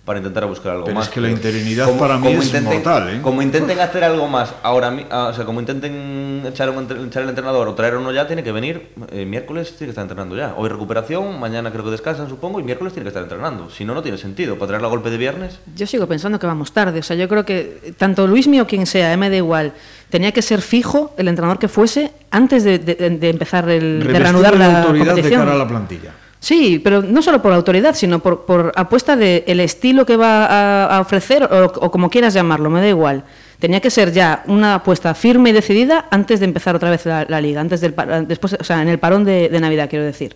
para 0.05 0.19
intentar 0.19 0.47
buscar 0.47 0.73
algo 0.73 0.85
Pero 0.87 0.97
más. 0.97 1.07
es 1.09 1.13
que 1.13 1.21
la 1.21 1.29
interinidad 1.31 1.89
para 1.99 2.17
mí 2.19 2.29
es 2.33 2.63
mortal, 2.63 3.11
¿eh? 3.11 3.21
Como 3.23 3.43
intenten 3.43 3.79
hacer 3.81 4.03
algo 4.03 4.27
más 4.29 4.55
ahora, 4.63 4.91
mi- 4.91 5.07
ah, 5.11 5.29
o 5.31 5.35
sea, 5.35 5.45
como 5.45 5.61
intenten 5.61 6.43
echar, 6.47 6.71
un 6.71 6.85
echar 7.07 7.23
el 7.23 7.29
entrenador 7.29 7.69
o 7.69 7.75
traer 7.75 7.97
uno 7.97 8.11
ya, 8.11 8.27
tiene 8.27 8.43
que 8.43 8.51
venir 8.51 8.93
eh, 9.13 9.27
miércoles, 9.27 9.69
tiene 9.77 9.87
que 9.87 9.91
estar 9.91 10.03
entrenando 10.03 10.35
ya. 10.37 10.55
Hoy 10.57 10.69
recuperación, 10.71 11.39
mañana 11.39 11.71
creo 11.71 11.85
que 11.85 11.91
descansan, 11.91 12.29
supongo, 12.29 12.59
y 12.59 12.63
miércoles 12.65 12.93
tiene 12.95 13.05
que 13.05 13.09
estar 13.09 13.23
entrenando. 13.23 13.69
Si 13.71 13.85
no, 13.85 13.95
no 13.95 14.03
tiene 14.03 14.17
sentido. 14.19 14.55
Para 14.57 14.69
traerlo 14.69 14.89
a 14.89 14.91
golpe 14.91 15.11
de 15.11 15.19
viernes, 15.19 15.61
Yo 15.77 15.87
sigo 15.87 16.07
pensando 16.07 16.39
que 16.39 16.47
vamos 16.47 16.73
tarde. 16.73 17.01
O 17.01 17.03
sea, 17.03 17.15
yo 17.17 17.29
creo 17.29 17.45
que 17.45 17.93
tanto 17.99 18.27
Luismi 18.27 18.59
o 18.61 18.67
quien 18.67 18.87
sea, 18.87 19.13
eh, 19.13 19.17
me 19.19 19.29
da 19.31 19.37
igual, 19.37 19.73
tenía 20.09 20.33
que 20.33 20.43
ser 20.43 20.63
fijo 20.63 21.15
el 21.19 21.29
entrenador 21.29 21.59
que 21.59 21.69
fuese 21.69 22.11
antes 22.31 22.65
de, 22.65 22.79
de- 22.79 22.95
de 23.11 23.29
empezar 23.29 23.69
el, 23.69 24.03
de 24.03 24.19
reanudar 24.19 24.55
de 24.55 24.59
la 24.59 24.81
autoridad 24.81 25.05
de 25.05 25.11
competición. 25.11 25.41
cara 25.43 25.53
a 25.53 25.57
la 25.59 25.69
plantilla. 25.69 26.11
Sí, 26.41 26.81
pero 26.83 27.03
no 27.03 27.21
solo 27.21 27.43
por 27.43 27.53
autoridad, 27.53 27.95
sino 27.95 28.21
por, 28.21 28.47
por 28.47 28.73
apuesta 28.75 29.15
de 29.15 29.45
el 29.47 29.61
estilo 29.61 30.07
que 30.07 30.17
va 30.17 30.47
a, 30.47 30.97
a 30.97 31.01
ofrecer 31.01 31.45
o, 31.45 31.67
o 31.67 31.91
como 31.91 32.09
quieras 32.09 32.33
llamarlo, 32.33 32.71
me 32.71 32.81
da 32.81 32.89
igual. 32.89 33.25
Tenía 33.59 33.81
que 33.81 33.91
ser 33.91 34.11
ya 34.11 34.43
una 34.47 34.77
apuesta 34.77 35.15
firme 35.15 35.51
y 35.51 35.53
decidida 35.53 36.07
antes 36.11 36.41
de 36.41 36.47
empezar 36.47 36.75
otra 36.75 36.89
vez 36.89 37.05
la, 37.05 37.27
la 37.29 37.43
liga, 37.43 37.61
antes 37.61 37.83
del 37.83 37.95
después, 38.27 38.57
o 38.59 38.65
sea, 38.65 38.81
en 38.81 38.89
el 38.89 38.99
parón 38.99 39.25
de, 39.25 39.51
de 39.51 39.61
Navidad, 39.61 39.91
quiero 39.91 40.05
decir. 40.07 40.35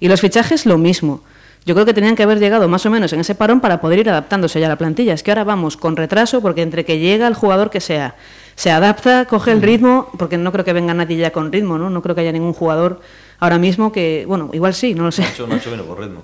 Y 0.00 0.08
los 0.08 0.20
fichajes 0.20 0.66
lo 0.66 0.76
mismo. 0.76 1.22
Yo 1.66 1.74
creo 1.74 1.86
que 1.86 1.94
tenían 1.94 2.16
que 2.16 2.24
haber 2.24 2.40
llegado 2.40 2.68
más 2.68 2.84
o 2.84 2.90
menos 2.90 3.12
en 3.12 3.20
ese 3.20 3.36
parón 3.36 3.60
para 3.60 3.80
poder 3.80 4.00
ir 4.00 4.10
adaptándose 4.10 4.58
ya 4.58 4.66
a 4.66 4.70
la 4.70 4.76
plantilla. 4.76 5.14
Es 5.14 5.22
que 5.22 5.30
ahora 5.30 5.44
vamos 5.44 5.76
con 5.76 5.96
retraso 5.96 6.42
porque 6.42 6.62
entre 6.62 6.84
que 6.84 6.98
llega 6.98 7.28
el 7.28 7.34
jugador 7.34 7.70
que 7.70 7.80
sea, 7.80 8.16
se 8.56 8.72
adapta, 8.72 9.24
coge 9.26 9.52
el 9.52 9.62
ritmo, 9.62 10.10
porque 10.18 10.36
no 10.36 10.52
creo 10.52 10.64
que 10.64 10.72
venga 10.72 10.92
nadie 10.94 11.16
ya 11.16 11.30
con 11.30 11.52
ritmo, 11.52 11.78
¿no? 11.78 11.88
No 11.90 12.02
creo 12.02 12.14
que 12.14 12.20
haya 12.20 12.32
ningún 12.32 12.52
jugador 12.52 13.00
ahora 13.38 13.58
mismo 13.58 13.92
que, 13.92 14.24
bueno, 14.26 14.50
igual 14.52 14.74
sí, 14.74 14.94
no 14.94 15.04
lo 15.04 15.12
sé. 15.12 15.22
Nacho, 15.22 15.46
Nacho 15.46 15.70
viene 15.70 15.84
por 15.84 16.00
ritmo. 16.00 16.22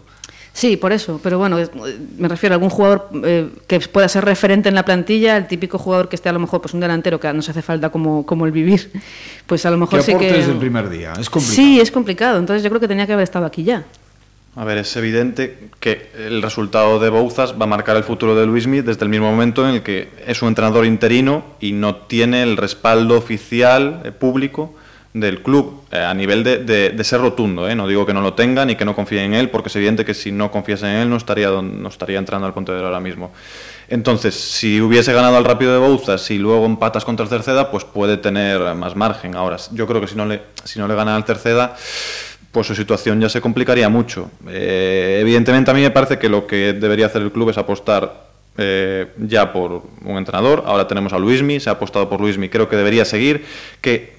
Sí, 0.52 0.76
por 0.76 0.92
eso, 0.92 1.20
pero 1.22 1.38
bueno, 1.38 1.58
me 2.18 2.28
refiero 2.28 2.54
a 2.54 2.56
algún 2.56 2.70
jugador 2.70 3.08
eh, 3.24 3.48
que 3.66 3.80
pueda 3.80 4.08
ser 4.08 4.24
referente 4.24 4.68
en 4.68 4.74
la 4.74 4.84
plantilla, 4.84 5.36
el 5.36 5.46
típico 5.46 5.78
jugador 5.78 6.08
que 6.08 6.16
esté 6.16 6.28
a 6.28 6.32
lo 6.32 6.40
mejor 6.40 6.60
pues 6.60 6.74
un 6.74 6.80
delantero 6.80 7.20
que 7.20 7.32
nos 7.32 7.48
hace 7.48 7.62
falta 7.62 7.90
como, 7.90 8.26
como 8.26 8.46
el 8.46 8.52
vivir, 8.52 8.90
pues 9.46 9.64
a 9.64 9.70
lo 9.70 9.76
mejor 9.76 10.02
sí 10.02 10.14
que... 10.16 10.40
el 10.40 10.58
primer 10.58 10.90
día, 10.90 11.12
es 11.18 11.30
complicado. 11.30 11.54
Sí, 11.54 11.80
es 11.80 11.90
complicado, 11.90 12.38
entonces 12.38 12.62
yo 12.64 12.68
creo 12.68 12.80
que 12.80 12.88
tenía 12.88 13.06
que 13.06 13.12
haber 13.12 13.24
estado 13.24 13.46
aquí 13.46 13.62
ya. 13.62 13.84
A 14.56 14.64
ver, 14.64 14.78
es 14.78 14.96
evidente 14.96 15.70
que 15.78 16.10
el 16.18 16.42
resultado 16.42 16.98
de 16.98 17.08
Bouzas 17.08 17.54
va 17.54 17.64
a 17.64 17.68
marcar 17.68 17.96
el 17.96 18.02
futuro 18.02 18.34
de 18.34 18.46
Luismi 18.46 18.80
desde 18.80 19.04
el 19.04 19.08
mismo 19.08 19.30
momento 19.30 19.66
en 19.66 19.76
el 19.76 19.82
que 19.82 20.08
es 20.26 20.42
un 20.42 20.48
entrenador 20.48 20.84
interino 20.84 21.44
y 21.60 21.70
no 21.70 21.94
tiene 21.94 22.42
el 22.42 22.56
respaldo 22.56 23.16
oficial 23.16 24.02
eh, 24.04 24.10
público 24.10 24.74
del 25.12 25.42
club 25.42 25.82
eh, 25.90 25.98
a 25.98 26.14
nivel 26.14 26.44
de, 26.44 26.58
de, 26.58 27.04
ser 27.04 27.20
rotundo. 27.20 27.68
¿eh? 27.68 27.74
No 27.74 27.88
digo 27.88 28.06
que 28.06 28.14
no 28.14 28.20
lo 28.20 28.34
tenga 28.34 28.64
ni 28.64 28.76
que 28.76 28.84
no 28.84 28.94
confíe 28.94 29.24
en 29.24 29.34
él, 29.34 29.50
porque 29.50 29.68
es 29.68 29.76
evidente 29.76 30.04
que 30.04 30.14
si 30.14 30.30
no 30.30 30.50
confiase 30.50 30.86
en 30.86 30.96
él 30.96 31.10
no 31.10 31.16
estaría, 31.16 31.50
no 31.50 31.88
estaría 31.88 32.18
entrando 32.18 32.46
al 32.46 32.54
Pontevedra 32.54 32.86
ahora 32.86 33.00
mismo. 33.00 33.32
Entonces, 33.88 34.36
si 34.36 34.80
hubiese 34.80 35.12
ganado 35.12 35.36
al 35.36 35.44
rápido 35.44 35.72
de 35.72 35.78
Bouzas 35.78 36.30
y 36.30 36.38
luego 36.38 36.64
empatas 36.64 37.04
contra 37.04 37.24
el 37.24 37.28
Cerceda, 37.28 37.72
pues 37.72 37.84
puede 37.84 38.18
tener 38.18 38.74
más 38.76 38.94
margen. 38.94 39.34
Ahora, 39.34 39.56
yo 39.72 39.86
creo 39.88 40.00
que 40.00 40.06
si 40.06 40.14
no 40.14 40.26
le, 40.26 40.42
si 40.62 40.78
no 40.78 40.86
le 40.86 40.94
gana 40.94 41.16
al 41.16 41.24
Cerceda 41.24 41.76
pues 42.52 42.66
su 42.66 42.74
situación 42.74 43.20
ya 43.20 43.28
se 43.28 43.40
complicaría 43.40 43.88
mucho. 43.88 44.28
Eh, 44.48 45.18
evidentemente 45.20 45.70
a 45.70 45.74
mí 45.74 45.82
me 45.82 45.92
parece 45.92 46.18
que 46.18 46.28
lo 46.28 46.48
que 46.48 46.72
debería 46.72 47.06
hacer 47.06 47.22
el 47.22 47.30
club 47.30 47.50
es 47.50 47.58
apostar 47.58 48.28
ya 49.16 49.52
por 49.54 49.84
un 50.04 50.18
entrenador. 50.18 50.64
Ahora 50.66 50.86
tenemos 50.86 51.14
a 51.14 51.18
Luismi, 51.18 51.60
se 51.60 51.70
ha 51.70 51.74
apostado 51.74 52.10
por 52.10 52.20
Luismi, 52.20 52.50
creo 52.50 52.68
que 52.68 52.76
debería 52.76 53.06
seguir. 53.06 53.46
Que 53.80 54.12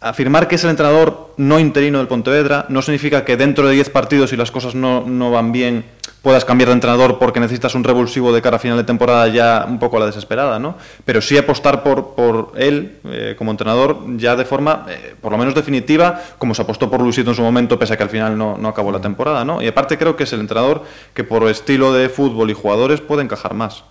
afirmar 0.00 0.48
que 0.48 0.54
es 0.54 0.64
el 0.64 0.70
entrenador 0.70 1.34
no 1.36 1.58
interino 1.58 1.98
del 1.98 2.08
Pontevedra 2.08 2.66
no 2.68 2.82
significa 2.82 3.24
que 3.24 3.36
dentro 3.36 3.68
de 3.68 3.74
10 3.74 3.90
partidos, 3.90 4.30
si 4.30 4.36
las 4.36 4.50
cosas 4.50 4.74
no, 4.74 5.04
no 5.06 5.30
van 5.30 5.52
bien, 5.52 5.84
puedas 6.22 6.44
cambiar 6.44 6.68
de 6.68 6.74
entrenador 6.74 7.18
porque 7.18 7.40
necesitas 7.40 7.74
un 7.74 7.84
revulsivo 7.84 8.32
de 8.32 8.42
cara 8.42 8.56
a 8.56 8.58
final 8.58 8.76
de 8.76 8.84
temporada 8.84 9.28
ya 9.28 9.64
un 9.68 9.78
poco 9.78 9.96
a 9.96 10.00
la 10.00 10.06
desesperada, 10.06 10.58
¿no? 10.58 10.76
Pero 11.04 11.20
sí 11.20 11.36
apostar 11.36 11.82
por, 11.82 12.14
por 12.14 12.52
él 12.56 12.98
eh, 13.04 13.34
como 13.36 13.50
entrenador 13.50 13.98
ya 14.16 14.36
de 14.36 14.44
forma, 14.44 14.86
eh, 14.88 15.14
por 15.20 15.32
lo 15.32 15.38
menos 15.38 15.54
definitiva, 15.54 16.20
como 16.38 16.54
se 16.54 16.62
apostó 16.62 16.90
por 16.90 17.00
Luisito 17.00 17.30
en 17.30 17.36
su 17.36 17.42
momento, 17.42 17.78
pese 17.78 17.94
a 17.94 17.96
que 17.96 18.02
al 18.02 18.10
final 18.10 18.36
no, 18.36 18.56
no 18.58 18.68
acabó 18.68 18.92
la 18.92 19.00
temporada, 19.00 19.44
¿no? 19.44 19.62
Y 19.62 19.66
aparte 19.66 19.96
creo 19.96 20.16
que 20.16 20.24
es 20.24 20.32
el 20.32 20.40
entrenador 20.40 20.82
que 21.14 21.24
por 21.24 21.48
estilo 21.48 21.92
de 21.92 22.08
fútbol 22.08 22.50
y 22.50 22.54
jugadores 22.54 23.00
puede 23.00 23.22
encajar 23.22 23.54
más. 23.54 23.84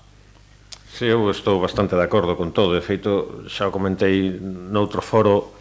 Sí, 1.00 1.08
eu 1.08 1.32
estou 1.32 1.64
bastante 1.64 1.96
de 1.96 2.04
acordo 2.04 2.36
con 2.36 2.52
todo. 2.52 2.76
De 2.76 2.84
feito, 2.84 3.48
xa 3.48 3.70
o 3.70 3.72
comentei 3.72 4.36
noutro 4.36 5.00
foro 5.00 5.56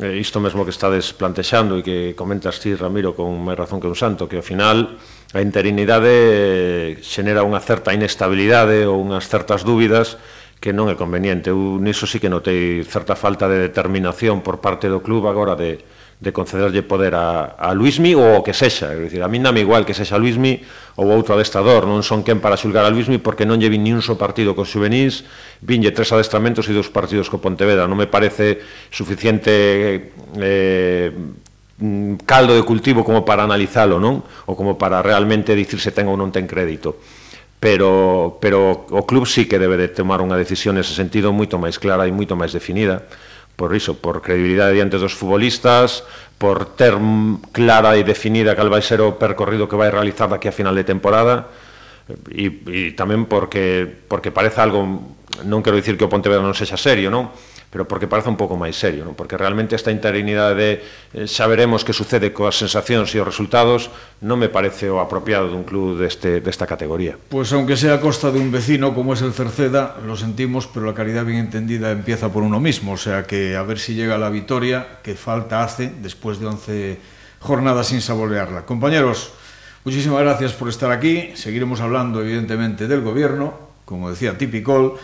eh, 0.00 0.16
isto 0.16 0.40
mesmo 0.40 0.64
que 0.64 0.70
estades 0.70 1.10
plantexando 1.12 1.78
e 1.78 1.82
que 1.82 2.14
comentas 2.14 2.62
ti, 2.62 2.74
Ramiro, 2.74 3.14
con 3.14 3.34
máis 3.42 3.58
razón 3.58 3.82
que 3.82 3.90
un 3.90 3.98
santo, 3.98 4.30
que 4.30 4.38
ao 4.38 4.46
final 4.46 4.98
a 5.34 5.40
interinidade 5.42 6.14
eh, 6.14 6.88
xenera 7.02 7.42
unha 7.42 7.58
certa 7.58 7.90
inestabilidade 7.90 8.86
ou 8.86 9.02
unhas 9.02 9.26
certas 9.26 9.66
dúbidas 9.66 10.16
que 10.58 10.74
non 10.74 10.90
é 10.90 10.94
conveniente. 10.98 11.50
Eu 11.50 11.78
niso 11.78 12.06
sí 12.06 12.18
que 12.18 12.30
notei 12.30 12.82
certa 12.86 13.14
falta 13.14 13.46
de 13.46 13.58
determinación 13.58 14.42
por 14.42 14.58
parte 14.62 14.90
do 14.90 15.02
club 15.02 15.26
agora 15.26 15.54
de, 15.54 15.78
de 16.18 16.32
concederlle 16.34 16.82
poder 16.82 17.14
a, 17.14 17.54
a 17.54 17.70
Luismi 17.70 18.18
ou 18.18 18.42
o 18.42 18.42
que 18.42 18.50
sexa, 18.50 18.90
é 18.90 18.98
dicir, 18.98 19.22
a 19.22 19.30
mí 19.30 19.38
dame 19.38 19.62
igual 19.62 19.86
que 19.86 19.94
sexa 19.94 20.18
Luismi 20.18 20.58
ou 20.98 21.14
outro 21.14 21.38
adestador, 21.38 21.86
non 21.86 22.02
son 22.02 22.26
quen 22.26 22.42
para 22.42 22.58
xulgar 22.58 22.82
a 22.82 22.90
Luismi 22.90 23.22
porque 23.22 23.46
non 23.46 23.62
lle 23.62 23.70
vin 23.70 23.86
ni 23.86 23.94
un 23.94 24.02
só 24.02 24.18
partido 24.18 24.50
cos 24.58 24.66
xuvenís, 24.66 25.22
vinlle 25.62 25.94
tres 25.94 26.10
adestramentos 26.10 26.66
e 26.66 26.74
dous 26.74 26.90
partidos 26.90 27.30
co 27.30 27.38
Pontevedra, 27.38 27.86
non 27.86 27.94
me 27.94 28.10
parece 28.10 28.58
suficiente 28.90 30.10
eh, 30.42 31.14
caldo 32.26 32.58
de 32.58 32.66
cultivo 32.66 33.06
como 33.06 33.22
para 33.22 33.46
analizalo, 33.46 34.02
non? 34.02 34.26
Ou 34.50 34.58
como 34.58 34.74
para 34.74 34.98
realmente 34.98 35.54
dicir 35.54 35.78
se 35.78 35.94
ten 35.94 36.10
ou 36.10 36.18
non 36.18 36.34
ten 36.34 36.50
crédito. 36.50 36.98
Pero, 37.62 38.38
pero 38.42 38.90
o 38.90 39.02
club 39.06 39.26
sí 39.26 39.46
que 39.46 39.62
debe 39.62 39.78
de 39.78 39.90
tomar 39.90 40.18
unha 40.18 40.34
decisión 40.34 40.74
nese 40.74 40.98
sentido 40.98 41.30
moito 41.30 41.62
máis 41.62 41.78
clara 41.78 42.06
e 42.06 42.14
moito 42.14 42.34
máis 42.34 42.50
definida 42.50 43.06
por 43.58 43.74
iso, 43.74 43.98
por 43.98 44.22
credibilidade 44.22 44.78
diante 44.78 45.02
dos 45.02 45.18
futbolistas, 45.18 46.06
por 46.38 46.78
ter 46.78 46.94
clara 47.50 47.98
e 47.98 48.06
definida 48.06 48.54
cal 48.54 48.70
vai 48.70 48.86
ser 48.86 49.02
o 49.02 49.18
percorrido 49.18 49.66
que 49.66 49.74
vai 49.74 49.90
realizar 49.90 50.30
daqui 50.30 50.46
a 50.46 50.54
final 50.54 50.70
de 50.70 50.86
temporada, 50.86 51.50
e, 52.32 52.46
e 52.66 52.80
tamén 52.96 53.28
porque 53.28 53.84
porque 53.84 54.32
parece 54.32 54.64
algo 54.64 54.84
non 55.44 55.60
quero 55.62 55.76
dicir 55.76 55.94
que 56.00 56.08
o 56.08 56.10
Pontevedra 56.10 56.42
non 56.42 56.56
sexa 56.56 56.80
serio, 56.80 57.12
non? 57.12 57.30
pero 57.70 57.86
porque 57.86 58.08
parece 58.08 58.32
un 58.32 58.40
pouco 58.40 58.56
máis 58.56 58.80
serio, 58.80 59.04
non? 59.04 59.12
porque 59.12 59.36
realmente 59.36 59.76
esta 59.76 59.92
interinidade 59.92 60.56
de 60.56 60.70
eh, 61.12 61.28
xa 61.28 61.44
veremos 61.44 61.84
que 61.84 61.92
sucede 61.92 62.32
coas 62.32 62.56
sensacións 62.56 63.12
e 63.12 63.20
os 63.20 63.28
resultados 63.28 63.92
non 64.24 64.40
me 64.40 64.48
parece 64.48 64.88
o 64.88 65.04
apropiado 65.04 65.52
dun 65.52 65.68
club 65.68 66.00
deste, 66.00 66.40
desta 66.40 66.64
categoría. 66.64 67.20
Pois 67.28 67.52
pues 67.52 67.52
aunque 67.52 67.76
sea 67.76 68.00
a 68.00 68.02
costa 68.02 68.32
de 68.32 68.40
un 68.40 68.48
vecino 68.48 68.96
como 68.96 69.12
es 69.12 69.20
el 69.20 69.36
Cerceda, 69.36 70.00
lo 70.00 70.16
sentimos, 70.16 70.64
pero 70.64 70.88
la 70.88 70.96
caridad 70.96 71.28
bien 71.28 71.44
entendida 71.44 71.92
empieza 71.92 72.32
por 72.32 72.40
uno 72.40 72.56
mismo, 72.56 72.96
o 72.96 73.00
sea 73.00 73.28
que 73.28 73.52
a 73.52 73.62
ver 73.68 73.76
si 73.76 73.92
llega 73.92 74.16
la 74.16 74.32
victoria 74.32 75.04
que 75.04 75.12
falta 75.12 75.60
hace 75.60 75.92
despois 76.00 76.40
de 76.40 76.48
11 76.48 76.98
jornadas 77.44 77.92
sin 77.92 78.00
saborearla. 78.00 78.64
Compañeros, 78.64 79.36
muchísimas 79.88 80.20
gracias 80.20 80.52
por 80.52 80.68
estar 80.68 80.92
aquí, 80.92 81.30
seguiremos 81.32 81.80
hablando 81.80 82.20
evidentemente 82.20 82.86
del 82.86 83.00
gobierno, 83.00 83.54
como 83.86 84.10
decía 84.10 84.36
Tipicol, 84.36 84.96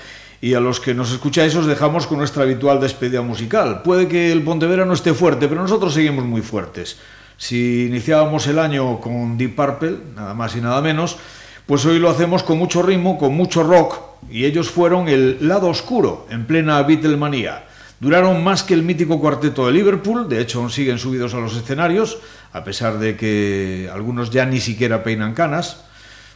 y 0.42 0.52
a 0.52 0.60
los 0.60 0.78
que 0.78 0.92
nos 0.92 1.10
escucháis 1.10 1.56
os 1.56 1.64
dejamos 1.64 2.06
con 2.06 2.18
nuestra 2.18 2.42
habitual 2.42 2.82
despedida 2.82 3.22
musical. 3.22 3.80
Puede 3.80 4.08
que 4.08 4.30
el 4.30 4.42
Pontevedra 4.42 4.84
no 4.84 4.92
esté 4.92 5.14
fuerte, 5.14 5.48
pero 5.48 5.62
nosotros 5.62 5.94
seguimos 5.94 6.26
muy 6.26 6.42
fuertes. 6.42 6.98
Si 7.38 7.86
iniciábamos 7.86 8.46
el 8.46 8.58
año 8.58 9.00
con 9.00 9.38
Deep 9.38 9.56
Purple, 9.56 9.96
nada 10.14 10.34
más 10.34 10.54
y 10.54 10.60
nada 10.60 10.82
menos, 10.82 11.16
pues 11.64 11.86
hoy 11.86 11.98
lo 11.98 12.10
hacemos 12.10 12.42
con 12.42 12.58
mucho 12.58 12.82
ritmo, 12.82 13.16
con 13.16 13.34
mucho 13.34 13.62
rock, 13.62 13.96
y 14.30 14.44
ellos 14.44 14.68
fueron 14.68 15.08
el 15.08 15.48
lado 15.48 15.68
oscuro, 15.68 16.26
en 16.28 16.44
plena 16.44 16.82
Beatlemanía. 16.82 17.64
Duraron 18.04 18.44
más 18.44 18.62
que 18.62 18.74
el 18.74 18.82
mítico 18.82 19.18
cuarteto 19.18 19.66
de 19.66 19.72
Liverpool, 19.72 20.28
de 20.28 20.38
hecho 20.38 20.68
siguen 20.68 20.98
subidos 20.98 21.32
a 21.32 21.38
los 21.38 21.56
escenarios, 21.56 22.18
a 22.52 22.62
pesar 22.62 22.98
de 22.98 23.16
que 23.16 23.88
algunos 23.90 24.28
ya 24.28 24.44
ni 24.44 24.60
siquiera 24.60 25.02
peinan 25.02 25.32
canas, 25.32 25.84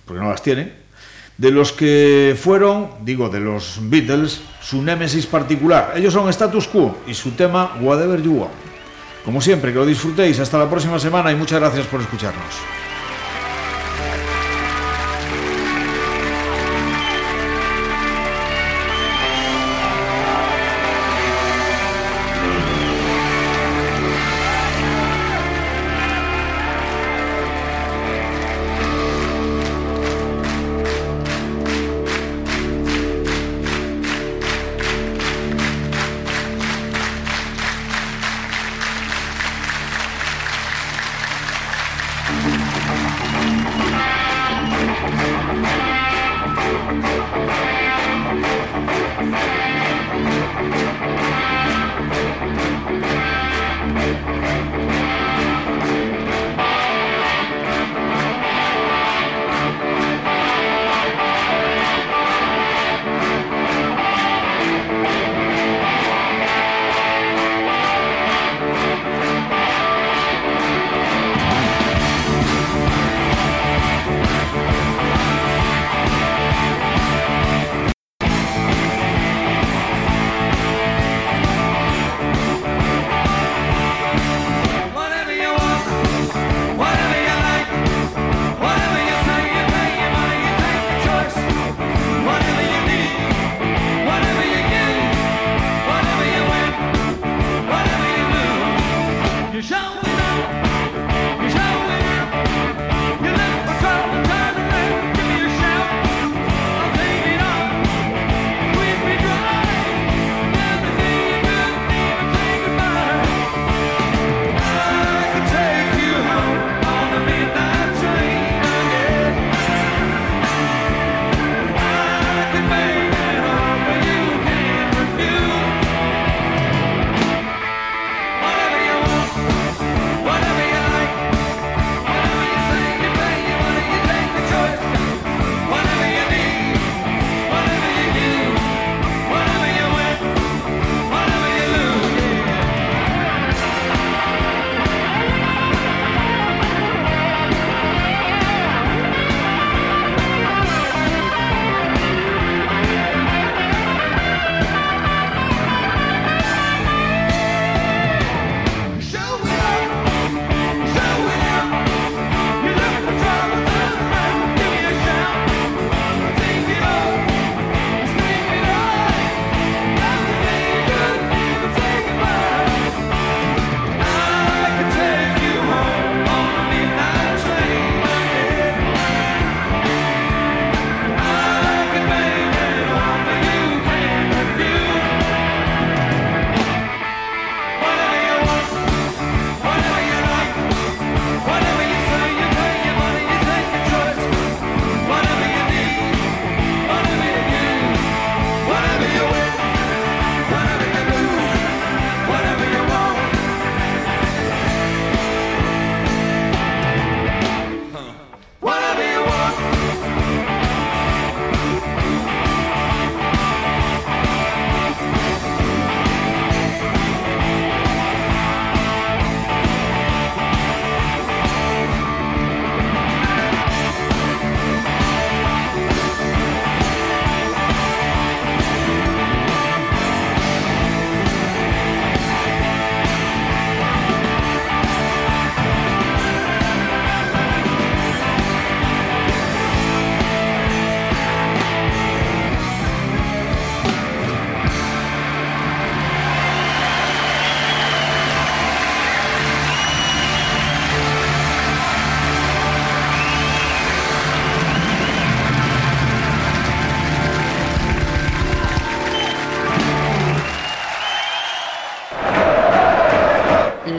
porque 0.07 0.23
no 0.23 0.31
las 0.31 0.43
tienen, 0.43 0.73
de 1.37 1.51
los 1.51 1.73
que 1.73 2.35
fueron, 2.41 2.93
digo, 3.03 3.29
de 3.29 3.41
los 3.41 3.81
Beatles, 3.83 4.41
su 4.63 4.81
némesis 4.81 5.27
particular. 5.27 5.93
Ellos 5.95 6.15
son 6.15 6.31
Status 6.31 6.69
Quo 6.69 7.01
y 7.07 7.13
su 7.13 7.33
tema 7.33 7.77
Whatever 7.83 8.23
You 8.23 8.33
Want. 8.33 8.55
Como 9.27 9.43
siempre, 9.43 9.71
que 9.71 9.79
lo 9.79 9.85
disfrutéis. 9.85 10.41
Hasta 10.41 10.57
la 10.57 10.71
próxima 10.71 10.99
semana 10.99 11.31
y 11.33 11.37
muchas 11.37 11.61
gracias 11.61 11.87
por 11.87 12.01
escucharnos. 12.01 12.88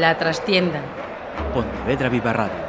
La 0.10 0.18
trastienda. 0.18 0.82
Pontevedra 1.54 2.10
Viva 2.10 2.34
Radio. 2.34 2.69